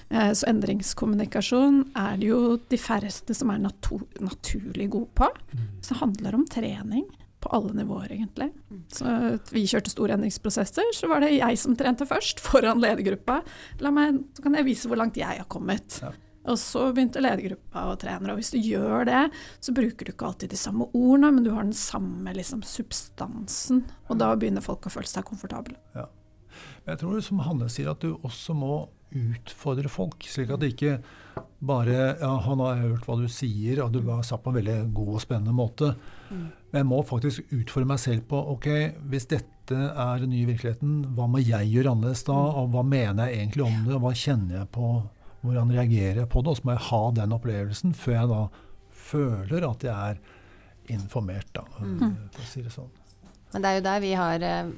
Eh, 0.10 0.32
Så 0.34 0.49
endringskommunikasjon 0.49 1.84
er 1.93 2.17
det 2.17 2.32
jo 2.32 2.41
de 2.58 2.82
færreste 2.82 3.38
som 3.38 3.53
er 3.53 3.62
natur, 3.67 4.01
naturlig 4.23 4.89
gode 4.97 5.13
på. 5.21 5.30
Mm. 5.53 5.69
Så 5.82 5.93
det 5.93 6.01
handler 6.01 6.39
om 6.39 6.49
trening 6.49 7.06
på 7.48 7.56
alle 7.56 7.74
nivåer, 7.80 8.12
egentlig. 8.12 8.52
Mm. 8.70 8.84
Så 8.92 9.16
vi 9.56 9.66
kjørte 9.70 9.94
store 9.94 10.18
endringsprosesser, 10.18 10.92
så 10.96 11.10
var 11.12 11.24
det 11.24 11.34
jeg 11.38 11.60
som 11.62 11.76
trente 11.80 12.08
først, 12.10 12.44
foran 12.48 12.84
ledergruppa. 12.84 13.42
La 13.84 13.94
meg, 13.94 14.22
så 14.36 14.46
kan 14.46 14.58
jeg 14.60 14.68
vise 14.68 14.92
hvor 14.92 15.00
langt 15.00 15.20
jeg 15.20 15.40
har 15.40 15.48
kommet. 15.52 16.02
Ja. 16.04 16.14
Og 16.48 16.56
så 16.60 16.86
begynte 16.96 17.20
ledergruppa 17.24 17.90
å 17.92 17.96
trene, 18.00 18.32
og 18.32 18.40
hvis 18.40 18.54
du 18.56 18.60
gjør 18.62 19.08
det, 19.10 19.24
så 19.60 19.74
bruker 19.76 20.08
du 20.08 20.14
ikke 20.14 20.30
alltid 20.30 20.54
de 20.54 20.60
samme 20.60 20.88
ordene, 20.96 21.34
men 21.36 21.44
du 21.44 21.52
har 21.52 21.66
den 21.68 21.76
samme 21.76 22.36
liksom, 22.36 22.62
substansen. 22.64 23.84
Og 24.08 24.22
da 24.22 24.32
begynner 24.40 24.64
folk 24.64 24.88
å 24.88 24.94
føle 24.94 25.12
seg 25.12 25.28
komfortable. 25.28 25.76
Men 25.96 26.94
jeg 26.94 27.02
tror 27.04 27.20
som 27.26 27.44
Hanne 27.44 27.68
sier, 27.72 27.92
at 27.92 28.04
du 28.04 28.16
også 28.16 28.56
må 28.56 28.86
utfordre 29.16 29.92
folk, 29.92 30.24
slik 30.28 30.52
at 30.52 30.64
det 30.64 30.74
ikke 30.74 30.98
bare 31.64 32.16
Ja, 32.20 32.32
han 32.44 32.62
har 32.64 32.80
hørt 32.82 33.06
hva 33.08 33.16
du 33.20 33.28
sier, 33.32 33.82
og 33.84 33.94
du 33.96 34.02
har 34.08 34.24
sagt 34.26 34.44
på 34.46 34.52
en 34.52 34.58
veldig 34.60 34.78
god 34.96 35.14
og 35.16 35.24
spennende 35.24 35.56
måte. 35.56 35.94
Men 36.71 36.82
jeg 36.82 36.88
må 36.89 37.01
faktisk 37.08 37.53
utfordre 37.56 37.89
meg 37.93 37.99
selv 38.03 38.25
på 38.27 38.39
ok, 38.53 38.67
hvis 39.12 39.30
dette 39.32 39.77
er 39.77 40.23
den 40.23 40.34
nye 40.34 40.47
virkeligheten, 40.49 40.97
hva 41.15 41.27
må 41.32 41.39
jeg 41.43 41.69
gjøre 41.71 41.93
annerledes 41.93 42.25
da? 42.27 42.36
Og 42.60 42.73
hva 42.73 42.84
mener 42.84 43.30
jeg 43.30 43.41
egentlig 43.41 43.67
om 43.67 43.77
det? 43.86 43.93
og 43.95 44.03
Hva 44.03 44.13
kjenner 44.19 44.60
jeg 44.62 44.69
på? 44.75 44.89
Hvordan 45.45 45.71
reagerer 45.71 46.23
jeg 46.23 46.30
på 46.34 46.43
det? 46.43 46.51
Og 46.51 46.60
så 46.60 46.67
må 46.67 46.75
jeg 46.75 46.86
ha 46.89 47.01
den 47.21 47.36
opplevelsen 47.38 47.95
før 47.95 48.17
jeg 48.17 48.32
da 48.34 48.41
føler 49.08 49.67
at 49.69 49.86
jeg 49.88 50.12
er 50.12 50.19
informert, 50.97 51.47
da, 51.56 51.63
for 51.67 52.43
å 52.43 52.47
si 52.47 52.63
det 52.63 52.73
sånn. 52.73 52.91
Men 53.53 53.63
det 53.63 53.69
er 53.69 53.77
jo 53.77 53.86
der 53.86 54.03
vi 54.03 54.12
har 54.19 54.43
eh, 54.43 54.69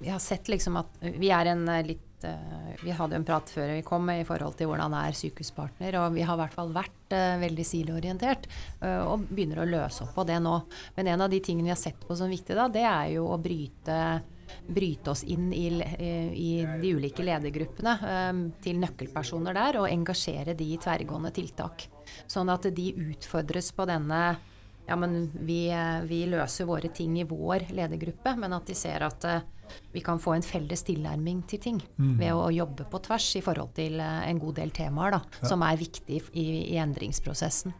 Vi 0.00 0.08
har 0.08 0.20
sett 0.20 0.48
liksom 0.48 0.78
at 0.80 1.02
vi 1.20 1.28
er 1.32 1.50
en 1.52 1.66
eh, 1.68 1.94
eh, 2.26 2.74
Vi 2.82 2.94
hadde 2.94 3.16
jo 3.16 3.20
en 3.22 3.26
prat 3.26 3.50
før 3.52 3.72
vi 3.76 3.84
kom 3.86 4.10
i 4.12 4.24
forhold 4.26 4.56
til 4.58 4.70
hvordan 4.70 4.94
er 4.98 5.16
sykehuspartner, 5.16 5.98
og 6.00 6.14
vi 6.16 6.24
har 6.26 6.36
i 6.36 6.42
hvert 6.42 6.56
fall 6.56 6.72
vært 6.74 7.14
uh, 7.14 7.40
veldig 7.40 7.64
siloorientert 7.66 8.46
uh, 8.82 9.04
og 9.12 9.26
begynner 9.28 9.62
å 9.62 9.68
løse 9.68 10.04
opp 10.04 10.14
på 10.16 10.26
det 10.28 10.38
nå. 10.42 10.54
Men 10.96 11.10
en 11.14 11.24
av 11.26 11.32
de 11.32 11.40
tingene 11.44 11.68
vi 11.68 11.74
har 11.74 11.80
sett 11.80 12.00
på 12.02 12.16
som 12.18 12.32
viktig 12.32 12.56
da, 12.58 12.68
det 12.72 12.84
er 12.88 13.14
jo 13.16 13.28
å 13.30 13.40
bryte 13.40 13.98
bryte 14.64 15.10
oss 15.10 15.24
inn 15.26 15.48
i, 15.56 15.66
i 15.72 16.50
de 16.80 16.90
ulike 16.94 17.24
ledergruppene 17.24 17.94
til 18.62 18.76
nøkkelpersoner 18.78 19.56
der, 19.56 19.78
og 19.80 19.88
engasjere 19.88 20.54
de 20.54 20.68
i 20.76 20.78
tverrgående 20.78 21.32
tiltak. 21.34 21.86
Sånn 22.30 22.52
at 22.52 22.68
de 22.76 22.90
utfordres 23.08 23.72
på 23.74 23.86
denne 23.88 24.20
ja, 24.86 24.96
men 25.00 25.30
vi, 25.32 25.72
vi 26.04 26.20
løser 26.28 26.68
våre 26.68 26.92
ting 26.92 27.16
i 27.20 27.26
vår 27.28 27.70
ledergruppe, 27.72 28.36
men 28.36 28.52
at 28.52 28.68
de 28.68 28.76
ser 28.76 29.04
at 29.06 29.26
vi 29.94 30.02
kan 30.04 30.20
få 30.20 30.34
en 30.36 30.44
felles 30.44 30.82
tilnærming 30.86 31.44
til 31.50 31.62
ting 31.62 31.78
ved 32.20 32.34
å 32.34 32.50
jobbe 32.52 32.86
på 32.90 33.00
tvers 33.06 33.30
i 33.38 33.44
forhold 33.44 33.74
til 33.76 34.00
eh, 34.02 34.28
en 34.28 34.42
god 34.42 34.58
del 34.58 34.74
temaer 34.74 35.16
da, 35.16 35.22
som 35.46 35.62
er 35.66 35.80
viktig 35.80 36.20
i, 36.32 36.46
i 36.74 36.78
endringsprosessen. 36.82 37.74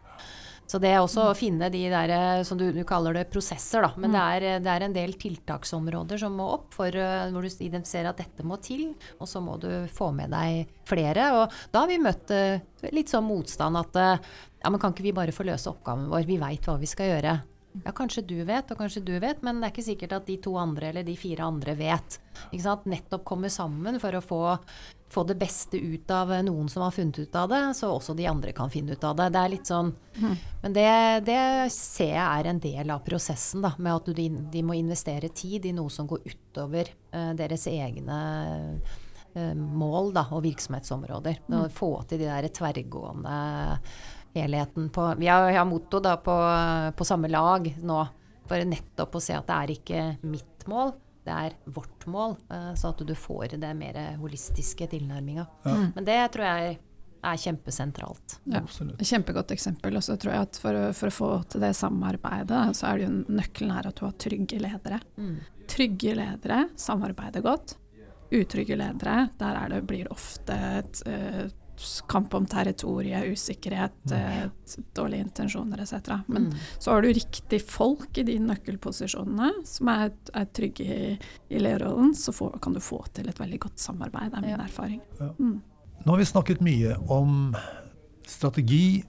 Så 0.65 0.79
det 0.81 0.89
er 0.89 0.97
også 0.97 1.27
å 1.29 1.35
finne 1.37 1.67
de 1.69 1.83
der, 1.91 2.09
eh, 2.09 2.43
som 2.47 2.57
du, 2.57 2.71
du 2.73 2.81
kaller 2.87 3.13
det, 3.13 3.27
prosesser, 3.29 3.85
da. 3.85 3.91
Men 4.01 4.15
det, 4.15 4.23
er, 4.37 4.47
eh, 4.49 4.61
det 4.63 4.71
er 4.71 4.85
en 4.87 4.95
del 4.95 5.13
tiltaksområder 5.21 6.23
som 6.23 6.39
må 6.39 6.47
opp, 6.55 6.71
for, 6.73 6.89
hvor 6.89 7.45
du 7.45 7.49
identifiserer 7.51 8.09
at 8.09 8.23
dette 8.23 8.47
må 8.47 8.57
til, 8.63 8.87
og 9.19 9.29
så 9.29 9.43
må 9.43 9.59
du 9.61 9.69
få 9.91 10.09
med 10.15 10.33
deg 10.33 10.71
flere. 10.89 11.29
Og 11.37 11.59
da 11.71 11.83
har 11.83 11.91
vi 11.91 12.01
møtt 12.01 12.33
litt 12.95 13.11
sånn 13.11 13.27
motstand 13.27 13.77
at 13.81 13.99
ja, 14.01 14.71
men 14.71 14.79
kan 14.81 14.95
ikke 14.95 15.05
vi 15.05 15.13
bare 15.13 15.35
få 15.35 15.45
løse 15.45 15.69
oppgaven 15.69 16.09
vår, 16.09 16.25
vi 16.25 16.39
veit 16.41 16.65
hva 16.65 16.79
vi 16.81 16.89
skal 16.89 17.13
gjøre. 17.13 17.35
Ja, 17.83 17.91
kanskje 17.91 18.23
du 18.23 18.37
vet, 18.47 18.69
og 18.71 18.79
kanskje 18.79 19.01
du 19.03 19.15
vet, 19.19 19.41
men 19.43 19.59
det 19.59 19.67
er 19.67 19.73
ikke 19.73 19.85
sikkert 19.89 20.13
at 20.19 20.27
de 20.29 20.37
to 20.41 20.53
andre 20.59 20.91
eller 20.91 21.05
de 21.05 21.15
fire 21.19 21.43
andre 21.43 21.75
vet. 21.77 22.19
Nettopp 22.85 23.25
komme 23.27 23.49
sammen 23.51 23.97
for 23.99 24.15
å 24.15 24.21
få, 24.23 24.41
få 25.11 25.23
det 25.27 25.37
beste 25.39 25.79
ut 25.79 26.11
av 26.13 26.31
noen 26.45 26.69
som 26.71 26.85
har 26.85 26.93
funnet 26.95 27.19
ut 27.19 27.35
av 27.35 27.49
det, 27.51 27.61
så 27.75 27.91
også 27.91 28.15
de 28.15 28.27
andre 28.29 28.53
kan 28.55 28.71
finne 28.71 28.95
ut 28.95 29.03
av 29.03 29.17
det. 29.19 29.29
Det 29.33 29.41
er 29.41 29.53
litt 29.53 29.71
sånn 29.71 29.91
Men 30.61 30.75
det, 30.75 30.89
det 31.27 31.39
ser 31.73 32.13
jeg 32.13 32.25
er 32.25 32.51
en 32.51 32.61
del 32.63 32.93
av 32.93 33.03
prosessen, 33.05 33.65
da, 33.65 33.73
med 33.77 33.95
at 33.95 34.13
de, 34.17 34.29
de 34.53 34.63
må 34.63 34.77
investere 34.77 35.33
tid 35.35 35.67
i 35.67 35.73
noe 35.75 35.91
som 35.91 36.07
går 36.07 36.23
utover 36.25 36.91
eh, 37.11 37.31
deres 37.37 37.67
egne 37.71 38.19
eh, 39.35 39.55
mål 39.55 40.13
da, 40.15 40.27
og 40.31 40.45
virksomhetsområder. 40.45 41.43
Å 41.51 41.65
få 41.73 41.91
til 42.07 42.23
de 42.23 42.29
der 42.31 42.51
tverrgående 42.55 43.39
helheten 44.35 44.89
på 44.93 45.07
Vi 45.19 45.27
har, 45.31 45.47
har 45.55 45.65
motto 45.65 45.99
da 46.03 46.15
på, 46.17 46.35
på 46.97 47.05
samme 47.07 47.29
lag 47.31 47.69
nå, 47.81 47.99
for 48.45 48.65
nettopp 48.67 49.15
å 49.15 49.21
se 49.23 49.33
at 49.37 49.47
det 49.47 49.55
er 49.61 49.73
ikke 49.75 50.01
mitt 50.29 50.65
mål, 50.69 50.91
det 51.25 51.33
er 51.33 51.53
vårt 51.73 52.05
mål. 52.05 52.35
eh, 52.51 52.73
Så 52.77 52.89
at 52.93 52.99
du 53.07 53.15
får 53.17 53.55
det 53.57 53.71
mer 53.75 53.97
holistiske 54.21 54.87
tilnærminga. 54.91 55.47
Men 55.95 56.05
det 56.05 56.19
tror 56.35 56.45
jeg 56.45 56.75
er 57.25 57.39
kjempesentralt. 57.41 58.35
Ja. 58.45 58.59
Absolutt. 58.59 58.99
Kjempegodt 59.01 59.49
eksempel. 59.55 59.95
Og 59.97 60.03
så 60.05 60.13
tror 60.21 60.33
jeg 60.35 60.41
at 60.45 60.59
for, 60.61 60.73
å- 60.77 60.93
for 60.93 61.09
å 61.09 61.15
få 61.15 61.29
til 61.49 61.61
det 61.65 61.71
samarbeidet, 61.75 62.75
så 62.77 62.91
er 62.91 62.97
det 62.99 63.07
jo 63.07 63.15
nøkkelen 63.39 63.73
her 63.73 63.87
at 63.89 63.95
du 63.97 64.05
har 64.05 64.13
trygge 64.21 64.59
ledere. 64.61 64.99
Mm. 65.17 65.39
Trygge 65.67 66.13
ledere 66.19 66.59
samarbeider 66.77 67.41
godt. 67.41 67.77
Utrygge 68.29 68.77
ledere, 68.77 69.29
der 69.39 69.55
er 69.63 69.69
det, 69.73 69.81
blir 69.89 70.03
det 70.05 70.13
ofte 70.13 70.53
et 70.83 71.01
eh, 71.09 71.47
kamp 72.07 72.33
om 72.33 72.45
territoriet, 72.45 73.25
usikkerhet, 73.35 73.91
eh, 74.11 74.45
dårlige 74.95 75.21
intensjoner 75.27 75.81
etc. 75.81 76.09
Men 76.27 76.45
Mm. 76.45 76.53
så 76.79 76.91
har 76.91 77.01
du 77.01 77.07
riktig 77.13 77.61
folk 77.61 78.17
i 78.17 78.23
de 78.23 78.37
nøkkelposisjonene 78.39 79.51
som 79.65 79.87
er, 79.87 80.11
er 80.33 80.45
trygge 80.45 80.85
i, 80.85 81.19
i 81.49 81.59
lederrollen, 81.59 82.13
så 82.15 82.31
får, 82.31 82.59
kan 82.61 82.73
du 82.73 82.79
få 82.79 83.03
til 83.13 83.27
et 83.29 83.39
veldig 83.39 83.59
godt 83.59 83.79
samarbeid, 83.79 84.33
er 84.33 84.41
min 84.41 84.49
Ja. 84.49 84.57
erfaring. 84.63 85.01
Nå 86.05 86.11
har 86.11 86.17
vi 86.17 86.23
snakket 86.25 86.61
mye 86.61 86.95
om 87.09 87.55
strategi, 88.27 89.03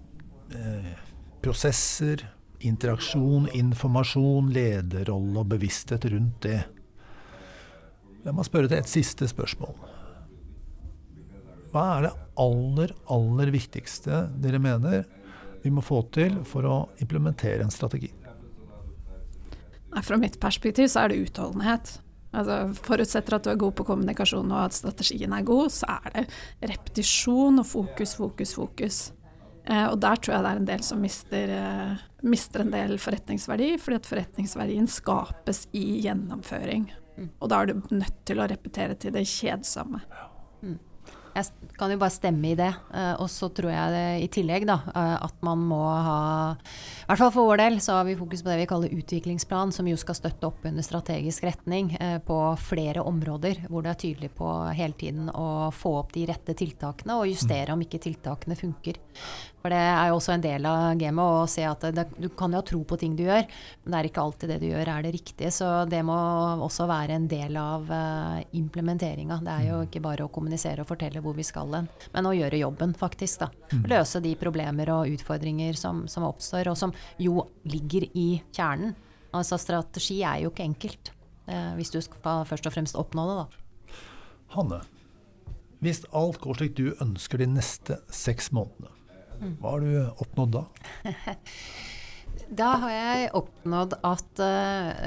eh, 0.54 0.94
prosesser, 1.42 2.26
interaksjon, 2.60 3.48
informasjon, 3.54 4.50
lederrolle 4.52 5.38
og 5.38 5.48
bevissthet 5.48 6.04
rundt 6.10 6.40
det. 6.40 6.64
Jeg 8.24 8.34
må 8.34 8.42
spørre 8.42 8.68
til 8.68 8.78
et 8.78 8.88
siste 8.88 9.28
spørsmål. 9.28 9.74
Hva 11.72 11.84
er 11.96 12.06
det 12.06 12.14
aller, 12.42 12.94
aller 13.12 13.52
viktigste 13.54 14.26
dere 14.42 14.60
mener 14.62 15.04
vi 15.62 15.72
må 15.74 15.82
få 15.82 16.02
til 16.14 16.38
for 16.46 16.68
å 16.68 16.76
implementere 17.02 17.64
en 17.64 17.74
strategi? 17.74 18.12
Fra 20.04 20.18
mitt 20.20 20.36
perspektiv 20.40 20.90
så 20.92 21.04
er 21.04 21.12
det 21.12 21.22
utholdenhet. 21.24 21.96
Altså, 22.36 22.56
forutsetter 22.84 23.38
at 23.38 23.46
du 23.46 23.52
er 23.52 23.60
god 23.60 23.76
på 23.78 23.86
kommunikasjon 23.88 24.50
og 24.52 24.66
at 24.66 24.76
strategien 24.76 25.32
er 25.32 25.46
god, 25.46 25.72
så 25.72 25.96
er 26.04 26.18
det 26.18 26.24
repetisjon 26.72 27.62
og 27.62 27.68
fokus, 27.68 28.12
fokus, 28.18 28.52
fokus. 28.58 28.98
Eh, 29.64 29.86
og 29.88 29.96
der 30.02 30.20
tror 30.20 30.36
jeg 30.36 30.44
det 30.44 30.50
er 30.50 30.60
en 30.60 30.68
del 30.68 30.84
som 30.86 31.00
mister, 31.02 31.54
eh, 31.56 32.04
mister 32.28 32.62
en 32.62 32.74
del 32.74 32.98
forretningsverdi, 33.02 33.72
fordi 33.82 33.98
at 34.02 34.10
forretningsverdien 34.10 34.90
skapes 34.90 35.64
i 35.74 36.02
gjennomføring. 36.04 36.90
Mm. 37.16 37.30
Og 37.40 37.50
da 37.50 37.62
er 37.62 37.72
du 37.72 37.96
nødt 37.96 38.20
til 38.28 38.42
å 38.42 38.50
repetere 38.52 38.98
til 39.00 39.16
det 39.16 39.24
kjedsomme. 39.26 40.04
Jeg 41.36 41.76
kan 41.76 41.92
jo 41.92 41.98
bare 42.00 42.14
stemme 42.14 42.48
i 42.48 42.56
det. 42.56 42.70
Eh, 42.96 43.14
og 43.20 43.28
så 43.28 43.50
tror 43.52 43.68
jeg 43.68 43.92
det, 43.92 44.04
i 44.24 44.28
tillegg 44.32 44.64
da, 44.68 44.78
eh, 44.88 45.16
at 45.26 45.42
man 45.44 45.60
må 45.68 45.82
ha 45.84 46.20
I 46.56 47.08
hvert 47.10 47.20
fall 47.20 47.32
for 47.34 47.50
vår 47.50 47.60
del 47.60 47.76
så 47.84 47.98
har 47.98 48.06
vi 48.08 48.16
fokus 48.16 48.40
på 48.42 48.48
det 48.48 48.62
vi 48.62 48.68
kaller 48.70 48.94
utviklingsplan, 48.96 49.74
som 49.76 49.88
jo 49.90 49.98
skal 50.00 50.16
støtte 50.16 50.48
opp 50.48 50.64
under 50.66 50.86
strategisk 50.86 51.44
retning 51.44 51.92
eh, 52.00 52.16
på 52.24 52.38
flere 52.60 53.04
områder. 53.04 53.66
Hvor 53.68 53.84
det 53.84 53.92
er 53.92 54.00
tydelig 54.06 54.32
på 54.38 54.48
hele 54.72 54.96
tiden 54.96 55.28
å 55.28 55.68
få 55.76 55.98
opp 56.00 56.14
de 56.16 56.24
rette 56.30 56.56
tiltakene 56.56 57.18
og 57.20 57.28
justere 57.28 57.76
om 57.76 57.84
ikke 57.84 58.00
tiltakene 58.06 58.56
funker. 58.56 59.02
For 59.60 59.74
det 59.74 59.82
er 59.82 60.08
jo 60.08 60.16
også 60.16 60.36
en 60.36 60.44
del 60.44 60.66
av 60.70 60.96
gamet 60.96 61.36
å 61.42 61.46
se 61.50 61.64
at 61.66 61.84
det, 61.92 62.06
du 62.16 62.30
kan 62.32 62.52
jo 62.54 62.62
ha 62.62 62.64
tro 62.64 62.80
på 62.86 62.96
ting 63.00 63.16
du 63.18 63.24
gjør, 63.26 63.44
men 63.82 63.92
det 63.92 63.98
er 63.98 64.08
ikke 64.08 64.22
alltid 64.22 64.52
det 64.54 64.58
du 64.62 64.68
gjør 64.70 64.92
er 64.92 65.04
det 65.04 65.12
riktige. 65.16 65.50
Så 65.52 65.68
det 65.90 66.00
må 66.06 66.16
også 66.64 66.86
være 66.88 67.18
en 67.18 67.26
del 67.28 67.58
av 67.58 67.90
implementeringa. 68.56 69.40
Det 69.42 69.56
er 69.56 69.68
jo 69.72 69.80
ikke 69.88 70.04
bare 70.04 70.28
å 70.28 70.32
kommunisere 70.32 70.84
og 70.84 70.90
fortelle 70.92 71.24
hvor 71.26 71.36
vi 71.36 71.44
skal 71.46 71.74
hen, 71.74 71.88
men 72.14 72.28
å 72.28 72.34
gjøre 72.36 72.62
jobben, 72.62 72.94
faktisk. 72.96 73.44
da. 73.44 73.50
Mm. 73.72 73.84
Løse 73.92 74.22
de 74.24 74.34
problemer 74.38 74.92
og 74.94 75.12
utfordringer 75.16 75.78
som, 75.78 76.06
som 76.10 76.26
oppstår, 76.28 76.70
og 76.72 76.78
som 76.78 76.94
jo 77.22 77.44
ligger 77.68 78.08
i 78.14 78.28
kjernen. 78.54 78.96
Altså 79.36 79.58
strategi 79.60 80.22
er 80.24 80.44
jo 80.44 80.52
ikke 80.52 80.64
enkelt, 80.64 81.10
eh, 81.50 81.72
hvis 81.76 81.92
du 81.92 82.00
skal 82.04 82.46
først 82.48 82.68
og 82.70 82.76
fremst 82.76 82.98
oppnå 82.98 83.26
det, 83.28 83.40
da. 83.42 83.96
Hanne, 84.56 84.80
hvis 85.84 86.04
alt 86.16 86.38
går 86.40 86.60
slik 86.60 86.78
du 86.78 86.86
ønsker 87.04 87.42
de 87.42 87.50
neste 87.50 87.98
seks 88.08 88.52
månedene, 88.56 88.94
mm. 89.42 89.58
hva 89.60 89.74
har 89.74 89.84
du 89.84 90.22
oppnådd 90.24 90.56
da? 90.56 90.64
Da 92.46 92.66
har 92.78 92.92
jeg 92.92 93.30
oppnådd 93.34 93.96
at 94.06 94.40
uh, 94.42 95.06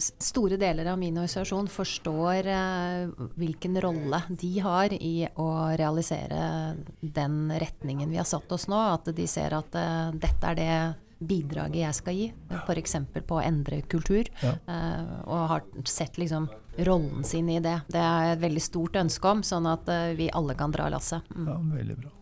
store 0.00 0.58
deler 0.60 0.90
av 0.92 0.98
min 0.98 1.16
organisasjon 1.16 1.68
forstår 1.72 2.48
uh, 2.50 3.26
hvilken 3.38 3.80
rolle 3.82 4.20
de 4.28 4.52
har 4.64 4.92
i 4.92 5.28
å 5.34 5.48
realisere 5.76 6.76
den 7.00 7.52
retningen 7.52 8.10
vi 8.10 8.20
har 8.20 8.28
satt 8.28 8.52
oss 8.52 8.68
nå. 8.68 8.78
At 8.96 9.10
de 9.16 9.26
ser 9.30 9.56
at 9.56 9.76
uh, 9.78 10.14
dette 10.14 10.52
er 10.52 10.60
det 10.60 10.78
bidraget 11.16 11.80
jeg 11.80 11.96
skal 11.96 12.18
gi, 12.18 12.26
f.eks. 12.66 12.96
på 13.24 13.38
å 13.38 13.40
endre 13.40 13.78
kultur. 13.88 14.28
Ja. 14.42 14.50
og 15.24 15.46
har 15.48 15.62
sett 15.88 16.18
liksom 16.20 16.50
rollen 16.84 17.24
sin 17.24 17.48
i 17.48 17.56
det. 17.64 17.78
Det 17.88 18.02
er 18.02 18.34
et 18.34 18.42
veldig 18.42 18.60
stort 18.60 18.98
ønske 19.00 19.30
om, 19.30 19.40
sånn 19.40 19.64
at 19.70 19.88
vi 20.18 20.28
alle 20.28 20.52
kan 20.60 20.76
dra 20.76 20.90
lasset. 20.92 21.24
Mm. 21.32 21.48
Ja, 21.48 21.56
veldig 21.78 21.96
bra. 22.02 22.12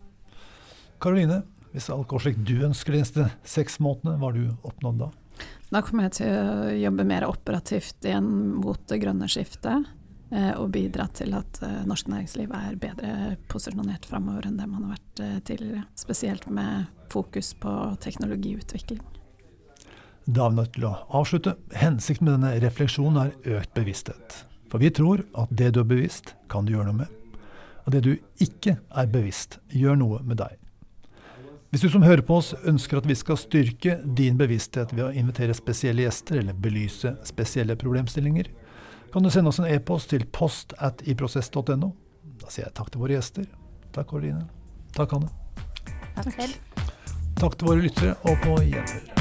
Karoline, 1.03 1.41
hvis 1.75 1.89
alt 1.91 2.07
går 2.07 2.23
slik 2.23 2.37
du 2.47 2.55
ønsker 2.63 2.95
de 2.95 3.03
neste 3.03 3.27
seks 3.43 3.81
månedene, 3.83 4.15
hva 4.21 4.31
har 4.31 4.39
du 4.39 4.69
oppnådd 4.69 5.01
da? 5.03 5.11
Da 5.75 5.81
kommer 5.83 6.07
jeg 6.07 6.21
til 6.21 6.29
å 6.31 6.71
jobbe 6.71 7.03
mer 7.03 7.25
operativt 7.27 8.05
igjen 8.07 8.27
mot 8.61 8.79
det 8.87 9.01
grønne 9.01 9.27
skiftet. 9.27 9.89
Eh, 10.31 10.53
og 10.55 10.69
bidra 10.71 11.09
til 11.11 11.35
at 11.35 11.59
eh, 11.67 11.81
norsk 11.85 12.07
næringsliv 12.09 12.53
er 12.55 12.77
bedre 12.79 13.35
posisjonert 13.51 14.07
framover 14.07 14.47
enn 14.47 14.55
det 14.55 14.69
man 14.71 14.85
har 14.85 14.95
vært 14.95 15.21
eh, 15.21 15.35
tidligere. 15.45 15.83
Spesielt 15.99 16.47
med 16.47 16.87
fokus 17.11 17.51
på 17.59 17.73
teknologiutvikling. 18.01 19.03
Da 20.25 20.47
er 20.47 20.55
vi 20.55 20.61
nødt 20.61 20.73
til 20.79 20.87
å 20.87 20.95
avslutte. 21.19 21.57
Hensikten 21.75 22.29
med 22.29 22.37
denne 22.37 22.55
refleksjonen 22.63 23.19
er 23.25 23.59
økt 23.59 23.75
bevissthet. 23.75 24.41
For 24.71 24.79
vi 24.81 24.89
tror 24.95 25.27
at 25.37 25.51
det 25.51 25.73
du 25.75 25.83
er 25.83 25.91
bevisst, 25.91 26.37
kan 26.49 26.65
du 26.65 26.73
gjøre 26.73 26.93
noe 26.93 27.03
med. 27.03 27.41
Og 27.83 27.93
det 27.93 28.05
du 28.07 28.13
ikke 28.41 28.79
er 28.79 29.11
bevisst, 29.11 29.59
gjør 29.75 29.99
noe 29.99 30.23
med 30.23 30.39
deg. 30.39 30.55
Hvis 31.75 31.81
du 31.81 31.89
som 31.91 32.05
hører 32.07 32.21
på 32.23 32.37
oss 32.39 32.53
ønsker 32.63 33.01
at 33.01 33.07
vi 33.09 33.15
skal 33.19 33.35
styrke 33.35 33.97
din 34.15 34.37
bevissthet 34.39 34.93
ved 34.95 35.01
å 35.03 35.09
invitere 35.11 35.51
spesielle 35.51 36.05
gjester 36.05 36.37
eller 36.39 36.55
belyse 36.55 37.09
spesielle 37.27 37.75
problemstillinger, 37.75 38.47
kan 39.11 39.25
du 39.25 39.27
sende 39.27 39.51
oss 39.51 39.57
en 39.59 39.67
e-post 39.67 40.07
til 40.13 40.23
post 40.23 40.71
at 40.79 41.01
iprosess.no. 41.03 41.89
Da 42.39 42.47
sier 42.47 42.63
jeg 42.63 42.71
takk 42.77 42.93
til 42.93 43.01
våre 43.01 43.17
gjester. 43.17 43.49
Takk, 43.91 44.07
Karoline. 44.07 44.45
Takk, 44.95 45.17
Anne. 45.17 45.27
Takk 46.15 46.29
selv. 46.37 46.85
Takk 47.41 47.57
til 47.59 47.67
våre 47.67 47.83
lyttere, 47.83 48.13
og 48.23 48.39
på 48.45 48.55
gjenhør. 48.69 49.11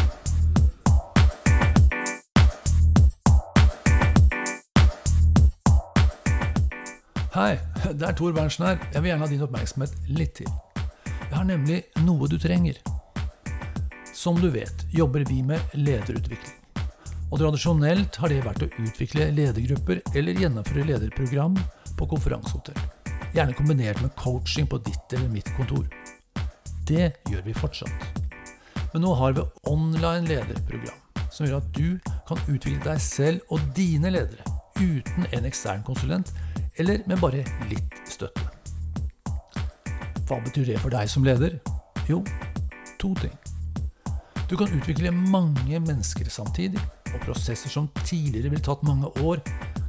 Hei, 7.35 7.51
det 7.91 8.13
er 8.13 8.15
Tor 8.15 8.39
Berntsen 8.39 8.69
her. 8.69 8.79
Jeg 8.95 9.03
vil 9.03 9.11
gjerne 9.11 9.27
ha 9.27 9.33
din 9.35 9.45
oppmerksomhet 9.49 9.99
litt 10.07 10.39
til. 10.39 10.55
Jeg 11.25 11.39
har 11.39 11.47
nemlig 11.49 11.81
noe 12.05 12.29
du 12.29 12.37
trenger. 12.39 12.77
Som 14.15 14.37
du 14.41 14.51
vet, 14.53 14.85
jobber 14.93 15.25
vi 15.29 15.41
med 15.43 15.61
lederutvikling. 15.75 16.61
Og 17.33 17.41
tradisjonelt 17.41 18.17
har 18.21 18.31
det 18.31 18.43
vært 18.45 18.63
å 18.63 18.69
utvikle 18.85 19.31
ledergrupper 19.35 20.03
eller 20.15 20.39
gjennomføre 20.39 20.85
lederprogram 20.87 21.57
på 21.99 22.09
konferansehotell. 22.13 22.79
Gjerne 23.35 23.57
kombinert 23.59 24.03
med 24.05 24.15
coaching 24.21 24.69
på 24.71 24.79
ditt 24.87 25.17
eller 25.17 25.33
mitt 25.33 25.49
kontor. 25.57 25.89
Det 26.87 27.09
gjør 27.33 27.43
vi 27.49 27.57
fortsatt. 27.57 28.21
Men 28.93 29.03
nå 29.03 29.15
har 29.19 29.35
vi 29.35 29.43
online 29.67 30.29
lederprogram, 30.29 31.01
som 31.33 31.49
gjør 31.49 31.59
at 31.59 31.73
du 31.75 32.13
kan 32.29 32.39
utvikle 32.47 32.85
deg 32.85 33.03
selv 33.03 33.55
og 33.55 33.65
dine 33.75 34.13
ledere 34.15 34.45
uten 34.79 35.27
en 35.33 35.49
ekstern 35.49 35.83
konsulent, 35.87 36.31
eller 36.79 37.03
med 37.09 37.19
bare 37.23 37.43
litt. 37.71 38.04
Hva 40.25 40.39
betyr 40.41 40.71
det 40.73 40.81
for 40.81 40.95
deg 40.95 41.11
som 41.11 41.25
leder? 41.27 41.59
Jo, 42.09 42.23
to 43.01 43.13
ting. 43.21 43.35
Du 44.49 44.57
kan 44.57 44.73
utvikle 44.73 45.11
mange 45.13 45.81
mennesker 45.81 46.29
samtidig, 46.33 46.81
og 47.15 47.21
prosesser 47.25 47.73
som 47.73 47.91
tidligere 48.05 48.51
ville 48.53 48.65
tatt 48.65 48.85
mange 48.89 49.11
år, 49.21 49.43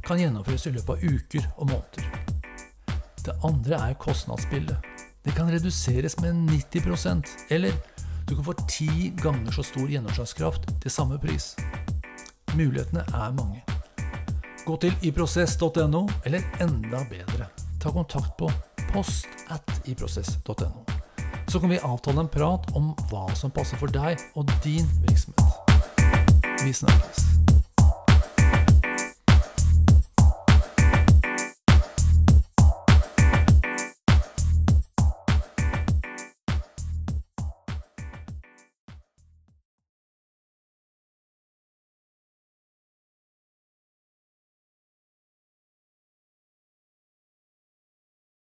kan 0.04 0.20
gjennomføres 0.20 0.68
i 0.68 0.74
løpet 0.76 0.92
av 0.92 1.16
uker 1.16 1.48
og 1.56 1.70
måneder. 1.72 2.10
Det 3.24 3.34
andre 3.44 3.80
er 3.88 3.98
kostnadsbildet. 3.98 4.76
Det 5.24 5.34
kan 5.34 5.48
reduseres 5.50 6.20
med 6.20 6.36
90% 6.52 7.32
eller 7.50 7.72
du 8.28 8.34
kan 8.34 8.44
få 8.44 8.54
ti 8.68 9.12
ganger 9.22 9.52
så 9.52 9.64
stor 9.66 9.88
gjennomslagskraft 9.90 10.68
til 10.82 10.90
samme 10.90 11.18
pris. 11.18 11.54
Mulighetene 12.54 13.02
er 13.08 13.34
mange. 13.34 13.64
Gå 14.66 14.76
til 14.82 14.94
iprosess.no, 15.06 16.06
eller 16.26 16.42
enda 16.60 17.04
bedre, 17.10 17.46
ta 17.80 17.90
kontakt 17.94 18.34
på 18.38 18.50
post 18.92 19.28
at 19.50 19.80
iprosess.no. 19.84 20.84
Så 21.48 21.60
kan 21.60 21.70
vi 21.70 21.78
avtale 21.78 22.20
en 22.20 22.28
prat 22.28 22.70
om 22.74 22.92
hva 23.10 23.26
som 23.38 23.54
passer 23.54 23.78
for 23.80 23.92
deg 23.92 24.18
og 24.34 24.50
din 24.64 24.86
virksomhet. 25.06 25.76
Vi 26.64 26.72
snakkes. 26.72 27.45